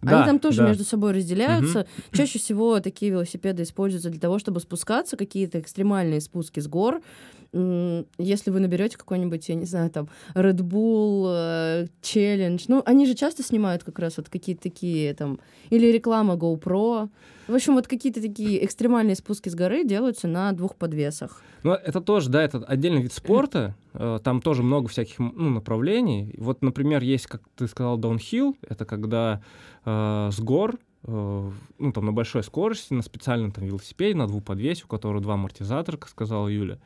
Да, 0.01 0.17
Они 0.17 0.25
там 0.27 0.39
тоже 0.39 0.59
да. 0.59 0.67
между 0.67 0.83
собой 0.83 1.13
разделяются. 1.13 1.87
Чаще 2.11 2.39
всего 2.39 2.79
такие 2.79 3.11
велосипеды 3.11 3.63
используются 3.63 4.09
для 4.09 4.19
того, 4.19 4.37
чтобы 4.39 4.59
спускаться, 4.59 5.17
какие-то 5.17 5.59
экстремальные 5.59 6.21
спуски 6.21 6.59
с 6.59 6.67
гор. 6.67 7.01
Если 7.53 8.51
вы 8.51 8.59
наберете 8.59 8.97
какой-нибудь, 8.97 9.49
я 9.49 9.55
не 9.55 9.65
знаю, 9.65 9.89
там, 9.89 10.09
Red 10.35 10.57
Bull 10.57 11.25
э, 11.29 11.87
Challenge, 12.01 12.63
ну, 12.67 12.83
они 12.85 13.05
же 13.05 13.15
часто 13.15 13.43
снимают 13.43 13.83
как 13.83 13.99
раз 13.99 14.17
вот 14.17 14.29
какие-то 14.29 14.63
такие 14.63 15.13
там, 15.13 15.39
или 15.69 15.87
реклама 15.87 16.35
GoPro. 16.35 17.09
В 17.47 17.55
общем, 17.55 17.75
вот 17.75 17.87
какие-то 17.87 18.21
такие 18.21 18.63
экстремальные 18.65 19.15
спуски 19.15 19.47
с 19.47 19.55
горы 19.55 19.85
делаются 19.85 20.27
на 20.27 20.51
двух 20.51 20.75
подвесах. 20.75 21.41
Ну, 21.63 21.71
это 21.71 22.01
тоже, 22.01 22.29
да, 22.29 22.43
это 22.43 22.59
отдельный 22.59 23.01
вид 23.01 23.13
спорта. 23.13 23.75
э, 23.93 24.19
Там 24.23 24.41
тоже 24.41 24.63
много 24.63 24.89
всяких 24.89 25.19
ну, 25.19 25.49
направлений. 25.49 26.33
Вот, 26.37 26.61
например, 26.61 27.01
есть, 27.03 27.27
как 27.27 27.41
ты 27.55 27.67
сказал, 27.67 27.97
downhill. 27.99 28.55
Это 28.67 28.85
когда 28.85 29.41
э, 29.85 30.29
с 30.31 30.39
гор, 30.39 30.77
э, 31.03 31.51
ну, 31.79 31.91
там, 31.93 32.05
на 32.05 32.11
большой 32.11 32.43
скорости, 32.43 32.93
на 32.93 33.01
специальном 33.01 33.51
там 33.51 33.65
велосипеде, 33.65 34.15
на 34.15 34.27
двуподвесе, 34.27 34.83
у 34.83 34.87
которого 34.87 35.21
два 35.21 35.35
амортизатора, 35.35 35.97
как 35.97 36.09
сказала 36.09 36.49
Юля, 36.49 36.79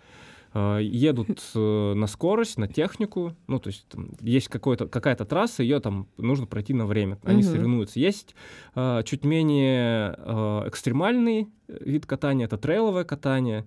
едут 0.53 1.41
э, 1.55 1.93
на 1.93 2.07
скорость, 2.07 2.57
на 2.57 2.67
технику. 2.67 3.35
Ну, 3.47 3.59
то 3.59 3.67
есть 3.69 3.87
там 3.87 4.09
есть 4.21 4.47
какая-то 4.49 5.25
трасса, 5.25 5.63
ее 5.63 5.79
там 5.79 6.07
нужно 6.17 6.45
пройти 6.45 6.73
на 6.73 6.85
время. 6.85 7.17
Они 7.23 7.41
Мгм. 7.41 7.51
соревнуются. 7.51 7.99
Есть 7.99 8.35
э, 8.75 9.01
чуть 9.05 9.23
менее 9.25 10.15
э, 10.17 10.63
экстремальный 10.67 11.47
вид 11.67 12.05
катания, 12.05 12.45
это 12.45 12.57
трейловое 12.57 13.03
катание. 13.05 13.65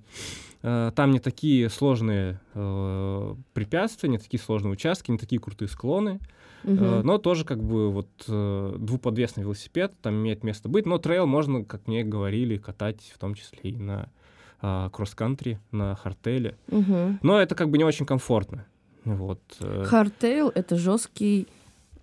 Э, 0.62 0.92
Там 0.94 1.10
не 1.10 1.20
такие 1.20 1.68
сложные 1.70 2.40
э, 2.54 3.34
препятствия, 3.54 4.08
не 4.10 4.18
такие 4.18 4.40
сложные 4.40 4.72
участки, 4.72 5.10
не 5.10 5.18
такие 5.18 5.40
крутые 5.40 5.68
склоны. 5.68 6.18
Э, 6.64 6.70
Мгм. 6.70 7.06
Но 7.06 7.18
тоже 7.18 7.44
как 7.44 7.62
бы 7.62 7.90
вот 7.90 8.08
э, 8.26 8.76
двуподвесный 8.78 9.42
велосипед 9.42 9.92
там 10.00 10.14
имеет 10.14 10.42
место 10.44 10.68
быть. 10.70 10.86
Но 10.86 10.96
трейл 10.98 11.26
можно, 11.26 11.62
как 11.64 11.86
мне 11.86 12.04
говорили, 12.04 12.56
катать 12.56 13.10
в 13.14 13.18
том 13.18 13.34
числе 13.34 13.70
и 13.72 13.76
на 13.76 14.08
а, 14.66 14.88
кросс-кантри, 14.88 15.58
на 15.72 15.94
хартеле. 15.94 16.56
Мгм. 16.68 17.18
Но 17.22 17.38
это 17.38 17.54
как 17.54 17.68
бы 17.68 17.76
не 17.76 17.84
очень 17.84 18.06
комфортно. 18.06 18.64
Вот. 19.04 19.40
э. 19.60 19.84
Hardtail— 19.90 20.50
это 20.54 20.76
жесткий 20.76 21.48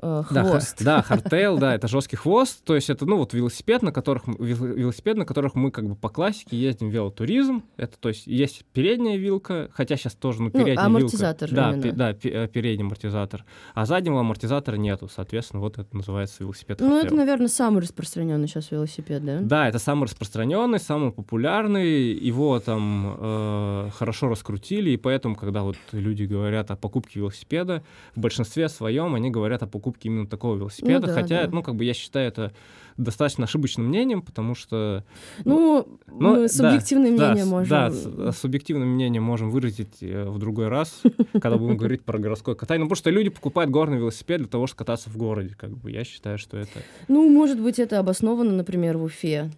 э, 0.02 0.24
Да, 0.32 0.44
хвост. 0.44 0.84
да, 0.84 1.02
hardtail, 1.08 1.58
да, 1.58 1.76
это 1.76 1.88
жесткий 1.88 2.16
хвост. 2.16 2.64
То 2.64 2.76
есть 2.76 2.90
это, 2.90 3.06
ну, 3.06 3.18
вот 3.18 3.34
велосипед, 3.34 3.82
на 3.82 3.92
которых 3.92 4.24
велосипед, 4.28 5.18
на 5.18 5.26
которых 5.26 5.56
мы 5.56 5.72
как 5.72 5.88
бы 5.88 5.96
по 5.96 6.10
классике 6.10 6.58
ездим 6.58 6.90
велотуризм. 6.90 7.64
Это, 7.78 7.98
то 8.00 8.10
есть, 8.10 8.28
есть 8.28 8.66
передняя 8.74 9.18
вилка, 9.18 9.70
хотя 9.74 9.96
сейчас 9.98 10.14
тоже, 10.16 10.42
ну, 10.42 10.52
Ну, 10.54 10.60
передняя 10.64 10.86
амортизатор 10.86 11.50
вилка. 11.50 11.62
Да, 11.64 11.70
именно. 11.72 11.82
пе- 11.84 11.92
да, 11.92 12.12
э, 12.44 12.48
передний 12.48 12.86
амортизатор. 12.86 13.46
А 13.74 13.86
заднего 13.86 14.20
амортизатора 14.20 14.76
нету, 14.76 15.08
соответственно, 15.14 15.62
вот 15.62 15.78
это 15.78 15.96
называется 15.96 16.38
велосипед 16.44 16.80
Ну, 16.80 16.98
это, 17.00 17.14
наверное, 17.16 17.48
самый 17.48 17.82
распространенный 17.82 18.48
сейчас 18.48 18.72
велосипед, 18.72 19.24
да? 19.26 19.40
Да, 19.42 19.68
это 19.70 19.80
самый 19.80 20.06
распространенный, 20.06 20.80
самый 20.80 21.12
популярный. 21.12 22.14
Его 22.14 22.60
там 22.60 23.16
э, 23.20 23.90
хорошо 23.98 24.30
раскрутили, 24.30 24.90
и 24.92 24.98
поэтому, 24.98 25.36
когда 25.36 25.64
вот 25.64 25.76
люди 25.92 26.24
говорят 26.24 26.72
о 26.72 26.76
покупке 26.76 27.20
велосипеда, 27.20 27.84
в 28.16 28.20
большинстве 28.20 28.70
своем 28.70 29.16
они 29.16 29.30
говорят 29.30 29.64
о 29.64 29.68
покупке 29.68 29.91
покупки 29.92 30.08
именно 30.08 30.28
такого 30.28 30.56
велосипеда. 30.56 31.08
да, 31.08 31.14
Хотя, 31.14 31.44
да. 31.46 31.50
ну, 31.52 31.64
как 31.64 31.76
бы 31.76 31.84
я 31.86 31.94
считаю 31.94 32.28
это 32.28 32.54
достаточно 32.98 33.46
ошибочным 33.46 33.88
мнением, 33.88 34.22
потому 34.22 34.54
что... 34.56 35.04
Ну, 35.46 35.88
Ну, 36.08 36.36
мы 36.36 36.42
да, 36.44 36.48
субъективное 36.50 37.18
да, 37.18 37.28
мнение 37.30 37.46
с- 37.46 37.48
можем... 37.48 37.70
Да, 37.70 38.32
субъективное 38.32 38.86
мнение 38.86 39.22
можем 39.22 39.50
выразить 39.50 40.02
э, 40.02 40.26
в 40.26 40.38
другой 40.38 40.68
раз, 40.68 41.02
когда 41.34 41.58
будем 41.58 41.78
говорить 41.78 42.04
про 42.04 42.20
городское 42.20 42.56
катание. 42.56 42.82
Ну, 42.84 42.86
потому 42.88 42.98
что 42.98 43.10
люди 43.10 43.30
покупают 43.30 43.72
горный 43.72 43.98
велосипед 43.98 44.40
для 44.40 44.48
того, 44.50 44.68
чтобы 44.68 44.80
кататься 44.80 45.10
в 45.10 45.18
городе. 45.18 45.56
Как 45.58 45.72
бы 45.72 45.92
я 45.92 46.04
считаю, 46.04 46.38
что 46.38 46.58
это... 46.58 46.80
Ну, 47.08 47.30
может 47.30 47.60
быть, 47.60 47.80
это 47.80 48.00
обосновано, 48.00 48.52
например, 48.52 48.98
в 48.98 49.04
Уфе. 49.04 49.50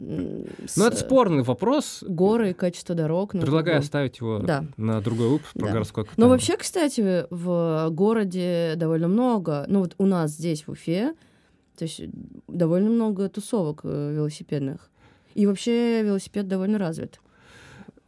Ну, 0.00 0.44
это 0.86 0.96
спорный 0.96 1.42
вопрос. 1.42 2.04
Горы, 2.06 2.54
качество 2.54 2.94
дорог. 2.94 3.34
ну, 3.34 3.40
Предлагаю 3.40 3.78
бы. 3.78 3.84
оставить 3.84 4.20
его 4.20 4.38
Да. 4.38 4.64
на 4.76 5.00
другой 5.00 5.28
выпуск 5.28 5.52
про 5.54 5.66
Да. 5.66 5.72
городское 5.72 6.04
катание. 6.04 6.24
Но 6.24 6.30
вообще, 6.30 6.56
кстати, 6.56 7.26
в 7.30 7.88
городе 7.90 8.74
довольно 8.76 9.08
много, 9.08 9.64
ну 9.68 9.80
вот 9.80 9.94
у 9.98 10.06
нас 10.06 10.30
здесь, 10.32 10.66
в 10.66 10.70
Уфе, 10.70 11.14
то 11.76 11.84
есть 11.84 12.00
довольно 12.46 12.90
много 12.90 13.28
тусовок 13.28 13.80
э, 13.84 14.12
велосипедных. 14.14 14.88
И 15.34 15.46
вообще 15.46 16.02
велосипед 16.02 16.46
довольно 16.48 16.78
развит, 16.78 17.20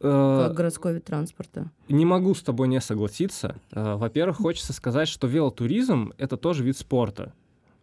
Э, 0.03 0.45
как 0.47 0.55
городской 0.57 0.95
вид 0.95 1.05
транспорта. 1.05 1.69
Не 1.87 2.05
могу 2.05 2.33
с 2.33 2.41
тобой 2.41 2.67
не 2.67 2.81
согласиться. 2.81 3.55
Э, 3.71 3.95
Во-первых, 3.95 4.37
хочется 4.37 4.73
сказать, 4.73 5.07
что 5.07 5.27
велотуризм— 5.27 6.13
это 6.17 6.37
тоже 6.37 6.63
вид 6.63 6.75
спорта. 6.77 7.33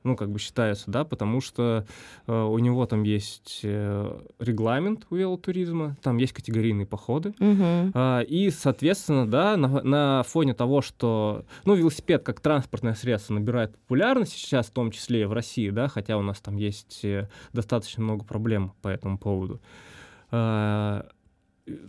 Ну, 0.09 0.17
как 0.17 0.31
бы 0.31 0.39
считается, 0.39 0.91
да, 0.91 1.05
потому 1.05 1.43
что 1.43 1.85
э, 2.27 2.33
у 2.33 2.59
него 2.59 2.87
там 2.87 3.03
есть 3.03 3.61
э, 3.63 4.21
регламент 4.39 5.07
у 5.11 5.17
велотуризма, 5.17 5.99
там 6.01 6.17
есть 6.17 6.33
категорийные 6.33 6.87
походы. 6.87 7.35
Мгм. 7.39 7.93
А, 7.95 8.21
И, 8.23 8.49
соответственно, 8.49 9.31
да, 9.31 9.59
на, 9.59 9.83
на 9.83 10.23
фоне 10.23 10.55
того, 10.55 10.81
что, 10.81 11.45
ну, 11.67 11.75
велосипед 11.75 12.23
как 12.23 12.41
транспортное 12.41 12.95
средство 12.95 13.35
набирает 13.35 13.77
популярность 13.77 14.33
сейчас, 14.33 14.69
в 14.69 14.71
том 14.71 14.93
числе 14.93 15.21
и 15.21 15.25
в 15.27 15.35
России, 15.35 15.69
да, 15.69 15.89
хотя 15.89 16.17
у 16.17 16.23
нас 16.23 16.41
там 16.41 16.57
есть 16.57 17.05
э, 17.05 17.29
достаточно 17.53 18.03
много 18.03 18.25
проблем 18.25 18.73
по 18.81 18.89
этому 18.89 19.19
поводу. 19.19 19.61
А, 20.31 21.07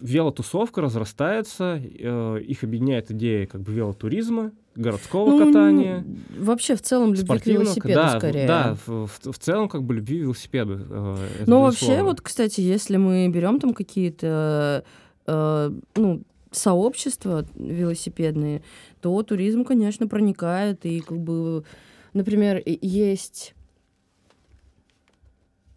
Велотусовка 0.01 0.82
разрастается, 0.82 1.80
э, 1.82 2.41
их 2.45 2.63
объединяет 2.63 3.11
идея 3.11 3.45
как 3.47 3.61
бы 3.61 3.71
велотуризма, 3.73 4.51
городского 4.75 5.30
Ну, 5.32 5.45
катания, 5.45 6.05
Вообще, 6.38 6.75
в 6.75 6.82
целом, 6.82 7.13
любви 7.13 7.39
к 7.39 7.45
велосипеду 7.45 7.93
да, 7.93 8.17
скорее. 8.17 8.47
да, 8.47 8.77
в, 8.86 9.07
в- 9.07 9.32
в 9.32 9.39
целом 9.39 9.67
как 9.69 9.84
бы 9.84 9.93
любви 9.95 10.19
к 10.19 10.21
велосипеду. 10.21 10.80
э, 10.89 11.43
Но 11.47 11.61
вообще, 11.61 12.03
вот, 12.03 12.21
кстати, 12.21 12.61
если 12.61 12.97
мы 12.97 13.27
берем 13.30 13.59
там 13.59 13.73
какие-то, 13.73 14.84
э, 15.27 15.71
ну, 15.95 16.21
сообщества 16.51 17.45
велосипедные, 17.55 18.61
то 19.01 19.21
туризм, 19.23 19.63
конечно, 19.63 20.07
проникает. 20.07 20.86
И 20.86 20.99
как 21.01 21.19
бы, 21.19 21.63
например, 22.13 22.61
есть 22.65 23.53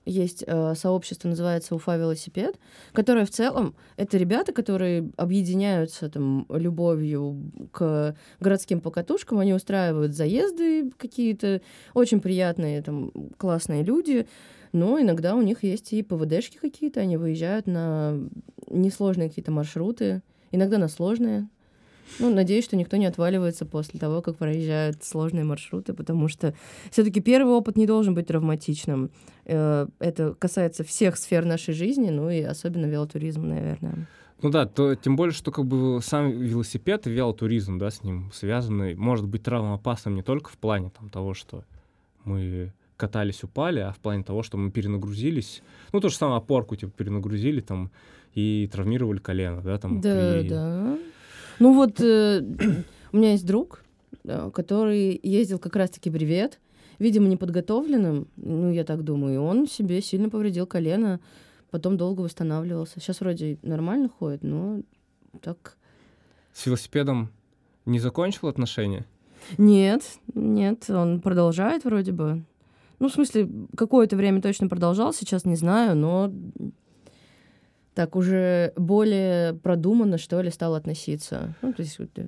есть 0.05 0.45
э, 0.47 0.75
сообщество, 0.75 1.29
называется 1.29 1.75
Уфа 1.75 1.97
велосипед, 1.97 2.59
которое 2.93 3.25
в 3.25 3.31
целом 3.31 3.75
это 3.97 4.17
ребята, 4.17 4.53
которые 4.53 5.11
объединяются 5.17 6.09
там 6.09 6.47
любовью 6.49 7.53
к 7.73 8.17
городским 8.41 8.81
покатушкам, 8.81 9.39
они 9.39 9.55
устраивают 9.55 10.15
заезды 10.15 10.91
какие-то, 10.97 11.61
очень 11.95 12.21
приятные 12.21 12.83
там 12.83 13.13
классные 13.37 13.83
люди, 13.83 14.27
но 14.73 15.01
иногда 15.01 15.35
у 15.35 15.43
них 15.43 15.63
есть 15.63 15.93
и 15.93 16.03
ПВДшки 16.03 16.57
какие-то, 16.57 17.01
они 17.01 17.17
выезжают 17.17 17.67
на 17.67 18.19
несложные 18.69 19.29
какие-то 19.29 19.53
маршруты, 19.53 20.23
иногда 20.51 20.79
на 20.79 20.89
сложные. 20.89 21.49
Ну, 22.19 22.35
надеюсь, 22.35 22.65
что 22.65 22.77
никто 22.77 22.97
не 22.97 23.07
отваливается 23.07 23.65
после 23.67 23.99
того, 24.01 24.23
как 24.23 24.37
проезжают 24.37 25.03
сложные 25.05 25.45
маршруты, 25.45 25.93
потому 25.95 26.29
что 26.29 26.55
все-таки 26.91 27.21
первый 27.21 27.55
опыт 27.55 27.77
не 27.77 27.87
должен 27.87 28.15
быть 28.15 28.27
травматичным. 28.27 29.11
Э, 29.45 29.87
Это 29.99 30.35
касается 30.39 30.85
всех 30.85 31.17
сфер 31.17 31.45
нашей 31.45 31.75
жизни, 31.75 32.11
ну 32.11 32.31
и 32.31 32.41
особенно 32.43 32.87
велотуризма, 32.87 33.47
наверное. 33.47 34.07
Ну 34.43 34.51
да, 34.51 34.67
то, 34.67 34.95
тем 34.97 35.15
более, 35.15 35.33
что 35.33 35.53
как 35.53 35.65
бы 35.67 36.01
сам 36.03 36.31
велосипед 36.33 37.07
и 37.07 37.11
велотуризм, 37.11 37.79
да, 37.79 37.91
с 37.91 38.03
ним 38.03 38.31
связаны, 38.35 38.97
может 38.97 39.27
быть 39.29 39.45
травмоопасным 39.45 40.17
не 40.17 40.23
только 40.23 40.51
в 40.51 40.59
плане 40.59 40.91
там, 40.91 41.09
того, 41.11 41.33
что 41.35 41.63
мы 42.25 42.73
катались, 42.97 43.43
упали, 43.43 43.81
а 43.81 43.93
в 43.93 43.99
плане 43.99 44.23
того, 44.25 44.43
что 44.43 44.57
мы 44.57 44.71
перенагрузились. 44.71 45.63
Ну, 45.93 46.01
то 46.01 46.09
же 46.09 46.17
самое 46.17 46.39
опорку, 46.39 46.77
типа, 46.77 46.93
перенагрузили 46.97 47.61
там 47.61 47.91
и 48.35 48.69
травмировали 48.73 49.19
колено, 49.19 49.61
да, 49.61 49.79
там. 49.79 50.01
Да, 50.01 50.39
при- 50.41 50.49
да. 50.49 50.99
Ну 51.63 51.75
вот 51.75 52.01
э, 52.01 52.41
у 53.13 53.17
меня 53.17 53.31
есть 53.33 53.47
друг, 53.47 53.85
да, 54.25 54.51
который 54.51 55.19
ездил 55.23 55.61
как 55.61 55.77
раз-таки 55.77 56.11
бревет, 56.11 56.59
видимо, 56.99 57.29
неподготовленным, 57.29 58.27
ну, 58.35 58.73
я 58.73 58.83
так 58.83 59.05
думаю, 59.05 59.35
и 59.35 59.37
он 59.37 59.69
себе 59.69 60.03
сильно 60.03 60.29
повредил 60.29 60.67
колено, 60.67 61.21
потом 61.71 61.97
долго 61.97 62.23
восстанавливался. 62.23 62.99
Сейчас 62.99 63.21
вроде 63.21 63.59
нормально 63.63 64.09
ходит, 64.09 64.43
но 64.43 64.81
так... 65.41 65.77
С 66.53 66.67
велосипедом 66.67 67.31
не 67.87 68.01
закончил 68.01 68.49
отношения? 68.49 69.07
Нет, 69.57 70.03
нет, 70.35 70.91
он 70.91 71.21
продолжает 71.21 71.85
вроде 71.85 72.11
бы. 72.11 72.43
Ну, 72.99 73.09
в 73.09 73.13
смысле, 73.13 73.49
какое-то 73.77 74.17
время 74.17 74.43
точно 74.43 74.69
продолжал, 74.69 75.13
сейчас 75.13 75.45
не 75.45 75.55
знаю, 75.55 75.95
но 75.95 76.33
так 77.95 78.17
уже 78.17 78.73
более 78.77 79.55
продуманно, 79.55 80.19
что 80.19 80.41
ли, 80.41 80.51
стал 80.51 80.75
относиться. 80.75 81.55
Ну, 81.63 81.73
то 81.73 81.83
есть 81.83 81.99
э, 82.17 82.27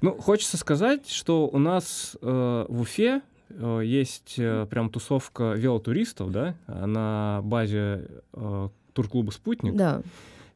Ну, 0.00 0.14
хочется 0.18 0.56
сказать, 0.56 1.08
что 1.08 1.48
у 1.48 1.58
нас 1.58 2.16
э, 2.20 2.66
в 2.68 2.80
Уфе 2.82 3.22
э, 3.48 3.80
есть 3.84 4.34
э, 4.38 4.66
прям 4.68 4.90
тусовка 4.90 5.52
велотуристов, 5.54 6.30
да, 6.30 6.54
на 6.66 7.40
базе 7.44 8.08
э, 8.34 8.68
турклуба 8.92 9.30
«Спутник». 9.30 9.74
да. 9.74 10.02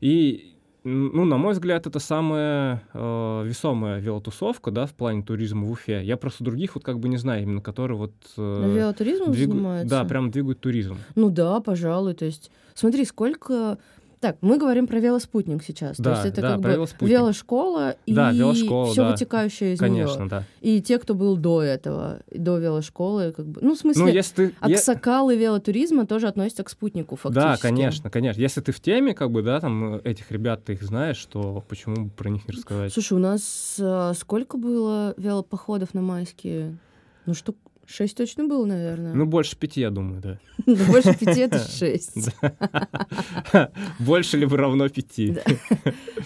И, 0.03 0.53
ну, 0.85 1.25
на 1.25 1.39
мой 1.39 1.55
взгляд, 1.55 1.87
это 1.87 1.99
самая 1.99 2.83
э, 2.93 3.43
весомая 3.47 3.99
велотусовка, 3.99 4.71
да, 4.71 4.85
в 4.85 4.93
плане 4.93 5.23
туризма 5.23 5.65
в 5.65 5.71
Уфе. 5.71 6.03
Я 6.05 6.19
просто 6.19 6.45
других 6.45 6.75
вот 6.75 6.85
как 6.85 6.99
бы 7.01 7.09
не 7.09 7.17
знаю, 7.17 7.43
именно 7.45 7.63
которые 7.63 7.97
вот... 7.97 8.13
э, 8.37 8.41
Но 8.63 8.69
велотуризмом 8.69 9.33
двигу- 9.33 9.53
занимаются? 9.55 9.89
Да, 9.89 10.05
прям 10.05 10.31
двигают 10.31 10.61
туризм. 10.61 10.99
Ну 11.15 11.31
да, 11.31 11.61
пожалуй. 11.61 12.13
То 12.15 12.27
есть, 12.27 12.51
смотри, 12.75 13.07
сколько... 13.07 13.79
Так, 14.21 14.39
мы 14.41 14.59
говорим 14.59 14.87
про 14.87 14.99
велоспутник 14.99 15.63
сейчас. 15.63 15.99
То 15.99 16.03
Да, 16.05 16.11
есть 16.15 16.27
это 16.27 16.41
да, 16.41 16.53
как 16.53 16.61
бы 16.61 16.71
велоспутник. 16.71 17.11
велошкола 17.11 17.97
и 18.07 18.15
Да, 18.15 18.33
велошкола, 18.33 18.87
все 18.93 19.03
да. 19.03 19.11
вытекающее 19.11 19.75
из 19.75 19.79
Конечно, 19.79 20.21
нее. 20.21 20.29
да. 20.31 20.45
И 20.63 20.81
те, 20.81 20.99
кто 20.99 21.15
был 21.15 21.37
до 21.37 21.63
этого, 21.63 22.21
до 22.31 22.57
велошколы, 22.59 23.33
как 23.33 23.47
бы. 23.47 23.61
Ну, 23.63 23.75
в 23.75 23.79
смысле, 23.79 24.03
Ну, 24.05 24.09
если 24.09 24.47
ты... 24.49 24.55
аксакалы 24.61 25.37
велотуризма 25.37 26.07
тоже 26.07 26.29
относятся 26.29 26.65
к 26.65 26.71
спутнику, 26.71 27.17
фактически. 27.17 27.47
Да, 27.47 27.57
конечно, 27.59 28.11
конечно. 28.11 28.41
Если 28.41 28.61
ты 28.63 28.73
в 28.73 28.81
теме, 28.81 29.13
как 29.15 29.31
бы, 29.31 29.43
да, 29.43 29.61
там, 29.61 29.97
э, 29.97 30.01
этих 30.05 30.31
ребят, 30.31 30.65
ты 30.65 30.73
их 30.73 30.83
знаешь, 30.83 31.23
то 31.27 31.63
почему 31.69 32.05
бы 32.07 32.11
про 32.11 32.31
них 32.31 32.49
не 32.49 32.55
рассказать? 32.55 32.93
Слушай, 32.93 33.15
у 33.15 33.21
нас 33.21 33.77
а, 33.79 34.15
сколько 34.15 34.57
было 34.57 35.13
велопоходов 35.19 35.93
на 35.93 36.01
майские? 36.01 36.79
Ну, 37.27 37.35
штук 37.35 37.57
шесть 37.87 38.17
точно 38.17 38.47
было, 38.47 38.65
наверное. 38.67 39.15
Ну, 39.15 39.27
больше 39.27 39.57
пяти, 39.57 39.81
я 39.81 39.91
думаю, 39.91 40.21
да. 40.21 40.39
Да 40.67 40.85
больше 40.91 41.17
пяти— 41.19 41.41
это 41.43 41.59
шесть. 41.79 42.31
Больше 43.99 44.37
либо 44.37 44.57
равно 44.57 44.89
пяти. 44.89 45.37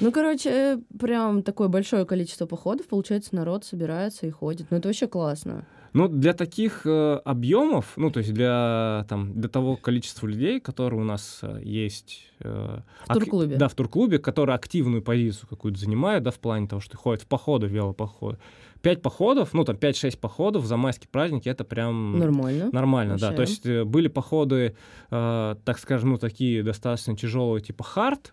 Ну, 0.00 0.12
короче, 0.12 0.50
э, 0.50 0.78
прям 0.98 1.42
такое 1.42 1.68
большое 1.68 2.04
количество 2.04 2.46
походов, 2.46 2.86
получается, 2.88 3.34
народ 3.34 3.64
собирается 3.64 4.26
и 4.26 4.30
ходит. 4.30 4.66
Ну, 4.70 4.76
это 4.78 4.88
вообще 4.88 5.06
классно. 5.06 5.66
Ну, 5.92 6.06
для 6.06 6.34
таких 6.34 6.82
э, 6.86 7.20
объемов, 7.24 7.94
ну, 7.96 8.10
то 8.12 8.18
есть 8.20 8.32
для, 8.32 9.04
там, 9.08 9.32
для 9.40 9.48
того 9.48 9.76
количества 9.76 10.28
людей, 10.28 10.60
которые 10.60 11.00
у 11.00 11.04
нас 11.04 11.40
э, 11.42 11.60
есть... 11.64 12.28
э, 12.38 12.78
В 13.08 13.12
турклубе. 13.12 13.56
Да, 13.56 13.66
в 13.66 13.74
турклубе, 13.74 14.20
которые 14.20 14.54
активную 14.54 15.02
позицию 15.02 15.48
какую-то 15.48 15.80
занимают, 15.80 16.22
да, 16.22 16.30
в 16.30 16.38
плане 16.38 16.68
того, 16.68 16.80
что 16.80 16.96
ходят 16.96 17.22
в 17.22 17.26
походы, 17.26 17.66
в 17.66 17.70
велопоходы. 17.72 18.38
Пять 18.82 19.02
походов, 19.02 19.52
ну, 19.52 19.64
там, 19.64 19.76
5-6 19.76 20.18
походов 20.18 20.64
за 20.64 20.76
майские 20.76 21.08
праздники, 21.10 21.48
это 21.48 21.64
прям... 21.64 22.18
Нормально. 22.18 22.70
Нормально, 22.72 23.18
да. 23.18 23.26
Вообще. 23.30 23.36
То 23.36 23.42
есть 23.42 23.66
э, 23.66 23.84
были 23.84 24.08
походы, 24.08 24.74
э, 25.10 25.54
так 25.64 25.78
скажем, 25.78 26.10
ну, 26.10 26.16
такие 26.18 26.62
достаточно 26.62 27.14
тяжелые, 27.16 27.62
типа 27.62 27.84
хард, 27.84 28.32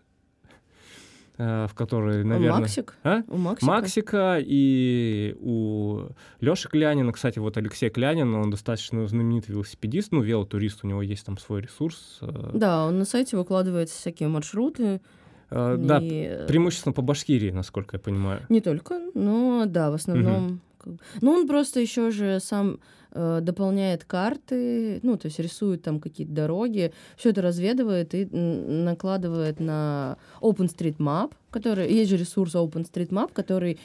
э, 1.37 1.67
в 1.69 1.73
которые, 1.75 2.21
А 2.21 2.25
наверное... 2.25 2.61
Максик? 2.61 2.95
А? 3.03 3.23
У 3.27 3.37
Максика? 3.37 3.65
Максика 3.71 4.37
и 4.39 5.35
у 5.41 6.03
Лёши 6.39 6.69
Клянина, 6.69 7.11
кстати, 7.11 7.39
вот 7.39 7.57
Алексей 7.57 7.89
Клянин, 7.89 8.33
он 8.33 8.49
достаточно 8.49 9.05
знаменитый 9.05 9.53
велосипедист, 9.53 10.11
ну, 10.13 10.21
велотурист, 10.21 10.79
у 10.83 10.87
него 10.87 11.01
есть 11.01 11.25
там 11.25 11.37
свой 11.37 11.61
ресурс. 11.61 12.19
э, 12.21 12.51
Да, 12.53 12.85
он 12.85 12.99
на 12.99 13.05
сайте 13.05 13.35
выкладывает 13.37 13.89
всякие 13.89 14.29
маршруты. 14.29 15.01
Э, 15.49 15.77
Да, 15.79 15.99
и, 15.99 16.27
э, 16.29 16.47
преимущественно 16.47 16.93
по 16.93 17.01
Башкирии, 17.01 17.51
насколько 17.51 17.97
я 17.97 17.99
понимаю. 17.99 18.41
Не 18.49 18.61
только, 18.61 18.99
но 19.13 19.65
да, 19.65 19.91
в 19.91 19.95
основном 19.95 20.61
бы. 20.87 20.97
Ну, 21.21 21.31
он 21.31 21.47
просто 21.47 21.79
еще 21.79 22.11
же 22.11 22.39
сам 22.39 22.79
э, 23.11 23.39
дополняет 23.41 24.03
карты, 24.05 24.99
ну, 25.03 25.17
то 25.17 25.27
есть 25.27 25.39
рисует 25.39 25.83
там 25.83 25.99
какие-то 25.99 26.33
дороги, 26.33 26.93
все 27.15 27.29
это 27.29 27.41
разведывает 27.41 28.13
и 28.15 28.25
накладывает 28.25 29.59
на 29.59 30.17
OpenStreetMap, 30.41 31.33
который 31.51 31.91
есть 31.91 32.09
же 32.09 32.17
ресурс 32.17 32.55
OpenStreetMap, 32.55 33.31
который 33.33 33.79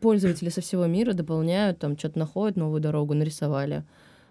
пользователи 0.00 0.48
со 0.48 0.60
всего 0.60 0.86
мира 0.86 1.12
дополняют, 1.12 1.78
там 1.78 1.98
что-то 1.98 2.18
находят, 2.18 2.56
новую 2.56 2.80
дорогу 2.80 3.14
нарисовали. 3.14 3.84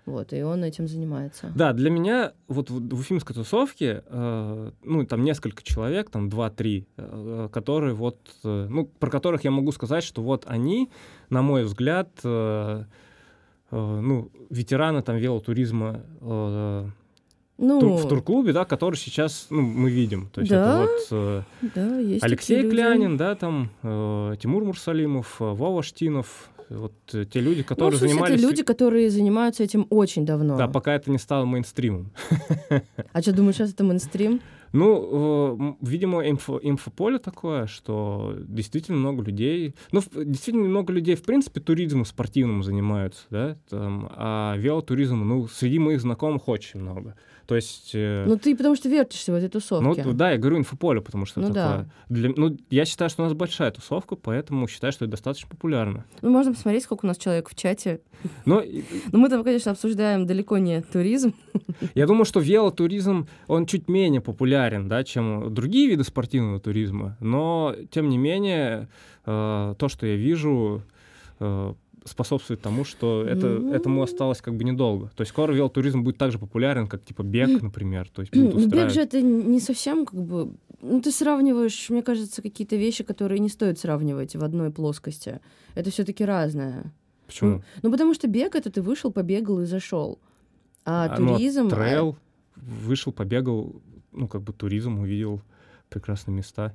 Вот, 0.05 0.33
и 0.33 0.41
он 0.43 0.63
этим 0.65 0.87
занимается. 0.87 1.51
Да, 1.55 1.71
для 1.71 1.89
меня 1.89 2.33
вот 2.49 2.69
в 2.69 2.89
в 2.95 2.99
уфимской 2.99 3.33
тусовке, 3.35 4.03
э, 4.05 4.71
ну, 4.83 5.05
там 5.05 5.23
несколько 5.23 5.63
человек, 5.63 6.09
там 6.09 6.29
два-три, 6.29 6.85
э, 6.97 7.47
которые 7.53 7.93
вот, 7.93 8.17
э, 8.43 8.67
ну, 8.69 8.85
про 8.99 9.09
которых 9.09 9.45
я 9.45 9.51
могу 9.51 9.71
сказать, 9.71 10.03
что 10.03 10.21
вот 10.21 10.43
они, 10.47 10.89
на 11.29 11.41
мой 11.41 11.63
взгляд, 11.63 12.09
э, 12.23 12.83
э, 13.71 13.99
ну, 14.01 14.29
ветераны 14.49 15.01
там 15.03 15.15
велотуризма 15.17 16.01
э, 16.21 16.85
Ну, 17.57 17.79
тур- 17.79 17.97
в 17.97 18.07
турклубе, 18.09 18.51
да, 18.51 18.65
который 18.65 18.95
сейчас, 18.95 19.47
ну, 19.49 19.61
мы 19.61 19.89
видим. 19.89 20.27
То 20.33 20.41
есть 20.41 20.51
Да, 20.51 20.83
это 20.83 20.91
вот 20.91 21.07
э, 21.11 21.41
да, 21.75 21.97
есть 21.99 22.23
Алексей. 22.23 22.69
Клянин, 22.69 23.15
да, 23.15 23.35
там 23.35 23.69
э, 23.83 24.35
Тимур 24.41 24.65
Мурсалимов, 24.65 25.37
э, 25.39 25.45
Вова 25.45 25.81
Штинов, 25.81 26.49
вот 26.69 26.93
э, 27.13 27.25
те 27.25 27.39
люди, 27.39 27.59
Ну, 27.59 27.63
которые 27.65 27.97
смысле, 27.97 28.13
занимались... 28.15 28.39
это 28.39 28.49
люди, 28.49 28.63
которые 28.63 29.09
занимаются 29.09 29.63
этим 29.63 29.87
очень 29.89 30.25
давно. 30.25 30.57
Да, 30.57 30.67
пока 30.67 30.93
это 30.95 31.11
не 31.11 31.17
стало 31.19 31.45
мейнстримом. 31.45 32.11
А 33.11 33.21
что, 33.21 33.33
думаешь, 33.33 33.55
сейчас 33.55 33.71
это 33.73 33.83
мейнстрим? 33.83 34.41
Ну, 34.71 35.75
э, 35.81 35.85
видимо, 35.85 36.27
инфо- 36.27 36.59
инфополе 36.61 37.19
такое, 37.19 37.67
что 37.67 38.33
действительно 38.39 38.97
много 38.97 39.21
людей, 39.23 39.75
ну, 39.91 40.01
в- 40.01 40.25
действительно 40.25 40.67
много 40.67 40.91
людей, 40.91 41.15
в 41.15 41.21
принципе, 41.21 41.59
туризмом 41.61 42.05
спортивным 42.05 42.63
занимаются, 42.63 43.21
да, 43.29 43.57
там, 43.69 44.09
а 44.15 44.55
велотуризмом, 44.57 45.27
ну, 45.29 45.47
среди 45.47 45.77
моих 45.77 46.01
знакомых 46.01 46.47
очень 46.47 46.79
много. 46.79 47.15
То 47.45 47.55
есть... 47.55 47.91
э, 47.93 48.25
Ну, 48.25 48.37
ты 48.37 48.55
потому 48.55 48.75
что 48.75 48.87
вертишься 48.87 49.31
в 49.33 49.35
этой 49.35 49.45
ну, 49.45 49.49
тусовке. 49.49 50.03
да, 50.13 50.31
я 50.31 50.37
говорю 50.37 50.57
инфополе, 50.59 51.01
потому 51.01 51.25
что 51.25 51.41
Ну 51.41 51.47
такое. 51.47 51.63
да. 51.63 51.85
Для- 52.09 52.33
ну, 52.35 52.57
я 52.69 52.85
считаю, 52.85 53.09
что 53.09 53.23
у 53.23 53.25
нас 53.25 53.33
большая 53.33 53.71
тусовка, 53.71 54.15
поэтому 54.15 54.67
считаю, 54.67 54.93
что 54.93 55.03
это 55.05 55.11
достаточно 55.11 55.49
популярно. 55.49 56.05
Ну, 56.21 56.29
можно 56.29 56.53
посмотреть, 56.53 56.83
сколько 56.83 57.05
у 57.05 57.07
нас 57.07 57.17
человек 57.17 57.49
в 57.49 57.55
чате. 57.55 57.99
Но 58.45 58.61
и- 58.61 58.83
Но 59.11 59.19
мы 59.19 59.29
там, 59.29 59.43
конечно, 59.43 59.71
обсуждаем 59.71 60.25
далеко 60.25 60.57
не 60.57 60.81
туризм. 60.83 61.33
Я 61.95 62.07
думаю, 62.07 62.23
что 62.25 62.39
велотуризм, 62.39 63.27
он 63.47 63.65
чуть 63.65 63.89
менее 63.89 64.21
популярен, 64.21 64.87
да, 64.87 65.03
чем 65.03 65.53
другие 65.53 65.89
виды 65.89 66.03
спортивного 66.05 66.59
туризма, 66.61 67.17
но, 67.19 67.75
тем 67.91 68.07
не 68.09 68.17
менее, 68.17 68.87
э, 69.25 69.75
то, 69.77 69.89
что 69.89 70.05
я 70.07 70.15
вижу, 70.15 70.81
э, 71.39 71.73
способствует 72.05 72.61
тому, 72.61 72.83
что 72.83 73.23
это, 73.25 73.47
Ну. 73.47 73.73
этому 73.73 74.01
осталось 74.03 74.41
как 74.41 74.55
бы 74.55 74.63
недолго. 74.63 75.09
То 75.15 75.21
есть 75.21 75.29
скоро 75.31 75.53
велотуризм 75.53 76.03
будет 76.03 76.17
так 76.17 76.31
же 76.31 76.39
популярен, 76.39 76.87
как 76.87 77.03
типа 77.03 77.23
бег, 77.23 77.61
например. 77.61 78.09
То 78.09 78.21
есть 78.23 78.35
Ну, 78.35 78.47
бег 78.47 78.55
устраивать- 78.55 78.93
же 78.93 79.01
это 79.01 79.21
не 79.21 79.59
совсем 79.59 80.05
как 80.05 80.19
бы... 80.21 80.51
Ну, 80.81 81.01
ты 81.01 81.11
сравниваешь, 81.11 81.89
мне 81.89 82.01
кажется, 82.03 82.41
какие-то 82.41 82.75
вещи, 82.75 83.03
которые 83.05 83.39
не 83.39 83.49
стоит 83.49 83.79
сравнивать 83.79 84.35
в 84.35 84.43
одной 84.43 84.69
плоскости. 84.69 85.39
Это 85.75 85.89
все 85.91 86.03
таки 86.03 86.25
разное. 86.25 86.91
Почему? 87.27 87.63
Ну, 87.81 87.91
потому 87.91 88.13
что 88.13 88.27
бег— 88.27 88.55
это 88.57 88.69
ты 88.69 88.81
вышел, 88.81 89.11
побегал 89.11 89.61
и 89.61 89.65
зашел. 89.65 90.19
А, 90.85 91.05
А, 91.05 91.19
ну, 91.19 91.33
а 91.33 91.37
туризм... 91.37 91.67
а, 91.67 91.69
Trail, 91.69 92.17
вышел, 92.57 93.13
побегал, 93.13 93.81
ну, 94.11 94.27
как 94.27 94.41
бы 94.41 94.51
туризм, 94.51 94.99
увидел 94.99 95.41
прекрасные 95.89 96.35
места. 96.35 96.73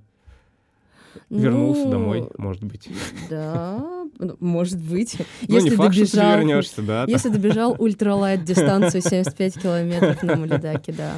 Вернулся 1.30 1.84
ну, 1.84 1.90
домой, 1.90 2.28
может 2.38 2.64
быть. 2.64 2.88
Да, 3.30 3.84
ну, 4.18 4.36
может 4.40 4.80
быть. 4.80 5.16
Ну, 5.18 5.54
Если 5.54 5.70
не 5.70 5.76
факт, 5.76 5.94
что 5.94 6.04
ты 6.04 6.10
добежал, 6.12 6.38
вернешься, 6.38 6.82
да. 6.82 7.02
там. 7.02 7.10
если 7.10 7.28
добежал 7.28 7.76
ultralight 7.78 8.44
дистанцию 8.44 9.02
75 9.02 9.60
километров 9.60 10.22
на 10.22 10.36
Малидаке, 10.36 10.92
да. 10.92 11.16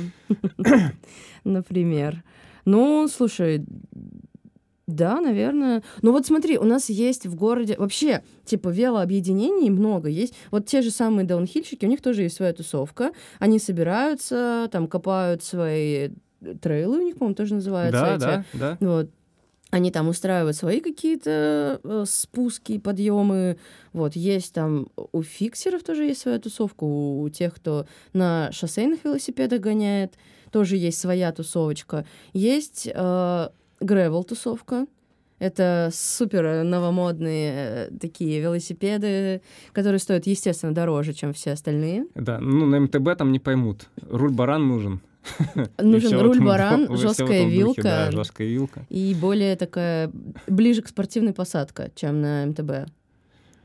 Например. 1.44 2.22
Ну, 2.64 3.08
слушай, 3.08 3.64
да, 4.86 5.20
наверное. 5.20 5.82
Ну 6.02 6.12
вот 6.12 6.26
смотри, 6.26 6.58
у 6.58 6.64
нас 6.64 6.90
есть 6.90 7.26
в 7.26 7.34
городе 7.34 7.76
вообще 7.78 8.22
типа 8.44 8.68
велообъединений 8.68 9.70
много 9.70 10.08
есть. 10.08 10.34
Вот 10.50 10.66
те 10.66 10.82
же 10.82 10.90
самые 10.90 11.26
даунхильщики, 11.26 11.84
у 11.84 11.88
них 11.88 12.02
тоже 12.02 12.22
есть 12.22 12.36
своя 12.36 12.52
тусовка. 12.52 13.12
Они 13.38 13.58
собираются, 13.58 14.68
там 14.72 14.88
копают 14.88 15.42
свои 15.42 16.10
трейлы, 16.60 16.98
у 16.98 17.02
них, 17.02 17.16
по-моему, 17.16 17.34
тоже 17.34 17.54
называются 17.54 18.00
Да, 18.00 18.14
эти. 18.14 18.20
да, 18.20 18.44
да. 18.52 18.76
Вот. 18.80 19.10
Они 19.70 19.90
там 19.90 20.08
устраивают 20.08 20.56
свои 20.56 20.80
какие-то 20.80 21.80
э, 21.82 22.04
спуски, 22.06 22.78
подъемы. 22.78 23.56
Вот, 23.92 24.16
есть 24.16 24.52
там 24.52 24.88
у 25.12 25.22
фиксеров 25.22 25.82
тоже 25.84 26.04
есть 26.04 26.20
своя 26.20 26.38
тусовка, 26.38 26.84
у, 26.84 27.22
у 27.22 27.28
тех, 27.28 27.54
кто 27.54 27.86
на 28.12 28.50
шоссейных 28.52 29.04
велосипедах 29.04 29.60
гоняет, 29.60 30.14
тоже 30.50 30.76
есть 30.76 30.98
своя 30.98 31.30
тусовочка. 31.32 32.04
Есть 32.32 32.88
э, 32.92 33.48
гревел-тусовка. 33.80 34.86
Это 35.38 35.88
супер 35.92 36.64
новомодные 36.64 37.52
э, 37.54 37.90
такие 37.98 38.40
велосипеды, 38.40 39.40
которые 39.72 39.98
стоят, 39.98 40.26
естественно, 40.26 40.74
дороже, 40.74 41.14
чем 41.14 41.32
все 41.32 41.52
остальные. 41.52 42.06
Да, 42.14 42.38
ну 42.40 42.66
на 42.66 42.80
МТБ 42.80 43.16
там 43.16 43.32
не 43.32 43.38
поймут. 43.38 43.88
Руль-баран 44.02 44.66
нужен. 44.68 45.00
Нужен 45.78 46.14
этом 46.14 46.86
всё 46.86 46.94
в 46.94 46.96
жесткая 46.96 47.44
духе, 47.44 47.56
вилка. 47.56 47.82
Да, 47.82 48.10
жесткая 48.10 48.48
вилка. 48.48 48.86
И 48.88 49.16
более 49.20 49.56
такая, 49.56 50.10
ближе 50.46 50.82
к 50.82 50.88
спортивной 50.88 51.32
посадке, 51.32 51.90
чем 51.94 52.20
на 52.20 52.46
МТБ. 52.46 52.90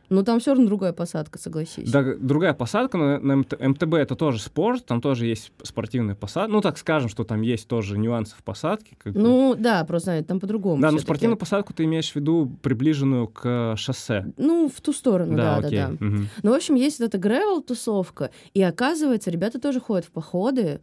Ну, 0.09 0.23
там 0.23 0.39
все 0.39 0.51
равно 0.51 0.67
другая 0.67 0.93
посадка, 0.93 1.39
согласись. 1.39 1.89
Да, 1.89 2.03
другая 2.19 2.53
посадка, 2.53 2.97
но 2.97 3.19
на 3.19 3.37
МТ 3.37 3.59
МТБ 3.59 3.95
это 3.95 4.15
тоже 4.15 4.39
спорт, 4.39 4.85
там 4.85 5.01
тоже 5.01 5.25
есть 5.25 5.51
спортивная 5.63 6.15
посадка. 6.15 6.51
Ну, 6.51 6.61
так 6.61 6.77
скажем, 6.77 7.09
что 7.09 7.23
там 7.23 7.41
есть 7.41 7.67
тоже 7.67 7.97
нюансы 7.97 8.35
в 8.35 8.43
посадке. 8.43 8.95
как. 8.97 9.15
Ну, 9.15 9.55
да, 9.57 9.83
просто 9.83 10.05
знаете, 10.05 10.27
там 10.27 10.39
по-другому. 10.39 10.81
да, 10.81 10.91
но 10.91 10.99
спортивную 10.99 11.37
посадку 11.37 11.73
ты 11.73 11.85
имеешь 11.85 12.11
в 12.11 12.15
виду 12.15 12.51
приближенную 12.61 13.27
к 13.27 13.75
шоссе. 13.77 14.31
Ну, 14.37 14.69
в 14.73 14.79
ту 14.81 14.93
сторону, 14.93 15.35
да, 15.35 15.59
да, 15.59 15.67
окей. 15.67 15.79
да. 15.79 15.89
мгм. 15.99 16.29
Ну, 16.43 16.51
в 16.51 16.53
общем, 16.53 16.75
есть 16.75 16.99
вот 16.99 17.07
эта 17.07 17.17
гревел-тусовка, 17.17 18.29
и 18.53 18.61
оказывается, 18.61 19.31
ребята 19.31 19.59
тоже 19.59 19.79
ходят 19.79 20.05
в 20.05 20.11
походы, 20.11 20.81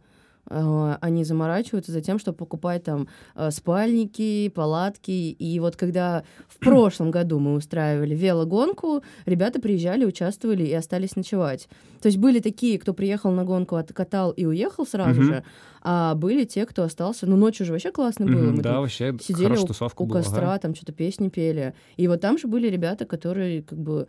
они 0.49 1.23
заморачиваются 1.23 1.91
за 1.91 2.01
тем, 2.01 2.19
чтобы 2.19 2.37
покупать 2.37 2.83
там 2.83 3.07
э, 3.35 3.49
спальники, 3.51 4.49
палатки. 4.49 5.11
И 5.11 5.59
вот 5.59 5.75
когда 5.75 6.23
в 6.47 6.57
прошлом 6.59 7.11
году 7.11 7.39
мы 7.39 7.53
устраивали 7.55 8.13
велогонку, 8.13 9.03
ребята 9.25 9.61
приезжали, 9.61 10.05
участвовали 10.05 10.63
и 10.63 10.73
остались 10.73 11.15
ночевать. 11.15 11.69
То 12.01 12.07
есть 12.07 12.17
были 12.17 12.39
такие, 12.39 12.77
кто 12.77 12.93
приехал 12.93 13.31
на 13.31 13.45
гонку, 13.45 13.77
откатал 13.77 14.31
и 14.31 14.45
уехал 14.45 14.85
сразу 14.85 15.21
Мгм. 15.21 15.29
же, 15.29 15.43
а 15.81 16.15
были 16.15 16.43
те, 16.43 16.65
кто 16.65 16.83
остался. 16.83 17.25
Ну, 17.25 17.37
ночью 17.37 17.65
же 17.65 17.71
вообще 17.71 17.91
классно 17.91 18.25
было. 18.25 18.51
Мы 18.51 18.61
да, 18.61 18.79
вообще 18.79 19.15
сидели 19.21 19.55
у, 19.55 19.63
у 19.63 20.05
была. 20.05 20.19
ага. 20.19 20.23
костра, 20.23 20.57
там 20.57 20.75
что-то 20.75 20.91
песни 20.91 21.29
пели. 21.29 21.73
И 21.97 22.07
вот 22.07 22.21
там 22.21 22.37
же 22.37 22.47
были 22.47 22.67
ребята, 22.67 23.05
которые 23.05 23.63
как 23.63 23.79
бы 23.79 24.07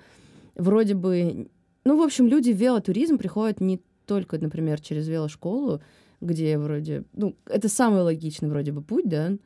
вроде 0.57 0.95
бы... 0.95 1.49
Ну, 1.85 1.99
в 1.99 2.03
общем, 2.03 2.27
люди 2.27 2.51
в 2.51 2.57
велотуризм 2.57 3.19
приходят 3.19 3.61
не 3.61 3.81
только, 4.07 4.39
например, 4.39 4.81
через 4.81 5.09
велошколу, 5.09 5.81
где 6.25 6.59
вроде... 6.59 7.05
Ну, 7.13 7.37
это 7.47 7.69
самый 7.69 8.03
логичный 8.03 8.49
вроде 8.49 8.73
бы 8.73 8.83
путь, 8.83 9.09
да? 9.09 9.37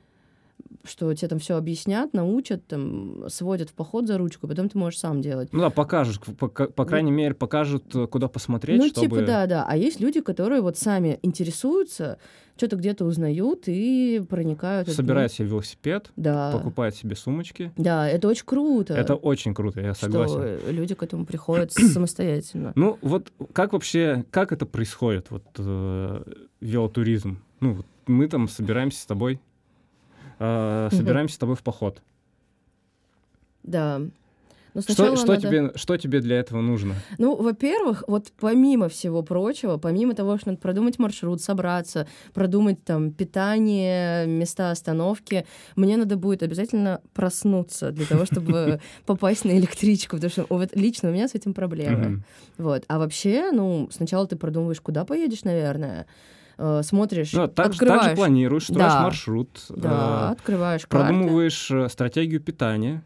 Что 0.88 1.12
тебе 1.14 1.28
там 1.28 1.38
все 1.38 1.56
объяснят, 1.56 2.12
научат, 2.12 2.66
там, 2.66 3.28
сводят 3.28 3.70
в 3.70 3.74
поход 3.74 4.06
за 4.06 4.18
ручку, 4.18 4.48
потом 4.48 4.68
ты 4.68 4.78
можешь 4.78 4.98
сам 4.98 5.20
делать. 5.20 5.52
Ну 5.52 5.60
да, 5.60 5.70
покажут, 5.70 6.20
по, 6.38 6.48
по 6.48 6.84
крайней 6.84 7.12
мере, 7.12 7.34
покажут, 7.34 7.94
э, 7.94 8.06
куда 8.06 8.28
посмотреть, 8.28 8.78
ну, 8.78 8.88
чтобы... 8.88 9.08
типа, 9.08 9.22
да, 9.22 9.46
да. 9.46 9.64
А 9.68 9.76
есть 9.76 10.00
люди, 10.00 10.20
которые 10.20 10.62
вот 10.62 10.78
сами 10.78 11.18
интересуются, 11.22 12.18
что-то 12.56 12.76
где-то 12.76 13.04
узнают 13.04 13.64
и 13.66 14.22
проникают. 14.28 14.88
Собирают 14.88 15.32
себе 15.32 15.48
велосипед. 15.48 16.10
Да. 16.16 16.50
покупают 16.52 16.96
себе 16.96 17.14
сумочки. 17.14 17.72
Да, 17.76 18.08
это 18.08 18.28
очень 18.28 18.44
круто. 18.44 18.94
Это 18.94 19.14
очень 19.14 19.54
круто, 19.54 19.80
я 19.80 19.94
согласен. 19.94 20.58
что 20.58 20.70
люди 20.70 20.94
к 20.94 21.02
этому 21.02 21.24
приходят 21.24 21.72
самостоятельно. 21.72 22.72
Ну, 22.74 22.98
вот 23.02 23.32
как 23.52 23.72
вообще, 23.72 24.24
как 24.30 24.52
это 24.52 24.66
происходит, 24.66 25.30
вот 25.30 25.44
э, 25.58 26.22
велотуризм? 26.60 27.42
Ну, 27.60 27.74
вот 27.74 27.86
мы 28.06 28.28
там 28.28 28.48
собираемся 28.48 29.00
с 29.00 29.06
тобой, 29.06 29.40
э, 30.38 30.88
собираемся 30.92 31.34
с 31.34 31.38
тобой 31.38 31.56
в 31.56 31.62
поход. 31.62 32.02
Да. 33.62 34.00
Но 34.74 34.82
Что, 34.82 35.16
что, 35.16 35.26
надо- 35.26 35.40
тебе, 35.40 35.72
что 35.74 35.96
тебе 35.96 36.20
для 36.20 36.38
этого 36.38 36.60
нужно? 36.60 36.94
Ну, 37.16 37.34
во-первых, 37.34 38.04
вот 38.06 38.30
помимо 38.38 38.88
всего 38.88 39.22
прочего, 39.22 39.76
помимо 39.76 40.14
того, 40.14 40.36
что 40.36 40.48
надо 40.50 40.60
продумать 40.60 40.98
маршрут, 40.98 41.40
собраться, 41.42 42.06
продумать 42.32 42.84
там 42.84 43.10
питание, 43.10 44.26
места 44.26 44.70
остановки, 44.70 45.46
мне 45.74 45.96
надо 45.96 46.16
будет 46.16 46.42
обязательно 46.42 47.00
проснуться 47.12 47.90
для 47.90 48.06
того, 48.06 48.24
чтобы 48.24 48.80
попасть 49.06 49.44
на 49.44 49.58
электричку, 49.58 50.16
потому 50.16 50.30
что 50.30 50.46
вот 50.48 50.76
лично 50.76 51.08
у 51.08 51.12
меня 51.12 51.28
с 51.28 51.34
этим 51.34 51.54
проблемы. 51.54 52.22
Вот. 52.56 52.84
А 52.88 52.98
вообще, 52.98 53.50
ну, 53.52 53.88
сначала 53.90 54.26
ты 54.26 54.36
продумываешь, 54.36 54.80
куда 54.80 55.04
поедешь, 55.04 55.44
наверное, 55.44 56.06
э, 56.58 56.82
смотришь, 56.84 57.32
Ну, 57.32 57.46
так, 57.48 57.72
же- 57.72 57.78
так 57.78 57.88
же 57.88 57.92
открываешь, 57.92 58.16
планируешь, 58.16 58.64
строишь 58.64 58.92
Да. 58.92 59.02
маршрут, 59.02 59.48
да, 59.70 60.28
э, 60.30 60.32
открываешь 60.32 60.86
карты. 60.86 61.06
продумываешь 61.08 61.70
э, 61.70 61.88
стратегию 61.88 62.40
питания. 62.40 63.02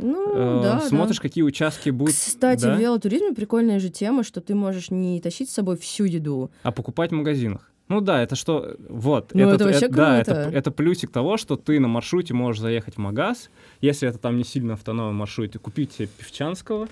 Ну, 0.00 0.32
Э, 0.36 0.60
да, 0.62 0.80
смотришь, 0.80 1.16
да. 1.16 1.22
какие 1.22 1.42
участки 1.42 1.90
будут. 1.90 2.14
Кстати, 2.14 2.62
да, 2.62 2.76
в 2.76 2.78
велотуризме 2.78 3.32
прикольная 3.34 3.80
же 3.80 3.88
тема, 3.88 4.22
что 4.22 4.40
ты 4.40 4.54
можешь 4.54 4.90
не 4.90 5.20
тащить 5.20 5.50
с 5.50 5.54
собой 5.54 5.76
всю 5.76 6.04
еду. 6.04 6.50
А 6.62 6.70
покупать 6.70 7.10
в 7.10 7.14
магазинах. 7.14 7.67
Ну 7.88 8.00
да, 8.00 8.22
это 8.22 8.36
что, 8.36 8.76
вот. 8.88 9.30
Ну, 9.32 9.48
это 9.48 9.64
вообще 9.64 9.88
да, 9.88 10.20
это, 10.20 10.42
круто. 10.42 10.58
это 10.58 10.70
плюсик 10.70 11.10
того, 11.10 11.36
что 11.36 11.56
ты 11.56 11.80
на 11.80 11.88
маршруте 11.88 12.34
можешь 12.34 12.60
заехать 12.60 12.94
в 12.96 12.98
магаз, 12.98 13.50
если 13.80 14.08
это 14.08 14.18
там 14.18 14.36
не 14.36 14.44
сильно 14.44 14.74
автономный 14.74 15.14
маршрут, 15.14 15.54
и 15.54 15.58
купить 15.58 15.92
себе 15.92 16.08
певчанского. 16.08 16.88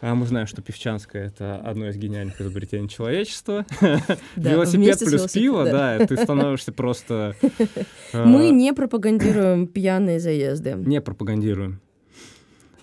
А 0.00 0.14
мы 0.14 0.26
знаем, 0.26 0.46
что 0.46 0.60
певчанское— 0.60 1.26
это 1.28 1.56
одно 1.56 1.88
из 1.88 1.96
гениальных 1.96 2.40
изобретений 2.40 2.88
человечества. 2.88 3.64
Да, 4.36 4.52
Велосипед 4.52 4.98
плюс 4.98 5.32
пиво, 5.32 5.64
да. 5.64 5.98
да, 5.98 6.06
ты 6.06 6.16
становишься 6.16 6.72
просто... 6.72 7.36
э, 8.12 8.24
Мы 8.24 8.50
не 8.50 8.72
пропагандируем 8.72 9.66
пьяные 9.66 10.20
заезды. 10.20 10.74
не 10.76 11.00
пропагандируем. 11.00 11.80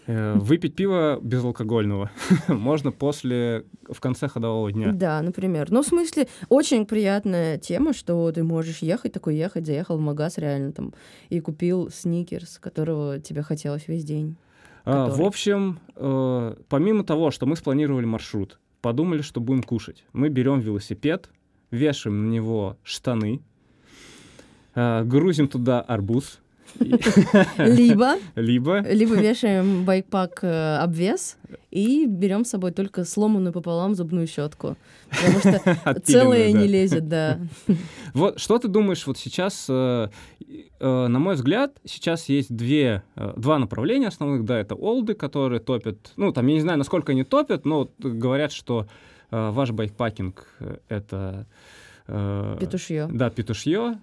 Э, 0.07 0.35
Выпить 0.35 0.75
пиво 0.75 1.19
безалкогольного 1.21 2.11
можно 2.47 2.91
после, 2.91 3.65
в 3.89 3.99
конце 3.99 4.27
ходового 4.27 4.71
дня. 4.71 4.91
Да, 4.91 5.21
например. 5.21 5.71
Ну, 5.71 5.83
в 5.83 5.85
смысле, 5.85 6.27
очень 6.49 6.85
приятная 6.85 7.57
тема, 7.57 7.93
что 7.93 8.31
ты 8.31 8.43
можешь 8.43 8.79
ехать, 8.79 9.13
такой 9.13 9.35
ехать, 9.35 9.65
заехал 9.65 9.97
в 9.97 10.01
магаз 10.01 10.37
реально 10.37 10.71
там 10.71 10.93
и 11.29 11.39
купил 11.39 11.89
сникерс, 11.91 12.57
которого 12.57 13.19
тебе 13.19 13.43
хотелось 13.43 13.87
весь 13.87 14.03
день. 14.03 14.35
А, 14.83 15.07
в 15.07 15.21
общем, 15.21 15.79
э, 15.95 16.55
помимо 16.67 17.03
того, 17.03 17.29
что 17.29 17.45
мы 17.45 17.55
спланировали 17.55 18.05
маршрут, 18.05 18.59
подумали, 18.81 19.21
что 19.21 19.39
будем 19.39 19.61
кушать. 19.61 20.03
Мы 20.13 20.29
берем 20.29 20.59
велосипед, 20.59 21.29
вешаем 21.69 22.25
на 22.25 22.31
него 22.31 22.77
штаны, 22.83 23.41
э, 24.73 25.03
грузим 25.03 25.47
туда 25.47 25.81
арбуз, 25.81 26.39
Либо, 27.57 28.15
либо 28.35 28.79
либо 28.81 29.15
вешаем 29.15 29.85
байкпак 29.85 30.39
э, 30.43 30.77
обвес 30.77 31.37
и 31.71 32.05
берем 32.05 32.43
с 32.45 32.49
собой 32.49 32.71
только 32.71 33.05
сломанную 33.05 33.53
пополам 33.53 33.95
зубную 33.95 34.27
щетку. 34.27 34.75
Потому 35.09 35.39
что 35.39 35.61
да. 36.07 36.51
не 36.51 36.67
лезет, 36.67 37.07
да. 37.07 37.39
Вот 38.13 38.39
что 38.39 38.57
ты 38.59 38.67
думаешь, 38.67 39.07
вот 39.07 39.17
сейчас, 39.17 39.67
э, 39.69 40.09
э, 40.79 41.07
на 41.07 41.19
мой 41.19 41.35
взгляд, 41.35 41.77
сейчас 41.85 42.27
есть 42.29 42.53
две, 42.53 43.03
э, 43.15 43.33
два 43.37 43.57
направления 43.57 44.07
основных, 44.07 44.45
да, 44.45 44.59
это 44.59 44.75
олды, 44.75 45.13
которые 45.13 45.59
топят, 45.59 46.11
ну, 46.17 46.31
там, 46.33 46.45
я 46.47 46.55
не 46.55 46.61
знаю, 46.61 46.77
насколько 46.77 47.13
они 47.13 47.23
топят, 47.23 47.65
но 47.65 47.79
вот 47.79 47.93
говорят, 47.99 48.51
что 48.51 48.87
ваш 49.31 49.71
байкпакинг 49.71 50.45
это... 50.89 51.47
Петушье. 52.05 53.07
Да, 53.09 53.29
петушье. 53.29 53.97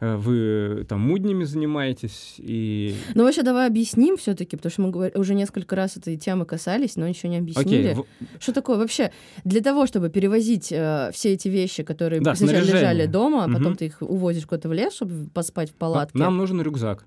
Э, 0.00 0.06
э, 0.06 0.16
Вы 0.16 0.84
там 0.88 1.00
муднями 1.00 1.44
занимаетесь, 1.44 2.34
и... 2.38 2.94
Ну, 3.14 3.24
вообще, 3.24 3.42
давай 3.42 3.66
объясним 3.66 4.16
все-таки, 4.16 4.56
потому 4.56 4.70
что 4.70 4.82
мы 4.82 5.10
уже 5.14 5.34
несколько 5.34 5.76
раз 5.76 5.96
этой 5.96 6.16
темы 6.16 6.44
касались, 6.44 6.96
но 6.96 7.06
еще 7.06 7.28
не 7.28 7.38
объяснили. 7.38 7.94
В- 7.94 8.06
Что 8.42 8.52
такое 8.52 8.76
вообще? 8.78 9.12
Для 9.44 9.60
того, 9.60 9.86
чтобы 9.86 10.10
перевозить 10.10 10.70
э, 10.72 11.10
все 11.12 11.32
эти 11.32 11.48
вещи, 11.48 11.82
которые 11.82 12.20
Да, 12.20 12.34
сначала 12.34 12.60
лежали 12.64 13.06
дома, 13.06 13.44
а 13.44 13.48
потом 13.48 13.68
Мгм. 13.68 13.76
ты 13.76 13.86
их 13.86 13.96
увозишь 14.02 14.46
куда-то 14.46 14.68
в 14.68 14.72
лес, 14.72 14.94
чтобы 14.94 15.28
поспать 15.30 15.70
в 15.70 15.74
палатке. 15.74 16.18
нам 16.18 16.36
нужен 16.36 16.60
рюкзак. 16.60 17.04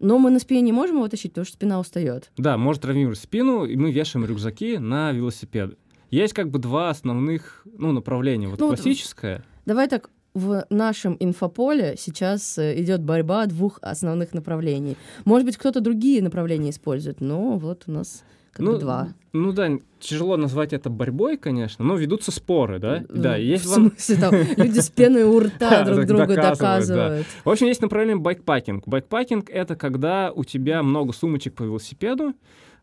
Но 0.00 0.18
мы 0.18 0.30
на 0.30 0.38
спине 0.38 0.60
не 0.60 0.70
можем 0.72 0.96
его 0.96 1.08
тащить, 1.08 1.32
потому 1.32 1.44
что 1.44 1.54
спина 1.54 1.80
устает. 1.80 2.30
Да, 2.36 2.56
может 2.56 2.82
травмировать 2.82 3.18
спину, 3.18 3.64
и 3.64 3.74
мы 3.74 3.90
вешаем 3.90 4.24
рюкзаки 4.24 4.78
на 4.78 5.10
велосипеды. 5.10 5.76
Есть 6.10 6.34
как 6.34 6.50
бы 6.50 6.58
два 6.60 6.90
основных 6.90 7.66
ну, 7.76 7.90
направления. 7.92 8.46
Вот 8.48 8.60
Ну, 8.60 8.68
вот 8.68 8.76
классическое. 8.76 9.44
Давай 9.66 9.88
так, 9.88 10.08
в 10.34 10.66
нашем 10.70 11.16
инфополе 11.18 11.94
сейчас 11.98 12.58
э, 12.58 12.80
идет 12.80 13.02
борьба 13.02 13.46
двух 13.46 13.78
основных 13.82 14.34
направлений. 14.34 14.96
Может 15.24 15.46
быть, 15.46 15.56
кто-то 15.56 15.80
другие 15.80 16.22
направления 16.22 16.70
использует, 16.70 17.20
но 17.20 17.56
вот 17.58 17.84
у 17.86 17.92
нас 17.92 18.22
как 18.52 18.66
ну, 18.66 18.72
бы 18.72 18.78
два. 18.78 19.08
Ну 19.32 19.52
да, 19.52 19.70
тяжело 20.00 20.36
назвать 20.36 20.72
это 20.72 20.90
борьбой, 20.90 21.36
конечно, 21.36 21.84
но 21.84 21.96
ведутся 21.96 22.30
споры, 22.30 22.78
да? 22.78 23.04
Да, 23.08 23.34
В 23.34 23.40
есть 23.40 23.66
вам... 23.66 23.90
смысле, 23.90 24.16
там 24.16 24.34
люди 24.56 24.80
с 24.80 24.90
пеной 24.90 25.22
у 25.22 25.38
рта 25.38 25.84
друг 25.86 26.06
другу 26.06 26.34
доказывают, 26.34 27.24
да. 27.24 27.24
В 27.44 27.50
общем, 27.50 27.66
есть 27.66 27.82
направление 27.82 28.16
bikepacking. 28.16 28.86
Bikepacking— 28.86 29.50
это 29.52 29.76
когда 29.76 30.32
у 30.32 30.44
тебя 30.44 30.82
много 30.82 31.12
сумочек 31.12 31.54
по 31.54 31.62
велосипеду, 31.62 32.34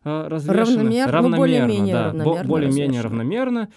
э, 0.04 0.28
развешано. 0.28 0.78
Равномерно, 0.78 1.22
ну, 1.22 1.36
более-менее 1.36 1.94
да, 1.94 2.04
равномерно 2.06 2.44
более-менее 2.44 3.00
равномерно. 3.02 3.68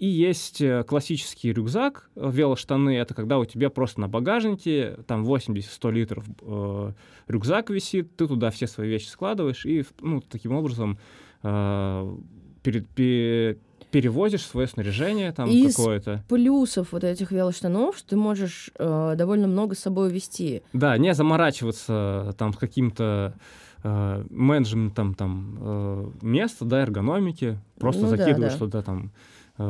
И 0.00 0.06
есть 0.06 0.62
э, 0.62 0.82
классический 0.82 1.52
рюкзак, 1.52 2.10
э, 2.16 2.30
велоштаны. 2.32 2.96
Это 2.96 3.12
когда 3.14 3.38
у 3.38 3.44
тебя 3.44 3.68
просто 3.68 4.00
на 4.00 4.08
багажнике 4.08 4.96
там 5.06 5.24
80-100 5.24 5.92
литров 5.92 6.24
э, 6.40 6.92
рюкзак 7.28 7.68
висит, 7.68 8.16
ты 8.16 8.26
туда 8.26 8.50
все 8.50 8.66
свои 8.66 8.88
вещи 8.88 9.08
складываешь 9.08 9.66
и 9.66 9.84
ну, 10.00 10.22
таким 10.22 10.52
образом 10.56 10.98
э, 11.42 12.16
пере- 12.62 12.80
пе- 12.94 13.58
перевозишь 13.90 14.46
свое 14.46 14.68
снаряжение 14.68 15.32
там 15.32 15.50
Из 15.50 15.76
какое-то. 15.76 16.24
Плюсов 16.28 16.92
вот 16.92 17.04
этих 17.04 17.30
велоштанов, 17.30 17.98
что 17.98 18.08
ты 18.10 18.16
можешь 18.16 18.70
э, 18.78 19.14
довольно 19.18 19.48
много 19.48 19.74
с 19.74 19.80
собой 19.80 20.10
вести. 20.10 20.62
Да, 20.72 20.96
не 20.96 21.12
заморачиваться 21.12 22.34
там 22.38 22.54
с 22.54 22.56
каким-то 22.56 23.34
э, 23.82 24.24
менеджментом 24.30 25.14
там 25.14 25.58
э, 25.60 26.10
места, 26.22 26.64
да, 26.64 26.80
эргономики. 26.80 27.58
Просто 27.78 28.02
Ну 28.02 28.10
да, 28.10 28.16
закидываешь 28.16 28.52
да. 28.54 28.58
туда 28.58 28.82
там 28.82 29.10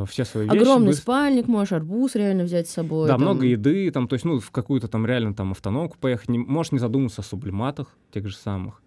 все 0.06 0.24
свои 0.24 0.44
вещи. 0.46 0.56
Огромный 0.56 0.88
быстро. 0.88 1.02
спальник, 1.02 1.48
можешь 1.48 1.72
арбуз 1.72 2.14
реально 2.14 2.44
взять 2.44 2.68
с 2.68 2.72
собой. 2.72 3.08
Да, 3.08 3.14
там. 3.14 3.22
много 3.22 3.46
еды, 3.46 3.90
там, 3.90 4.08
то 4.08 4.14
есть, 4.14 4.24
ну, 4.24 4.38
в 4.38 4.50
какую-то 4.50 4.88
там 4.88 5.06
реально 5.06 5.34
там 5.34 5.52
автономку 5.52 5.96
поехать. 6.00 6.28
Не, 6.28 6.38
можешь 6.38 6.72
не 6.72 6.78
задуматься 6.78 7.22
о 7.22 7.24
сублиматах 7.24 7.88
тех 8.12 8.26
же 8.28 8.36
самых. 8.36 8.82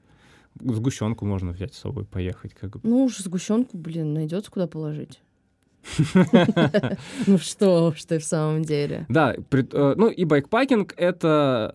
Сгущенку 0.60 1.26
можно 1.26 1.52
взять 1.52 1.74
с 1.74 1.80
собой, 1.80 2.06
поехать. 2.06 2.54
Как 2.54 2.72
бы. 2.72 2.80
Ну 2.84 3.04
уж 3.04 3.18
сгущенку, 3.18 3.78
блин, 3.78 4.14
найдется 4.14 4.52
куда 4.52 4.68
положить. 4.68 5.20
Ну 7.28 7.38
что 7.38 7.88
уж 7.88 8.04
ты 8.06 8.20
в 8.20 8.24
самом 8.24 8.64
деле. 8.64 9.06
Да, 9.10 9.36
э, 9.36 9.94
ну 9.98 10.08
и 10.10 10.26
bikepacking— 10.26 10.94
это 10.98 11.72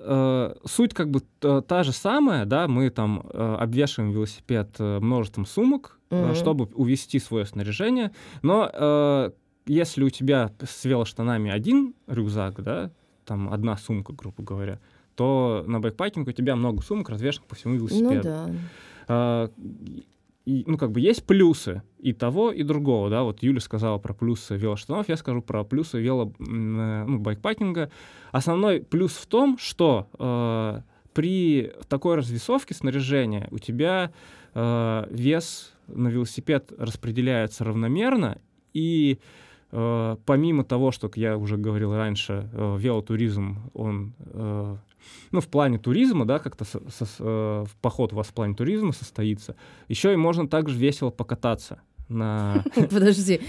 э, 0.63 0.69
суть 0.69 0.95
как 0.95 1.11
бы 1.11 1.21
т- 1.41 1.63
та 1.63 1.83
же 1.83 1.93
самая, 1.93 2.45
да, 2.45 2.69
мы 2.69 2.91
там 2.91 3.23
э, 3.33 3.57
обвешиваем 3.61 4.13
велосипед 4.13 4.69
э, 4.79 4.99
множеством 5.01 5.47
сумок, 5.47 5.99
э, 6.11 6.35
чтобы 6.35 6.67
увезти 6.75 7.19
свое 7.19 7.45
снаряжение, 7.47 8.13
но 8.43 8.71
э, 8.73 9.31
если 9.67 10.03
у 10.03 10.11
тебя 10.11 10.51
с 10.67 10.85
велоштанами 10.85 11.51
один 11.51 11.95
рюкзак, 12.07 12.63
да, 12.63 12.91
там 13.25 13.53
одна 13.53 13.77
сумка, 13.77 14.13
грубо 14.15 14.43
говоря, 14.43 14.81
то 15.15 15.65
на 15.67 15.81
bikepacking 15.81 16.29
у 16.29 16.33
тебя 16.33 16.57
много 16.57 16.83
сумок 16.83 17.11
развешенных 17.11 17.47
по 17.49 17.55
всему 17.57 17.75
велосипеду. 17.75 18.15
Ну 18.15 18.23
да. 18.23 19.51
И, 20.49 20.65
ну, 20.67 20.79
как 20.79 20.93
бы 20.93 21.01
есть 21.01 21.27
плюсы 21.27 21.83
и 21.99 22.15
того, 22.15 22.51
и 22.51 22.63
другого, 22.63 23.11
да, 23.11 23.23
вот 23.23 23.43
Юля 23.43 23.61
сказала 23.61 23.99
про 23.99 24.15
плюсы 24.15 24.57
велоштанов, 24.57 25.07
я 25.11 25.19
скажу 25.19 25.43
про 25.43 25.63
плюсы 25.63 26.01
вело, 26.01 26.33
ну, 26.39 27.19
bikepacking 27.19 27.80
а. 27.80 27.91
Основной 28.33 28.81
плюс 28.81 29.13
в 29.13 29.27
том, 29.27 29.59
что 29.59 30.09
э, 30.19 30.81
при 31.13 31.75
такой 31.89 32.17
развесовке 32.17 32.73
снаряжения 32.73 33.47
у 33.51 33.59
тебя 33.59 34.11
э, 34.55 35.07
вес 35.11 35.75
на 35.87 36.09
велосипед 36.09 36.73
распределяется 36.79 37.65
равномерно, 37.65 38.39
и 38.73 39.19
э, 39.71 40.17
помимо 40.25 40.65
того, 40.65 40.93
что, 40.93 41.09
как 41.09 41.19
я 41.19 41.37
уже 41.37 41.59
говорил 41.59 41.95
раньше, 41.95 42.49
э, 42.55 42.77
велотуризм, 42.79 43.71
он 43.75 44.15
э, 44.19 44.77
ну, 45.31 45.41
в 45.41 45.49
плане 45.49 45.79
туризма, 45.79 46.25
да, 46.25 46.39
как-то 46.39 46.65
э, 47.19 47.65
поход 47.81 48.13
у 48.13 48.17
вас 48.17 48.29
в 48.29 48.35
плане 48.35 48.55
туризма 48.55 48.93
состоится, 48.93 49.57
еще 49.89 50.13
и 50.13 50.17
можно 50.17 50.49
также 50.49 50.77
весело 50.77 51.11
покататься 51.11 51.81
на... 52.09 52.65
Подожди. 52.75 53.41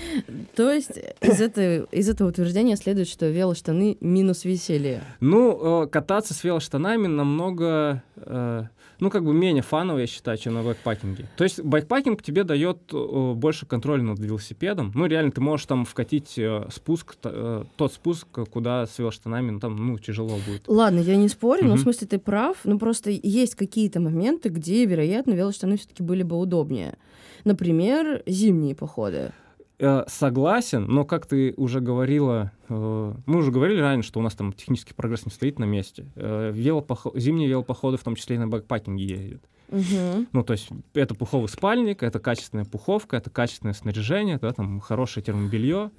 То 0.55 0.71
есть 0.71 0.99
из, 1.21 1.41
этой, 1.41 1.85
из 1.91 2.09
этого 2.09 2.29
утверждения 2.29 2.75
следует, 2.75 3.07
что 3.07 3.27
велоштаны 3.27 3.97
минус 4.01 4.45
веселье. 4.45 5.03
Ну, 5.19 5.83
э, 5.83 5.87
кататься 5.87 6.33
с 6.33 6.43
велоштанами 6.43 7.07
намного, 7.07 8.03
э, 8.17 8.63
ну, 8.99 9.09
как 9.09 9.23
бы 9.23 9.33
менее 9.33 9.63
фаново, 9.63 9.99
я 9.99 10.07
считаю, 10.07 10.37
чем 10.37 10.53
на 10.53 10.63
байкпакинге. 10.63 11.27
То 11.35 11.43
есть 11.43 11.61
байкпакинг 11.61 12.21
тебе 12.21 12.43
дает 12.43 12.77
э, 12.93 13.33
больше 13.33 13.65
контроля 13.65 14.03
над 14.03 14.19
велосипедом. 14.19 14.91
Ну, 14.95 15.05
реально, 15.05 15.31
ты 15.31 15.41
можешь 15.41 15.65
там 15.65 15.85
вкатить 15.85 16.37
э, 16.37 16.67
спуск, 16.71 17.15
э, 17.23 17.63
тот 17.75 17.93
спуск, 17.93 18.27
куда 18.51 18.85
с 18.85 18.99
велоштанами, 18.99 19.51
ну, 19.51 19.59
там, 19.59 19.75
ну, 19.75 19.97
тяжело 19.97 20.37
будет. 20.45 20.63
Ладно, 20.67 20.99
я 20.99 21.15
не 21.15 21.29
спорю, 21.29 21.67
но 21.67 21.75
в 21.75 21.79
смысле 21.79 22.07
ты 22.07 22.19
прав. 22.19 22.57
Ну 22.63 22.77
просто 22.79 23.11
есть 23.11 23.55
какие-то 23.55 23.99
моменты, 23.99 24.49
где, 24.49 24.85
вероятно, 24.85 25.31
велоштаны 25.31 25.77
все-таки 25.77 26.03
были 26.03 26.23
бы 26.23 26.37
удобнее. 26.37 26.97
Например, 27.45 28.21
зимние 28.25 28.75
походы. 28.75 29.31
Э, 29.79 30.03
Согласен, 30.07 30.85
но 30.87 31.05
как 31.05 31.25
ты 31.25 31.53
уже 31.55 31.79
говорила, 31.79 32.51
э, 32.67 33.13
мы 33.25 33.37
уже 33.37 33.51
говорили 33.51 33.79
ранее, 33.79 34.03
что 34.03 34.19
у 34.19 34.23
нас 34.23 34.35
там 34.35 34.51
технический 34.51 34.93
прогресс 34.93 35.25
не 35.25 35.31
стоит 35.31 35.57
на 35.57 35.63
месте. 35.63 36.05
Э, 36.15 36.51
велопохо- 36.53 37.17
Зимние 37.17 37.47
велопоходы 37.47 37.97
в 37.97 38.03
том 38.03 38.15
числе 38.15 38.35
и 38.35 38.39
на 38.39 38.47
бэкпакинге 38.47 39.05
ездят. 39.05 39.41
Мгм. 39.69 40.27
Ну, 40.33 40.43
то 40.43 40.53
есть 40.53 40.67
это 40.93 41.15
пуховый 41.15 41.47
спальник, 41.47 42.03
это 42.03 42.19
качественная 42.19 42.65
пуховка, 42.65 43.17
это 43.17 43.29
качественное 43.29 43.73
снаряжение, 43.73 44.37
да, 44.37 44.51
там 44.51 44.79
хорошее 44.81 45.23
термобелье. 45.23 45.91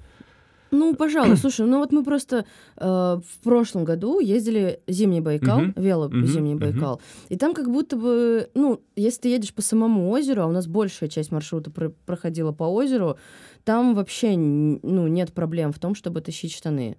Ну, 0.71 0.95
пожалуй, 0.95 1.35
слушай, 1.37 1.65
ну 1.65 1.79
вот 1.79 1.91
мы 1.91 2.03
просто 2.03 2.45
э, 2.77 2.85
в 2.85 3.43
прошлом 3.43 3.83
году 3.83 4.19
ездили 4.19 4.79
зимний 4.87 5.21
Байкал, 5.21 5.61
Мгм. 5.61 5.73
вело 5.75 6.09
зимний 6.25 6.55
мгм. 6.55 6.59
Байкал, 6.71 7.01
и 7.29 7.37
там 7.37 7.53
как 7.53 7.69
будто 7.69 7.95
бы, 7.97 8.49
ну, 8.55 8.81
если 8.95 9.21
ты 9.21 9.29
едешь 9.29 9.53
по 9.53 9.61
самому 9.61 10.09
озеру, 10.09 10.41
а 10.43 10.47
у 10.47 10.51
нас 10.51 10.67
большая 10.67 11.09
часть 11.09 11.31
маршрута 11.31 11.71
про- 11.71 11.89
проходила 12.05 12.51
по 12.51 12.63
озеру, 12.63 13.17
там 13.63 13.93
вообще, 13.93 14.35
ну, 14.37 15.07
нет 15.07 15.33
проблем 15.33 15.71
в 15.73 15.79
том, 15.79 15.93
чтобы 15.95 16.21
тащить 16.21 16.53
штаны. 16.53 16.97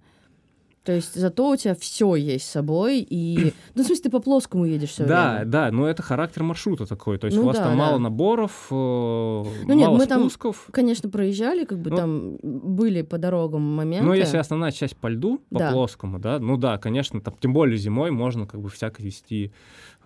То 0.83 0.91
есть 0.91 1.15
зато 1.15 1.49
у 1.49 1.55
тебя 1.55 1.75
все 1.75 2.13
есть 2.15 2.45
с 2.45 2.49
собой, 2.51 2.99
и... 2.99 3.53
Ну, 3.73 3.83
в 3.83 3.85
смысле, 3.85 4.03
ты 4.03 4.09
по 4.09 4.19
плоскому 4.19 4.65
едешь 4.65 4.89
все 4.89 5.05
Да, 5.05 5.31
время. 5.35 5.45
да, 5.45 5.71
но 5.71 5.87
это 5.87 6.03
характер 6.03 6.43
маршрута 6.43 6.85
такой. 6.85 7.17
То 7.17 7.27
есть 7.27 7.37
Ну 7.37 7.43
у 7.43 7.45
вас 7.45 7.55
да, 7.57 7.63
там 7.63 7.71
да. 7.71 7.77
мало 7.77 7.97
наборов, 7.99 8.67
э, 8.69 8.73
мало 8.75 9.45
нет, 9.77 9.89
мы 9.91 10.05
там- 10.07 10.21
спусков. 10.23 10.67
Конечно, 10.71 11.09
проезжали, 11.09 11.63
как 11.63 11.79
бы 11.79 11.89
Ну, 11.89 11.95
там 11.95 12.37
были 12.41 13.01
по 13.01 13.17
дорогам 13.17 13.61
моменты. 13.61 14.05
Ну, 14.05 14.13
если 14.13 14.37
основная 14.37 14.71
часть 14.71 14.97
по 14.97 15.07
льду, 15.07 15.39
по 15.49 15.59
Да. 15.59 15.71
плоскому, 15.71 16.19
да, 16.19 16.39
ну 16.39 16.57
да, 16.57 16.77
конечно, 16.77 17.21
там, 17.21 17.35
тем 17.39 17.53
более 17.53 17.77
зимой 17.77 18.11
можно 18.11 18.45
как 18.45 18.59
бы 18.59 18.69
всяко 18.69 19.01
вести 19.01 19.53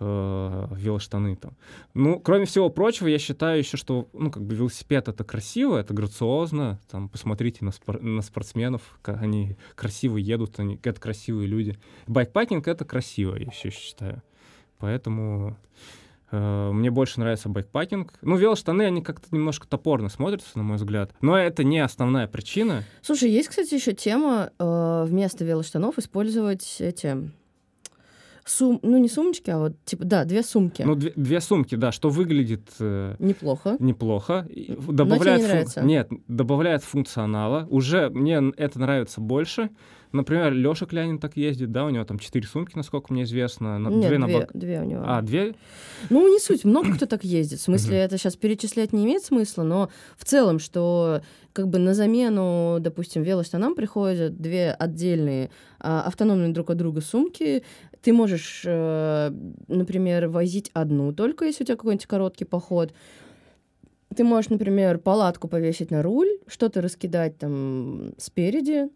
э, 0.00 0.66
велоштаны 0.76 1.36
там. 1.36 1.56
Ну, 1.94 2.20
кроме 2.20 2.46
всего 2.46 2.68
прочего, 2.70 3.08
я 3.08 3.18
считаю 3.18 3.58
еще, 3.58 3.76
что, 3.76 4.08
ну, 4.12 4.30
как 4.30 4.44
бы 4.44 4.54
велосипед 4.54 5.08
это 5.08 5.24
красиво, 5.24 5.76
это 5.76 5.94
грациозно, 5.94 6.80
там, 6.90 7.08
посмотрите 7.08 7.64
на, 7.64 7.72
спор- 7.72 8.00
на 8.00 8.22
спортсменов, 8.22 8.98
как 9.02 9.22
они 9.22 9.56
красиво 9.74 10.16
едут, 10.16 10.58
они, 10.58 10.78
это 10.82 11.00
красивые 11.00 11.48
люди. 11.48 11.78
Bikepacking 12.06 12.66
это 12.68 12.84
красиво, 12.84 13.36
я 13.36 13.46
еще 13.46 13.70
считаю. 13.70 14.22
Поэтому 14.78 15.56
э, 16.30 16.70
мне 16.72 16.90
больше 16.90 17.18
нравится 17.20 17.48
bikepacking. 17.48 18.14
Ну, 18.22 18.36
велоштаны, 18.36 18.82
они 18.82 19.02
как-то 19.02 19.26
немножко 19.32 19.66
топорно 19.66 20.08
смотрятся, 20.08 20.56
на 20.56 20.62
мой 20.62 20.76
взгляд. 20.76 21.12
Но 21.20 21.36
это 21.36 21.64
не 21.64 21.80
основная 21.80 22.28
причина. 22.28 22.84
Слушай, 23.02 23.30
есть, 23.30 23.48
кстати, 23.48 23.74
еще 23.74 23.92
тема 23.92 24.50
э, 24.58 25.04
вместо 25.06 25.44
велоштанов 25.44 25.98
использовать 25.98 26.76
эти 26.78 27.30
сум, 28.50 28.80
ну 28.82 28.96
не 28.98 29.08
сумочки, 29.08 29.50
а 29.50 29.58
вот 29.58 29.84
типа 29.84 30.04
да, 30.04 30.24
две 30.24 30.42
сумки. 30.42 30.82
Ну, 30.82 30.94
две, 30.94 31.12
две 31.16 31.40
сумки, 31.40 31.74
да, 31.74 31.92
что 31.92 32.08
выглядит 32.10 32.68
э, 32.80 33.14
Неплохо. 33.18 33.76
неплохо. 33.78 34.46
И 34.50 34.64
тебе 34.64 34.76
Добавляет 34.92 35.40
не 35.40 35.44
фун- 35.46 35.48
нравится? 35.50 35.82
Нет, 35.82 36.08
добавляет 36.28 36.82
функционала. 36.84 37.66
Уже 37.70 38.10
мне 38.10 38.42
это 38.56 38.78
нравится 38.80 39.20
больше. 39.20 39.70
Например, 40.12 40.52
Лёша 40.52 40.86
Клянин 40.86 41.18
так 41.18 41.36
ездит, 41.36 41.70
да, 41.70 41.84
у 41.84 41.90
него 41.90 42.04
там 42.04 42.18
четыре 42.18 42.46
сумки, 42.46 42.72
насколько 42.76 43.12
мне 43.12 43.24
известно. 43.24 43.78
на- 43.78 43.88
Нет, 43.88 44.00
две 44.00 44.08
две, 44.08 44.18
на 44.18 44.28
бок. 44.28 44.50
две 44.54 44.80
у 44.80 44.84
него. 44.84 45.02
А, 45.06 45.20
две? 45.22 45.54
Ну, 46.10 46.32
не 46.32 46.38
суть, 46.40 46.64
много 46.64 46.94
кто 46.94 47.06
так 47.06 47.24
ездит. 47.24 47.58
В 47.58 47.62
смысле, 47.62 47.98
это 47.98 48.16
сейчас 48.16 48.36
перечислять 48.36 48.92
не 48.92 49.04
имеет 49.04 49.22
смысла, 49.22 49.64
но 49.64 49.90
в 50.16 50.24
целом, 50.24 50.58
что 50.58 51.20
как 51.52 51.68
бы 51.68 51.78
на 51.78 51.92
замену, 51.94 52.78
допустим, 52.80 53.22
велоштанам 53.22 53.74
приходят 53.74 54.40
две 54.40 54.70
отдельные 54.70 55.50
а, 55.80 56.02
автономные 56.02 56.50
друг 56.52 56.70
от 56.70 56.76
друга 56.78 57.00
сумки. 57.00 57.62
Ты 58.00 58.12
можешь, 58.12 58.62
э, 58.64 59.32
например, 59.66 60.28
возить 60.28 60.70
одну 60.72 61.12
только, 61.12 61.44
если 61.46 61.64
у 61.64 61.66
тебя 61.66 61.76
какой-нибудь 61.76 62.06
короткий 62.06 62.44
поход. 62.44 62.92
Ты 64.16 64.24
можешь, 64.24 64.50
например, 64.50 64.98
палатку 64.98 65.48
повесить 65.48 65.90
на 65.90 66.02
руль, 66.02 66.28
что-то 66.46 66.80
раскидать 66.80 67.38
там 67.38 68.12
спереди, 68.16 68.88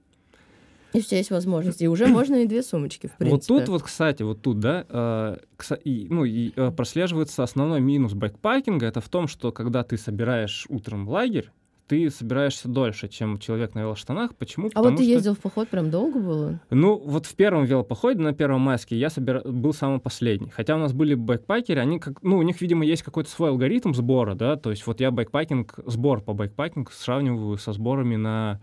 и 0.92 1.00
все 1.00 1.16
есть 1.16 1.30
возможность. 1.30 1.82
И 1.82 1.88
уже 1.88 2.06
можно 2.06 2.36
и 2.36 2.46
две 2.46 2.62
сумочки, 2.62 3.08
в 3.08 3.16
принципе. 3.16 3.54
Вот 3.54 3.60
тут 3.60 3.68
вот, 3.68 3.82
кстати, 3.82 4.22
вот 4.22 4.42
тут, 4.42 4.60
да, 4.60 4.84
э, 4.88 5.36
и, 5.84 6.06
ну, 6.10 6.24
и, 6.24 6.52
э, 6.54 6.70
прослеживается 6.70 7.42
основной 7.42 7.80
минус 7.80 8.14
байкпакинга. 8.14 8.86
Это 8.86 9.00
в 9.00 9.08
том, 9.08 9.28
что 9.28 9.52
когда 9.52 9.82
ты 9.82 9.96
собираешь 9.96 10.66
утром 10.68 11.08
лагерь, 11.08 11.50
ты 11.88 12.08
собираешься 12.08 12.68
дольше, 12.68 13.08
чем 13.08 13.38
человек 13.38 13.74
на 13.74 13.80
велоштанах. 13.80 14.34
Почему? 14.36 14.66
А 14.66 14.68
вот 14.68 14.74
Потому 14.74 14.96
ты 14.96 15.02
что- 15.02 15.12
ездил 15.12 15.34
в 15.34 15.38
поход 15.40 15.68
прям 15.68 15.90
долго 15.90 16.20
было? 16.20 16.60
Ну, 16.70 16.96
вот 16.96 17.26
в 17.26 17.34
первом 17.34 17.64
велопоходе 17.64 18.18
на 18.18 18.32
первом 18.32 18.62
майске 18.62 18.96
я 18.96 19.10
собира... 19.10 19.42
был 19.42 19.74
самый 19.74 19.98
последний. 20.00 20.48
Хотя 20.48 20.76
у 20.76 20.78
нас 20.78 20.94
были 20.94 21.14
байкпакеры, 21.14 21.80
они 21.80 21.98
как... 21.98 22.22
Ну, 22.22 22.38
у 22.38 22.42
них, 22.42 22.60
видимо, 22.62 22.86
есть 22.86 23.02
какой-то 23.02 23.28
свой 23.28 23.50
алгоритм 23.50 23.92
сбора, 23.92 24.34
да, 24.34 24.56
то 24.56 24.70
есть 24.70 24.86
вот 24.86 25.00
я 25.00 25.10
байкпакинг, 25.10 25.80
сбор 25.84 26.22
по 26.22 26.32
байкпакингу 26.32 26.90
сравниваю 26.92 27.58
со 27.58 27.72
сборами 27.72 28.16
на 28.16 28.60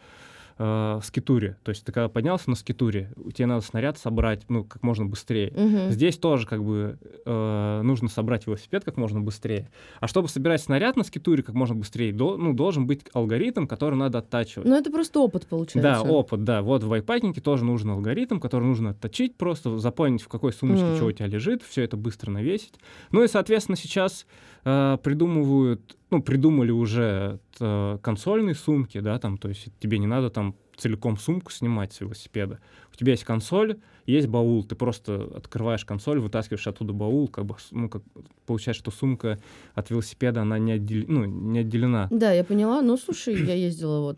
э, 0.60 1.00
скитуре. 1.04 1.58
То 1.64 1.70
есть 1.70 1.84
ты 1.86 1.92
когда 1.92 2.10
поднялся 2.10 2.50
на 2.50 2.56
скитуре, 2.56 3.12
тебе 3.34 3.46
надо 3.48 3.62
снаряд 3.66 3.98
собрать, 3.98 4.44
ну, 4.50 4.64
как 4.66 4.84
можно 4.84 5.06
быстрее. 5.06 5.52
Мгм. 5.56 5.90
Здесь 5.92 6.18
тоже 6.18 6.46
как 6.46 6.64
бы 6.64 7.00
э, 7.26 7.82
нужно 7.84 8.10
собрать 8.10 8.46
велосипед 8.46 8.84
как 8.84 8.98
можно 8.98 9.22
быстрее. 9.22 9.70
А 10.02 10.08
чтобы 10.08 10.28
собирать 10.28 10.62
снаряд 10.62 10.98
на 10.98 11.04
скитуре 11.04 11.44
как 11.44 11.56
можно 11.56 11.76
быстрее, 11.76 12.12
до- 12.14 12.38
ну, 12.38 12.54
должен 12.54 12.86
быть 12.88 13.02
алгоритм, 13.14 13.66
который 13.68 13.96
надо 13.96 14.20
оттачивать. 14.20 14.68
Ну, 14.68 14.76
это 14.76 14.92
просто 14.92 15.20
опыт 15.22 15.48
получается. 15.48 15.82
Да, 15.82 16.02
опыт, 16.02 16.44
да. 16.44 16.62
Вот 16.62 16.84
в 16.84 16.90
байкпакинге 16.90 17.42
тоже 17.42 17.64
нужен 17.66 17.90
алгоритм, 17.92 18.40
который 18.40 18.66
нужно 18.66 18.90
отточить, 18.92 19.36
просто 19.38 19.78
запомнить, 19.80 20.22
в 20.22 20.28
какой 20.28 20.52
сумочке 20.54 20.86
Мгм. 20.86 20.96
что 20.98 21.06
у 21.06 21.12
тебя 21.14 21.28
лежит, 21.28 21.64
все 21.64 21.84
это 21.84 21.96
быстро 21.98 22.32
навесить. 22.32 22.74
Ну 23.12 23.24
и, 23.24 23.28
соответственно, 23.28 23.78
сейчас 23.78 24.26
э, 24.66 24.98
придумывают, 25.04 25.98
ну, 26.10 26.22
придумали 26.22 26.72
уже 26.72 27.40
э, 27.60 27.98
консольные 28.02 28.56
сумки, 28.56 29.00
да, 29.00 29.20
там, 29.20 29.38
то 29.38 29.50
есть 29.50 29.68
тебе 29.80 30.00
не 30.00 30.08
надо 30.08 30.30
там 30.30 30.56
целиком 30.78 31.18
сумку 31.18 31.52
снимать 31.52 31.92
с 31.94 32.00
велосипеда. 32.02 32.60
У 32.94 32.96
тебя 32.96 33.12
есть 33.12 33.26
консоль, 33.26 33.78
есть 34.06 34.28
баул, 34.28 34.64
ты 34.64 34.76
просто 34.76 35.30
открываешь 35.36 35.84
консоль, 35.86 36.20
вытаскиваешь 36.20 36.68
оттуда 36.68 36.94
баул, 36.94 37.28
как 37.28 37.46
бы, 37.46 37.56
ну, 37.72 37.90
как 37.90 38.02
получается, 38.46 38.80
что 38.82 38.92
сумка 38.92 39.40
от 39.76 39.90
велосипеда, 39.90 40.42
она 40.42 40.58
не, 40.58 40.72
отдел- 40.74 41.06
ну, 41.08 41.26
не 41.26 41.60
отделена. 41.60 42.08
Да, 42.12 42.32
я 42.32 42.44
поняла. 42.44 42.82
Ну, 42.82 42.98
слушай, 42.98 43.36
я 43.46 43.54
ездила 43.54 44.00
вот 44.00 44.18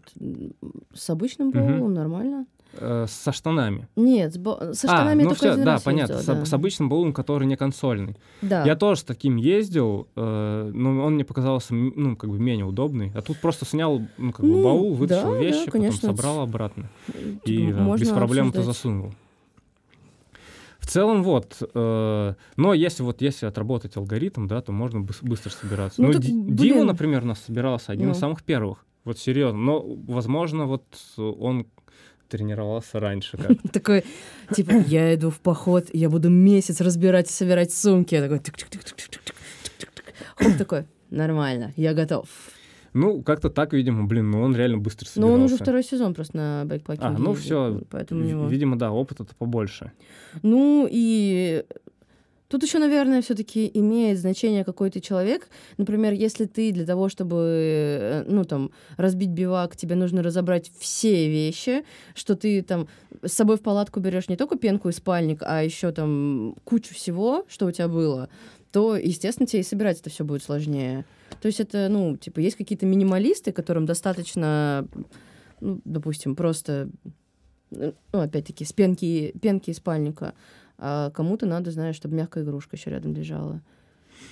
с 0.94 1.10
обычным 1.10 1.52
баулом, 1.52 1.94
нормально. 1.94 2.46
Э, 2.74 3.06
со 3.10 3.32
штанами. 3.34 3.88
Нет, 3.98 4.34
с 4.34 4.38
ба- 4.38 4.74
со 4.74 4.88
а, 4.88 4.96
штанами 4.96 5.20
я 5.20 5.24
ну 5.26 5.30
только 5.36 5.54
все, 5.54 5.64
да, 5.64 5.80
понятно. 5.84 6.14
ездила, 6.14 6.36
с, 6.36 6.40
да. 6.40 6.46
с 6.46 6.54
обычным 6.54 6.88
баулом, 6.88 7.12
который 7.12 7.46
не 7.46 7.58
консольный. 7.58 8.16
Да. 8.42 8.64
Я 8.66 8.76
тоже 8.78 9.02
с 9.02 9.04
таким 9.04 9.36
ездил, 9.36 10.08
э, 10.16 10.72
но 10.74 11.04
он 11.04 11.16
мне 11.16 11.26
показался, 11.26 11.74
ну, 11.74 12.16
как 12.16 12.30
бы 12.30 12.40
менее 12.40 12.66
удобный. 12.66 13.12
А 13.14 13.22
тут 13.22 13.40
просто 13.40 13.66
снял, 13.66 14.02
ну, 14.18 14.32
как 14.32 14.46
бы 14.46 14.52
Ну, 14.52 14.64
баул, 14.64 14.92
да, 14.94 14.98
вытащил 14.98 15.32
да, 15.34 15.38
вещи, 15.40 15.70
конечно, 15.70 16.00
потом 16.02 16.16
собрал 16.18 16.40
обратно. 16.40 16.90
И 17.46 17.72
да, 17.74 17.82
можно 17.82 18.02
без 18.04 18.10
проблем 18.10 18.50
это 18.50 18.60
обсуждать. 18.60 18.76
засунул. 18.78 19.14
В 20.80 20.88
целом, 20.88 21.24
вот, 21.24 21.58
э, 21.74 22.34
но 22.56 22.74
если 22.74 23.04
вот 23.04 23.22
если 23.22 23.46
отработать 23.46 23.98
алгоритм, 23.98 24.48
да, 24.48 24.62
то 24.62 24.72
можно 24.72 24.98
быс- 25.00 25.20
быстро 25.22 25.50
собираться. 25.52 26.02
Ну 26.02 26.08
Ну, 26.08 26.14
так, 26.14 26.22
Ди-. 26.24 26.32
Дима, 26.52 26.84
например, 26.86 27.24
у 27.24 27.28
нас 27.28 27.40
собирался 27.42 27.92
один 27.92 28.12
из 28.12 28.16
Ну. 28.16 28.20
самых 28.20 28.44
первых. 28.44 28.86
Вот 29.06 29.20
серьезно. 29.20 29.60
Но, 29.60 29.82
возможно, 30.08 30.66
вот 30.66 30.84
он 31.18 31.68
тренировался 32.32 33.00
раньше 33.00 33.38
Такой, 33.74 34.04
типа, 34.56 34.72
я 34.88 35.14
иду 35.14 35.30
в 35.30 35.40
поход, 35.40 35.88
я 35.94 36.10
буду 36.10 36.30
месяц 36.30 36.82
разбирать 36.82 37.30
и 37.30 37.34
собирать 37.34 37.74
сумки. 37.74 38.16
Я 38.16 38.22
такой. 38.22 38.42
Хоп, 40.36 40.58
такой, 40.58 40.86
нормально, 41.10 41.74
я 41.76 41.94
готов. 41.94 42.28
Ну, 42.94 43.22
как-то 43.22 43.50
так, 43.50 43.74
видимо, 43.74 44.06
блин, 44.06 44.32
ну 44.32 44.42
он 44.42 44.56
реально 44.56 44.78
быстро 44.78 45.06
Но 45.06 45.12
собирался. 45.12 45.36
он 45.36 45.42
уже 45.44 45.56
второй 45.56 45.84
сезон 45.84 46.14
просто 46.14 46.38
на 46.38 46.66
бэкпакинге 46.66 47.16
А, 47.16 47.18
ну 47.18 47.34
все, 47.34 47.82
Поэтому 47.90 48.22
у 48.22 48.24
него... 48.26 48.48
видимо, 48.48 48.78
да, 48.78 48.92
опыта-то 48.92 49.34
побольше. 49.36 49.92
Ну 50.44 50.88
и 50.92 51.64
тут 52.52 52.64
еще, 52.64 52.80
наверное, 52.80 53.22
все-таки 53.22 53.72
имеет 53.74 54.20
значение 54.20 54.66
какой 54.66 54.90
ты 54.90 55.00
человек. 55.00 55.48
Например, 55.78 56.12
если 56.12 56.46
ты 56.46 56.74
для 56.74 56.86
того, 56.86 57.08
чтобы, 57.08 57.38
э, 57.38 58.24
ну 58.28 58.44
там, 58.44 58.72
разбить 58.98 59.30
бивак, 59.30 59.78
тебе 59.78 59.96
нужно 59.96 60.22
разобрать 60.22 60.70
все 60.78 61.30
вещи, 61.30 61.86
что 62.14 62.36
ты 62.36 62.62
там 62.62 62.90
с 63.24 63.32
собой 63.32 63.56
в 63.56 63.62
палатку 63.62 64.02
берешь 64.02 64.28
не 64.28 64.36
только 64.36 64.58
пенку 64.58 64.90
и 64.90 64.92
спальник, 64.92 65.42
а 65.44 65.64
еще 65.64 65.92
там 65.94 66.56
кучу 66.66 66.94
всего, 66.94 67.46
что 67.48 67.68
у 67.68 67.72
тебя 67.72 67.88
было, 67.88 68.28
то, 68.72 68.98
естественно, 68.98 69.48
тебе 69.48 69.62
и 69.62 69.64
собирать 69.64 70.02
это 70.02 70.10
все 70.10 70.26
будет 70.26 70.44
сложнее. 70.44 71.06
То 71.42 71.48
есть 71.48 71.62
это, 71.62 71.88
ну, 71.90 72.18
типа, 72.18 72.42
есть 72.42 72.58
какие-то 72.58 72.86
минималисты, 72.86 73.54
которым 73.54 73.86
достаточно, 73.86 74.86
ну, 75.62 75.80
допустим, 75.86 76.36
просто, 76.36 76.90
э, 77.72 77.94
ну, 78.12 78.20
опять-таки, 78.20 78.66
с 78.66 78.74
пенки, 78.74 79.34
пенки 79.42 79.70
и 79.70 79.74
спальника. 79.74 80.34
А 80.84 81.12
кому-то 81.12 81.46
надо, 81.46 81.70
знаешь, 81.70 81.96
чтобы 81.96 82.16
мягкая 82.16 82.44
игрушка 82.44 82.76
еще 82.76 82.90
рядом 82.90 83.14
лежала. 83.14 83.62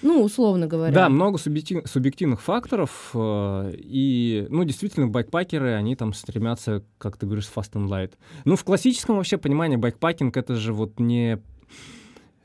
Ну, 0.01 0.23
условно 0.23 0.65
говоря. 0.65 0.93
Да, 0.93 1.09
много 1.09 1.37
субъектив- 1.37 1.85
субъективных 1.85 2.41
факторов, 2.41 3.11
э, 3.13 3.73
и, 3.77 4.47
ну, 4.49 4.63
действительно, 4.63 5.07
байкпакеры, 5.07 5.73
они 5.73 5.95
там 5.95 6.13
стремятся, 6.13 6.83
как 6.97 7.17
ты 7.17 7.25
говоришь, 7.27 7.49
fast 7.55 7.73
and 7.73 7.87
light. 7.87 8.13
Ну, 8.45 8.55
в 8.55 8.63
классическом 8.63 9.17
вообще 9.17 9.37
понимании 9.37 9.75
байкпакинг— 9.77 10.35
это 10.37 10.55
же 10.55 10.73
вот 10.73 10.99
не 10.99 11.39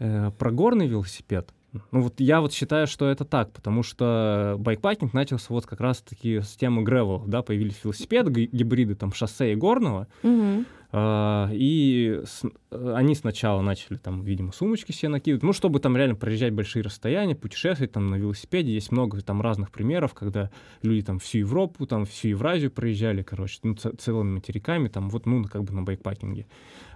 э, 0.00 0.30
про 0.38 0.50
горный 0.50 0.86
велосипед. 0.86 1.50
Ну, 1.90 2.02
вот 2.02 2.20
я 2.20 2.40
вот 2.40 2.52
считаю, 2.52 2.86
что 2.86 3.08
это 3.08 3.24
так, 3.24 3.52
потому 3.52 3.82
что 3.82 4.56
байкпакинг 4.58 5.12
начался 5.12 5.46
вот 5.52 5.66
как 5.66 5.80
раз-таки 5.80 6.40
с 6.40 6.56
темы 6.56 6.82
гревелов, 6.82 7.26
да, 7.28 7.42
появились 7.42 7.80
велосипеды, 7.82 8.30
ги- 8.30 8.48
гибриды 8.52 8.94
там 8.94 9.12
шоссе 9.12 9.52
и 9.52 9.56
горного, 9.56 10.06
Мгм. 10.22 10.66
А, 10.96 11.50
и 11.52 12.20
с- 12.24 12.44
э, 12.70 12.92
они 12.94 13.16
сначала 13.16 13.60
начали 13.62 13.96
там, 13.96 14.22
видимо, 14.22 14.52
сумочки 14.52 14.92
себе 14.92 15.08
накидывать, 15.08 15.42
ну, 15.42 15.52
чтобы 15.52 15.80
там 15.80 15.96
реально 15.96 16.14
проезжать 16.14 16.52
большие 16.52 16.84
расстояния, 16.84 17.34
путешествовать 17.34 17.90
там 17.90 18.10
на 18.10 18.14
велосипеде. 18.14 18.72
Есть 18.72 18.92
много 18.92 19.20
там 19.20 19.42
разных 19.42 19.72
примеров, 19.72 20.14
когда 20.14 20.52
люди 20.82 21.02
там 21.02 21.18
всю 21.18 21.38
Европу, 21.38 21.84
там 21.86 22.04
всю 22.04 22.28
Евразию 22.28 22.70
проезжали, 22.70 23.24
короче, 23.24 23.58
ну, 23.64 23.74
целыми 23.74 24.34
материками, 24.34 24.86
там 24.86 25.10
вот, 25.10 25.26
ну, 25.26 25.42
как 25.46 25.64
бы 25.64 25.72
на 25.72 25.82
байкпакинге. 25.82 26.46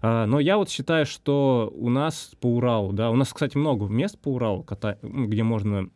А, 0.01 0.27
но 0.27 0.39
я 0.39 0.59
вот 0.59 0.71
считаю, 0.71 1.05
что 1.05 1.73
у 1.75 1.89
нас 1.89 2.37
по 2.41 2.47
Уралу, 2.47 2.93
да, 2.93 3.11
у 3.11 3.17
нас, 3.17 3.33
кстати, 3.33 3.57
много 3.57 3.87
мест 3.87 4.17
по 4.17 4.29
Уралу, 4.29 4.65
где 5.03 5.43
можно 5.43 5.91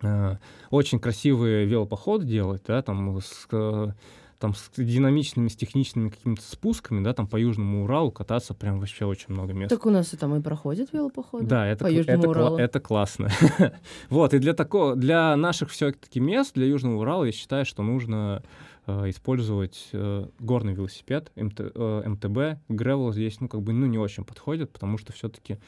э, 0.00 0.36
очень 0.70 0.98
красивые 0.98 1.66
велопоходы 1.66 2.26
делать, 2.26 2.64
да, 2.66 2.82
там 2.82 3.18
с, 3.20 3.46
э, 3.52 3.92
там 4.42 4.54
с 4.56 4.70
динамичными, 4.76 5.46
с 5.46 5.54
техничными 5.54 6.08
какими-то 6.08 6.42
спусками, 6.42 7.02
да, 7.02 7.14
там 7.14 7.28
по 7.28 7.36
Южному 7.36 7.84
Уралу 7.84 8.10
кататься 8.10 8.54
прям 8.54 8.80
вообще 8.80 9.04
очень 9.04 9.26
много 9.28 9.52
мест. 9.52 9.70
Так 9.70 9.86
у 9.86 9.90
нас 9.90 10.12
и 10.12 10.16
там 10.16 10.34
и 10.34 10.42
проходят 10.42 10.92
велопоходы. 10.92 11.46
Да, 11.46 11.64
это, 11.64 11.84
по 11.84 11.90
кл- 11.90 11.96
Южному 11.98 12.18
это, 12.18 12.28
Уралу. 12.28 12.58
это 12.58 12.80
классно. 12.80 13.30
вот, 14.10 14.34
и 14.34 14.40
для 14.40 14.52
такого, 14.52 14.96
для 14.96 15.36
наших 15.36 15.70
все-таки 15.70 16.18
мест, 16.18 16.54
для 16.54 16.66
Южного 16.66 17.00
Урала, 17.00 17.22
я 17.22 17.30
считаю, 17.30 17.64
что 17.64 17.84
нужно 17.84 18.42
использовать 18.86 19.88
э, 19.92 20.26
горный 20.40 20.74
велосипед, 20.74 21.30
МТ, 21.36 21.60
э, 21.74 22.02
МТБ. 22.06 22.60
Гревел 22.68 23.12
здесь, 23.12 23.40
ну, 23.40 23.48
как 23.48 23.62
бы, 23.62 23.72
ну, 23.72 23.86
не 23.86 23.98
очень 23.98 24.24
подходит, 24.24 24.70
потому 24.70 24.98
что 24.98 25.12
все-таки 25.12 25.58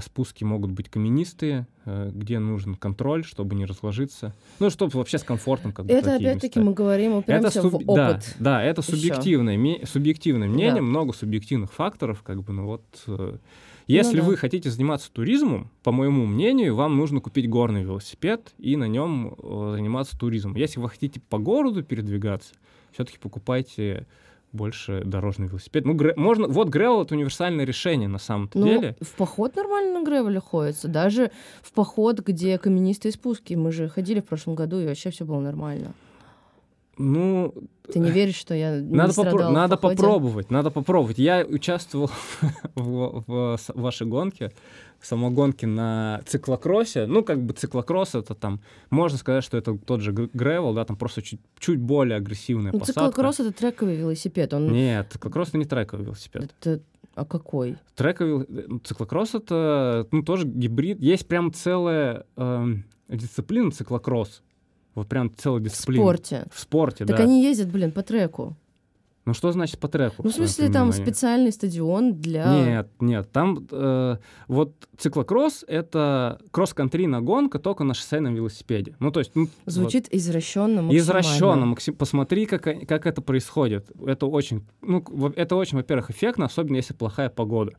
спуски 0.00 0.42
могут 0.42 0.70
быть 0.70 0.88
каменистые, 0.88 1.66
э, 1.84 2.10
где 2.14 2.38
нужен 2.38 2.76
контроль, 2.76 3.24
чтобы 3.24 3.54
не 3.56 3.66
разложиться. 3.66 4.32
Ну, 4.58 4.70
чтобы 4.70 4.96
вообще 4.96 5.18
с 5.18 5.22
комфортом 5.22 5.72
как 5.72 5.84
бы 5.84 5.92
Это 5.92 6.16
опять-таки 6.16 6.60
мы 6.60 6.72
говорим, 6.72 7.10
Это 7.10 7.18
упремся 7.18 7.60
в 7.62 7.66
суб- 7.66 7.74
опыт. 7.86 7.86
Да, 7.86 8.20
да, 8.38 8.62
это 8.62 8.80
субъективное, 8.80 9.58
ме- 9.58 9.84
субъективное 9.84 10.48
мнение, 10.48 10.76
Да. 10.76 10.82
много 10.82 11.12
субъективных 11.12 11.72
факторов, 11.72 12.22
как 12.22 12.42
бы, 12.42 12.54
ну 12.54 12.64
вот. 12.64 12.82
Если 13.86 14.18
да. 14.18 14.24
вы 14.24 14.36
хотите 14.36 14.68
заниматься 14.70 15.10
туризмом, 15.12 15.70
по 15.82 15.92
моему 15.92 16.26
мнению, 16.26 16.74
вам 16.74 16.96
нужно 16.96 17.20
купить 17.20 17.48
горный 17.48 17.82
велосипед 17.84 18.52
и 18.58 18.76
на 18.76 18.88
нем 18.88 19.34
э, 19.38 19.74
заниматься 19.76 20.18
туризмом. 20.18 20.56
Если 20.56 20.80
вы 20.80 20.88
хотите 20.88 21.20
по 21.20 21.38
городу 21.38 21.84
передвигаться, 21.84 22.52
все-таки 22.92 23.18
покупайте 23.18 24.06
больше 24.52 25.02
дорожный 25.04 25.48
велосипед. 25.48 25.84
Ну, 25.84 25.94
гре- 25.94 26.14
можно, 26.16 26.48
вот 26.48 26.68
гревел 26.68 27.02
это 27.02 27.14
универсальное 27.14 27.64
решение 27.64 28.08
на 28.08 28.18
самом-то 28.18 28.58
Ну, 28.58 28.66
деле. 28.66 28.96
в 29.00 29.12
поход 29.14 29.54
нормально 29.54 30.00
на 30.00 30.04
гревеле 30.04 30.40
ходится. 30.40 30.88
Даже 30.88 31.30
в 31.62 31.72
поход, 31.72 32.20
где 32.20 32.56
каменистые 32.58 33.12
спуски. 33.12 33.54
Мы 33.54 33.70
же 33.70 33.88
ходили 33.88 34.20
в 34.20 34.24
прошлом 34.24 34.54
году, 34.54 34.80
и 34.80 34.86
вообще 34.86 35.10
все 35.10 35.24
было 35.24 35.40
нормально. 35.40 35.92
Ну, 36.98 37.52
Ты 37.92 37.98
не 37.98 38.10
веришь, 38.10 38.36
что 38.36 38.54
я 38.54 38.80
не 38.80 38.94
Надо, 38.96 39.12
попро- 39.12 39.50
надо 39.50 39.76
походе? 39.76 39.96
попробовать, 40.02 40.50
надо 40.50 40.70
попробовать. 40.70 41.18
Я 41.18 41.44
участвовал 41.44 42.10
в, 42.74 43.24
в 43.26 43.58
вашей 43.74 44.06
гонке, 44.06 44.50
самогонке 45.02 45.66
на 45.66 46.22
циклокроссе. 46.26 47.06
Ну, 47.06 47.22
как 47.22 47.42
бы 47.42 47.52
циклокросс 47.52 48.14
это 48.14 48.34
там, 48.34 48.60
можно 48.90 49.18
сказать, 49.18 49.44
что 49.44 49.56
это 49.58 49.76
тот 49.76 50.00
же 50.00 50.12
гр- 50.12 50.30
гревел, 50.32 50.72
да, 50.74 50.84
там 50.84 50.96
просто 50.96 51.22
чуть, 51.22 51.40
чуть 51.58 51.78
более 51.78 52.16
агрессивная 52.16 52.72
Ну, 52.72 52.78
посадка. 52.80 53.00
циклокросс— 53.10 53.40
это 53.40 53.52
трековый 53.52 53.96
велосипед. 53.96 54.52
Он... 54.54 54.72
Нет, 54.72 55.08
циклокросс 55.12 55.50
это 55.50 55.58
не 55.58 55.64
трековый 55.66 56.06
велосипед. 56.06 56.54
Это... 56.60 56.80
А 57.14 57.24
какой? 57.24 57.76
Трековый, 57.94 58.44
вел- 58.44 58.64
ну, 58.68 58.78
циклокросс 58.78 59.34
это, 59.34 60.06
ну, 60.10 60.22
тоже 60.22 60.46
гибрид. 60.46 61.00
Есть 61.00 61.26
прям 61.28 61.50
целая 61.52 62.24
эм, 62.36 62.84
дисциплина 63.08 63.70
циклокросс. 63.70 64.42
Вот 64.96 65.06
прям 65.08 65.30
целая 65.36 65.60
В 65.60 65.64
дисциплина. 65.64 66.02
спорте. 66.02 66.46
В 66.52 66.58
спорте, 66.60 67.04
Так 67.06 67.18
да. 67.18 67.22
они 67.22 67.44
ездят, 67.44 67.68
блин, 67.70 67.92
по 67.92 68.02
треку. 68.02 68.56
Ну, 69.26 69.34
что 69.34 69.50
значит 69.50 69.80
по 69.80 69.88
треку? 69.88 70.22
Ну, 70.22 70.30
в 70.30 70.32
смысле, 70.32 70.66
там 70.66 70.88
понимании? 70.90 71.04
специальный 71.04 71.52
стадион 71.52 72.14
для... 72.14 72.64
Нет, 72.64 72.88
нет, 73.00 73.32
там 73.32 73.66
э, 73.72 74.18
вот 74.46 74.74
циклокросс— 74.96 75.64
это 75.66 76.38
кросс-контрийная 76.52 77.20
гонка 77.20 77.58
только 77.58 77.82
на 77.82 77.94
шоссейном 77.94 78.36
велосипеде. 78.36 78.94
Ну, 79.00 79.10
то 79.10 79.18
есть... 79.18 79.32
Ну, 79.34 79.48
Звучит 79.66 80.06
извращенно 80.12 80.84
вот, 80.84 80.94
извращенно. 80.94 81.32
максимально. 81.32 81.66
Максим, 81.66 81.94
посмотри, 81.96 82.46
как, 82.46 82.62
как 82.62 83.06
это 83.06 83.20
происходит. 83.20 83.90
Это 84.06 84.26
очень, 84.26 84.64
ну, 84.80 85.02
это 85.34 85.56
очень, 85.56 85.76
во-первых, 85.78 86.10
эффектно, 86.10 86.44
особенно 86.44 86.76
если 86.76 86.94
плохая 86.94 87.28
погода. 87.28 87.72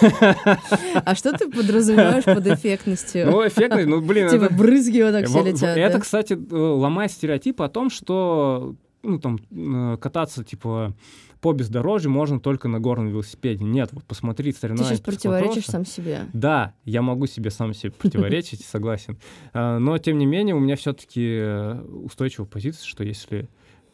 А 0.00 1.14
что 1.14 1.36
ты 1.36 1.50
подразумеваешь 1.50 2.24
под 2.24 2.46
эффектностью? 2.46 3.30
Ну, 3.30 3.46
эффектно, 3.46 3.84
ну, 3.84 4.00
блин, 4.00 4.30
Типа 4.30 4.48
брызги 4.50 5.02
вот 5.02 5.12
так 5.12 5.26
все 5.26 5.44
летят, 5.44 5.76
Это, 5.76 6.00
кстати, 6.00 6.32
э, 6.32 6.56
ломает 6.56 7.12
стереотип 7.12 7.60
о 7.60 7.68
том, 7.68 7.90
что 7.90 8.74
ну, 9.02 9.18
там, 9.18 9.38
э, 9.50 9.96
кататься, 9.98 10.44
типа, 10.44 10.94
по 11.40 11.52
бездорожью 11.52 12.10
можно 12.10 12.40
только 12.40 12.68
на 12.68 12.80
горном 12.80 13.08
велосипеде. 13.08 13.64
Нет, 13.64 13.90
вот 13.92 14.04
посмотри, 14.04 14.52
Ты 14.52 14.58
соревнования 14.58 14.96
сейчас 14.96 15.00
по 15.00 15.12
противоречишь 15.12 15.66
сам 15.66 15.84
себе. 15.84 16.26
Да, 16.32 16.74
я 16.84 17.02
могу 17.02 17.26
себе 17.26 17.50
сам 17.50 17.74
себе 17.74 17.92
противоречить, 17.92 18.64
согласен. 18.64 19.18
А, 19.52 19.78
Но, 19.78 19.96
тем 19.98 20.18
не 20.18 20.26
менее, 20.26 20.54
у 20.54 20.60
меня 20.60 20.76
все-таки 20.76 21.40
устойчивая 22.04 22.46
позиция, 22.46 22.86
что 22.86 23.04
если 23.04 23.48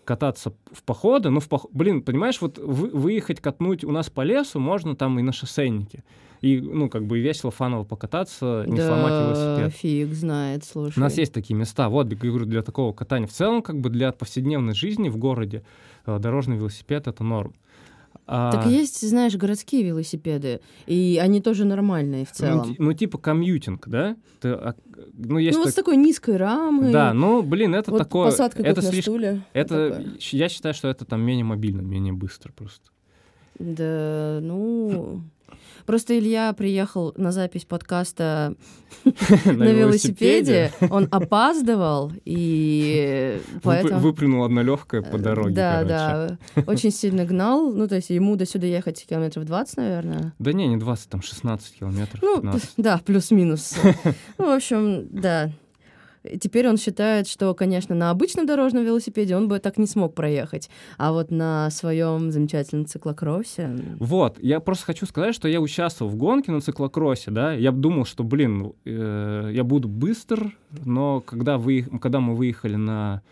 кататься 0.05 0.53
в 0.71 0.83
походы, 0.83 1.31
ну, 1.31 1.41
в 1.41 1.49
пох... 1.49 1.67
блин, 1.73 2.03
понимаешь, 2.03 2.41
вот 2.41 2.59
вы- 2.59 2.91
выехать, 2.91 3.41
катнуть 3.41 3.85
у 3.85 3.91
нас 3.91 4.11
по 4.11 4.21
лесу 4.23 4.61
можно 4.61 4.95
там 4.95 5.19
и 5.19 5.23
на 5.23 5.33
шоссейнике. 5.33 6.05
И, 6.45 6.61
ну, 6.61 6.91
как 6.91 7.07
бы 7.07 7.21
весело, 7.21 7.51
фаново 7.51 7.85
покататься, 7.85 8.65
не 8.67 8.77
сломать 8.77 9.09
Да, 9.11 9.33
велосипед. 9.33 9.75
фиг 9.81 10.13
знает, 10.13 10.63
слушай. 10.65 10.99
У 10.99 11.01
нас 11.01 11.17
есть 11.17 11.33
такие 11.33 11.55
места. 11.57 11.89
Вот, 11.89 12.11
я 12.13 12.17
говорю, 12.19 12.45
для 12.45 12.61
такого 12.63 12.93
катания. 12.93 13.27
В 13.27 13.33
целом, 13.33 13.63
как 13.63 13.81
бы 13.81 13.89
для 13.89 14.13
повседневной 14.13 14.75
жизни 14.75 15.09
в 15.09 15.17
городе 15.17 15.63
э, 16.05 16.19
дорожный 16.19 16.57
велосипед— 16.59 17.07
это 17.09 17.25
норм. 17.25 17.55
А, 18.27 18.53
Так 18.53 18.67
есть, 18.67 19.09
знаешь, 19.09 19.35
городские 19.37 19.85
велосипеды, 19.85 20.61
и 20.87 21.19
они 21.23 21.41
тоже 21.41 21.65
нормальные 21.65 22.27
в 22.27 22.29
ну, 22.29 22.35
целом. 22.35 22.75
ти- 22.75 22.77
Ну, 22.79 22.93
типа 22.93 23.17
комьютинг, 23.17 23.89
да? 23.89 24.17
Ты, 24.41 24.51
а, 24.51 24.75
ну, 25.15 25.39
есть 25.39 25.57
Ну, 25.57 25.61
вот 25.61 25.65
так- 25.65 25.73
с 25.73 25.77
такой 25.77 25.97
низкой 25.97 26.37
рамой. 26.37 26.93
Да, 26.93 27.15
ну, 27.15 27.43
блин, 27.43 27.75
это 27.75 27.91
вот 27.91 27.99
такое... 27.99 28.27
посадка 28.27 28.59
как 28.63 28.67
это 28.67 28.83
на 28.83 28.93
стуле. 28.93 29.43
Это, 29.55 29.91
Такое. 29.91 30.13
я 30.33 30.49
считаю, 30.51 30.75
что 30.75 30.89
это 30.89 31.07
там 31.07 31.23
менее 31.23 31.45
мобильно, 31.45 31.81
менее 31.81 32.13
быстро 32.13 32.53
просто. 32.53 32.91
Да, 33.59 34.41
ну... 34.43 35.23
Просто 35.87 36.19
Илья 36.19 36.53
приехал 36.53 37.13
на 37.17 37.31
запись 37.33 37.65
подкаста 37.65 38.55
на 39.45 39.65
велосипеде, 39.65 40.73
он 40.91 41.09
опаздывал, 41.11 42.13
и 42.25 43.41
поэтому... 43.63 44.01
Выплюнул 44.01 44.45
одно 44.45 44.63
легкое 44.63 45.03
по 45.03 45.19
дороге, 45.19 45.55
Да, 45.55 45.85
да, 45.85 46.39
очень 46.67 46.91
сильно 46.91 47.25
гнал, 47.25 47.73
ну, 47.73 47.87
то 47.87 47.97
есть 47.97 48.11
ему 48.11 48.37
до 48.37 48.47
сюда 48.47 48.67
ехать 48.67 49.05
километров 49.07 49.45
20, 49.45 49.77
наверное. 49.77 50.35
Да 50.39 50.53
не, 50.53 50.67
не 50.69 50.77
20, 50.77 51.09
там 51.09 51.23
16 51.23 51.79
километров, 51.79 52.23
Ну, 52.23 52.37
15. 52.37 52.71
да, 52.77 53.01
плюс-минус. 53.05 53.77
Ну, 54.39 54.47
в 54.47 54.57
общем, 54.57 55.07
да. 55.11 55.51
Теперь 56.41 56.69
он 56.69 56.77
считает, 56.77 57.29
что, 57.29 57.55
конечно, 57.55 57.95
на 57.95 58.11
обычном 58.11 58.47
дорожном 58.47 58.85
велосипеде 58.85 59.37
он 59.37 59.49
бы 59.49 59.59
так 59.59 59.77
не 59.79 59.87
смог 59.87 60.15
проехать, 60.15 60.71
а 60.97 61.13
вот 61.13 61.31
на 61.31 61.71
своем 61.71 62.31
замечательном 62.31 62.87
циклокроссе... 62.87 63.77
Вот, 63.99 64.39
я 64.41 64.61
просто 64.61 64.87
хочу 64.87 65.07
сказать, 65.07 65.35
что 65.35 65.49
я 65.49 65.61
участвовал 65.61 66.11
в 66.11 66.17
гонке 66.17 66.51
на 66.53 66.61
циклокроссе, 66.61 67.31
да, 67.31 67.53
я 67.53 67.73
думал, 67.73 68.05
что, 68.07 68.25
блин, 68.25 68.73
э, 68.85 69.51
я 69.53 69.65
буду 69.65 69.89
быстр, 69.89 70.57
но 70.85 71.21
когда, 71.21 71.59
вы, 71.59 71.83
когда 72.01 72.21
мы 72.21 72.35
выехали 72.35 72.77
на 72.77 73.23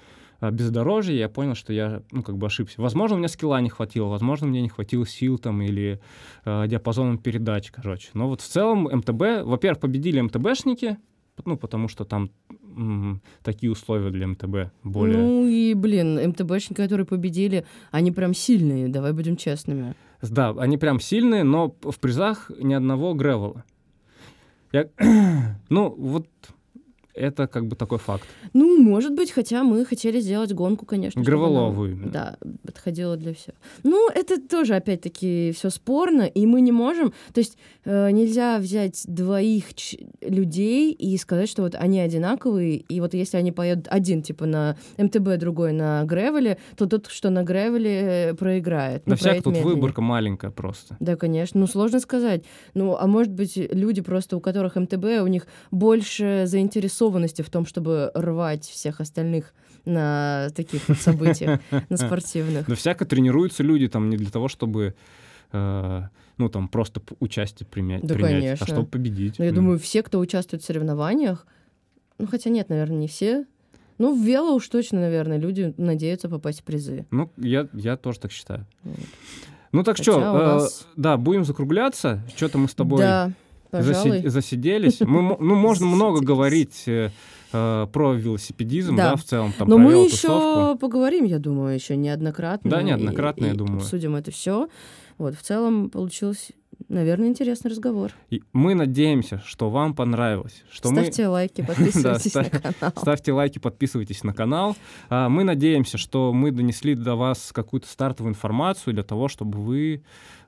а, 0.42 0.50
бездорожье, 0.50 1.16
я 1.16 1.28
понял, 1.28 1.54
что 1.54 1.72
я, 1.72 2.02
ну, 2.10 2.24
как 2.24 2.36
бы 2.36 2.48
ошибся. 2.48 2.82
Возможно, 2.82 3.14
у 3.14 3.18
меня 3.20 3.28
скилла 3.28 3.60
не 3.60 3.70
хватило, 3.70 4.08
возможно, 4.08 4.48
мне 4.48 4.60
не 4.60 4.68
хватило 4.68 5.06
сил 5.06 5.38
там 5.38 5.62
или 5.62 6.00
э, 6.44 6.64
диапазоном 6.66 7.18
передач, 7.18 7.70
короче. 7.70 8.08
Но 8.14 8.28
вот 8.28 8.40
в 8.40 8.48
целом 8.48 8.88
МТБ, 8.92 9.44
во-первых, 9.44 9.78
победили 9.78 10.20
МТБшники, 10.20 10.98
ну, 11.44 11.56
потому 11.56 11.88
что 11.88 12.04
там 12.04 12.30
м, 12.76 13.22
такие 13.42 13.70
условия 13.70 14.10
для 14.10 14.26
МТБ 14.26 14.72
более... 14.82 15.18
Ну 15.18 15.46
и, 15.46 15.74
блин, 15.74 16.16
МТБшники, 16.30 16.80
которые 16.80 17.06
победили, 17.06 17.64
они 17.90 18.12
прям 18.12 18.34
сильные, 18.34 18.88
давай 18.88 19.12
будем 19.12 19.36
честными. 19.36 19.94
Да, 20.20 20.50
они 20.50 20.78
прям 20.78 21.00
сильные, 21.00 21.42
но 21.42 21.74
в 21.82 21.98
призах 21.98 22.50
ни 22.58 22.74
одного 22.74 23.14
гревела. 23.14 23.64
Я... 24.72 24.88
ну, 25.68 25.90
вот 25.90 26.26
это 27.14 27.46
как 27.46 27.66
бы 27.66 27.76
такой 27.76 27.98
факт. 27.98 28.24
Ну, 28.52 28.80
может 28.82 29.14
быть, 29.14 29.30
хотя 29.30 29.62
мы 29.62 29.84
хотели 29.84 30.20
сделать 30.20 30.52
гонку, 30.52 30.86
конечно. 30.86 31.22
чтобы 31.22 31.30
она. 31.46 32.10
Да, 32.10 32.36
подходила 32.64 33.16
для 33.16 33.34
всех. 33.34 33.54
Ну, 33.82 34.08
это 34.08 34.40
тоже, 34.40 34.74
опять-таки, 34.74 35.52
все 35.54 35.70
спорно, 35.70 36.22
и 36.22 36.46
мы 36.46 36.60
не 36.60 36.72
можем... 36.72 37.12
То 37.32 37.40
есть 37.40 37.58
э, 37.84 38.10
нельзя 38.10 38.58
взять 38.58 39.02
двоих 39.06 39.64
людей 40.20 40.92
и 40.92 41.16
сказать, 41.18 41.48
что 41.48 41.62
вот 41.62 41.74
они 41.74 42.00
одинаковые, 42.00 42.76
и 42.76 43.00
вот 43.00 43.14
если 43.14 43.36
они 43.36 43.52
поедут 43.52 43.88
один, 43.88 44.22
типа, 44.22 44.46
на 44.46 44.76
МТБ, 44.98 45.38
другой 45.38 45.72
на 45.72 46.04
Гревеле, 46.04 46.58
то 46.76 46.86
тот, 46.86 47.08
что 47.08 47.30
на 47.30 47.42
Гревеле, 47.42 48.30
э, 48.30 48.34
проиграет. 48.34 49.02
Да 49.04 49.12
Ну, 49.12 49.16
всяк 49.16 49.36
тут 49.42 49.54
медленнее. 49.54 49.74
выборка 49.74 50.00
маленькая 50.00 50.50
просто. 50.50 50.96
Да, 51.00 51.16
конечно. 51.16 51.60
Ну, 51.60 51.66
сложно 51.66 52.00
сказать. 52.00 52.44
Ну, 52.74 52.96
а 52.96 53.06
может 53.06 53.32
быть, 53.32 53.56
люди 53.56 54.00
просто, 54.00 54.36
у 54.36 54.40
которых 54.40 54.76
МТБ, 54.76 55.22
у 55.22 55.26
них 55.26 55.46
больше 55.70 56.44
заинтересованности 57.02 57.42
в 57.42 57.50
том, 57.50 57.66
чтобы 57.66 58.10
рвать 58.14 58.64
всех 58.64 59.00
остальных 59.00 59.52
на 59.84 60.48
таких 60.54 60.88
вот 60.88 60.98
событиях, 60.98 61.60
на 61.88 61.96
спортивных. 61.96 62.68
Да 62.68 62.74
всяко 62.74 63.04
тренируются 63.04 63.62
люди 63.62 63.88
там 63.88 64.10
не 64.10 64.16
для 64.16 64.30
того, 64.30 64.48
чтобы 64.48 64.94
э, 65.52 66.02
ну 66.38 66.48
там 66.48 66.68
просто 66.68 67.02
участие 67.20 67.66
принять, 67.66 68.02
Да, 68.06 68.14
принять 68.14 68.32
конечно. 68.42 68.64
а 68.64 68.68
чтобы 68.68 68.86
победить. 68.88 69.38
Но 69.38 69.44
я 69.44 69.50
М. 69.50 69.56
думаю, 69.56 69.78
все, 69.78 70.02
кто 70.02 70.18
участвует 70.20 70.62
в 70.62 70.66
соревнованиях, 70.66 71.46
ну 72.18 72.26
хотя 72.26 72.50
нет, 72.50 72.68
наверное, 72.68 72.96
не 72.98 73.08
все. 73.08 73.44
Ну, 73.98 74.18
в 74.18 74.24
вело 74.24 74.54
уж 74.54 74.68
точно, 74.68 75.00
наверное, 75.00 75.38
люди 75.38 75.74
надеются 75.76 76.28
попасть 76.28 76.60
в 76.60 76.64
призы. 76.64 77.06
Ну, 77.10 77.30
я, 77.36 77.68
я 77.72 77.96
тоже 77.96 78.20
так 78.20 78.32
считаю. 78.32 78.66
Вот. 78.82 78.96
Ну 79.72 79.82
так 79.84 79.96
Хотя 79.96 80.12
что, 80.12 80.18
у 80.32 80.34
нас- 80.36 80.86
да, 80.96 81.16
будем 81.16 81.44
закругляться. 81.44 82.22
Что-то 82.36 82.58
мы 82.58 82.68
с 82.68 82.74
тобой 82.74 82.98
Да, 83.00 83.32
заси- 83.72 84.28
засиделись. 84.28 85.00
Мы, 85.00 85.36
ну, 85.38 85.54
можно 85.54 85.86
много 85.86 86.20
говорить 86.20 86.84
э, 86.86 87.10
про 87.50 88.12
велосипедизм, 88.14 88.96
да. 88.96 89.10
Да. 89.10 89.16
в 89.16 89.24
целом, 89.24 89.52
там, 89.58 89.68
Но 89.68 89.78
мы 89.78 89.94
еще 90.04 90.76
поговорим, 90.80 91.24
я 91.24 91.38
думаю, 91.38 91.74
еще 91.74 91.96
неоднократно. 91.96 92.70
Да, 92.70 92.82
неоднократно, 92.82 93.44
и- 93.44 93.48
я 93.48 93.54
и 93.54 93.56
думаю. 93.56 93.78
Обсудим 93.78 94.14
это 94.16 94.30
все. 94.30 94.68
Вот, 95.18 95.34
в 95.36 95.42
целом 95.42 95.90
получился, 95.90 96.52
наверное, 96.88 97.28
интересный 97.28 97.70
разговор. 97.70 98.12
И 98.30 98.42
мы 98.54 98.74
надеемся, 98.74 99.42
что 99.44 99.68
вам 99.70 99.94
понравилось, 99.94 100.64
что 100.70 100.90
мы 100.90 101.02
Ставьте 101.02 101.28
лайки, 101.28 101.60
подписывайтесь 101.66 102.34
на 102.34 102.44
ставь- 102.44 102.50
канал. 102.62 102.92
Ставьте 102.96 103.32
лайки, 103.32 103.58
подписывайтесь 103.58 104.24
на 104.24 104.32
канал. 104.34 104.76
А, 105.10 105.28
Мы 105.28 105.44
надеемся, 105.44 105.98
что 105.98 106.32
мы 106.32 106.50
донесли 106.50 106.94
до 106.94 107.14
вас 107.14 107.50
какую-то 107.52 107.86
стартовую 107.88 108.30
информацию 108.32 108.94
для 108.94 109.02
того, 109.04 109.28
чтобы 109.28 109.58
вы 109.60 110.02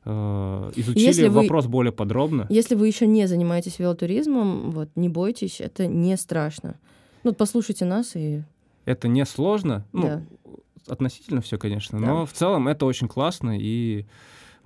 э, 0.05 0.72
изучили 0.76 1.05
Если 1.05 1.28
вы- 1.28 1.42
вопрос 1.42 1.66
более 1.66 1.92
подробно. 1.92 2.46
Если 2.50 2.74
вы 2.74 2.86
еще 2.86 3.07
не 3.07 3.26
занимаетесь 3.26 3.78
велотуризмом, 3.78 4.70
вот, 4.70 4.88
не 4.96 5.09
бойтесь, 5.09 5.61
это 5.61 5.86
не 5.86 6.16
страшно. 6.16 6.76
Ну, 7.22 7.32
послушайте 7.32 7.84
нас 7.84 8.12
и... 8.16 8.42
Это 8.84 9.09
не 9.09 9.24
сложно, 9.24 9.86
ну, 9.92 10.02
да. 10.02 10.22
относительно 10.88 11.40
все, 11.40 11.57
конечно, 11.59 11.98
Да. 12.00 12.07
но 12.07 12.26
в 12.26 12.32
целом 12.32 12.68
это 12.68 12.84
очень 12.86 13.09
классно, 13.09 13.59
и 13.59 14.05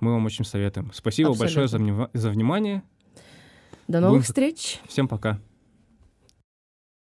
мы 0.01 0.11
вам 0.13 0.25
очень 0.25 0.43
советуем. 0.45 0.91
Спасибо 0.93 1.33
большое 1.33 1.67
за, 1.67 1.77
Абсолютно. 1.77 2.03
внива- 2.03 2.09
за 2.13 2.29
внимание. 2.29 2.83
До 3.87 4.01
новых 4.01 4.19
Будем- 4.19 4.23
встреч! 4.25 4.79
Всем 4.87 5.07
пока. 5.07 5.39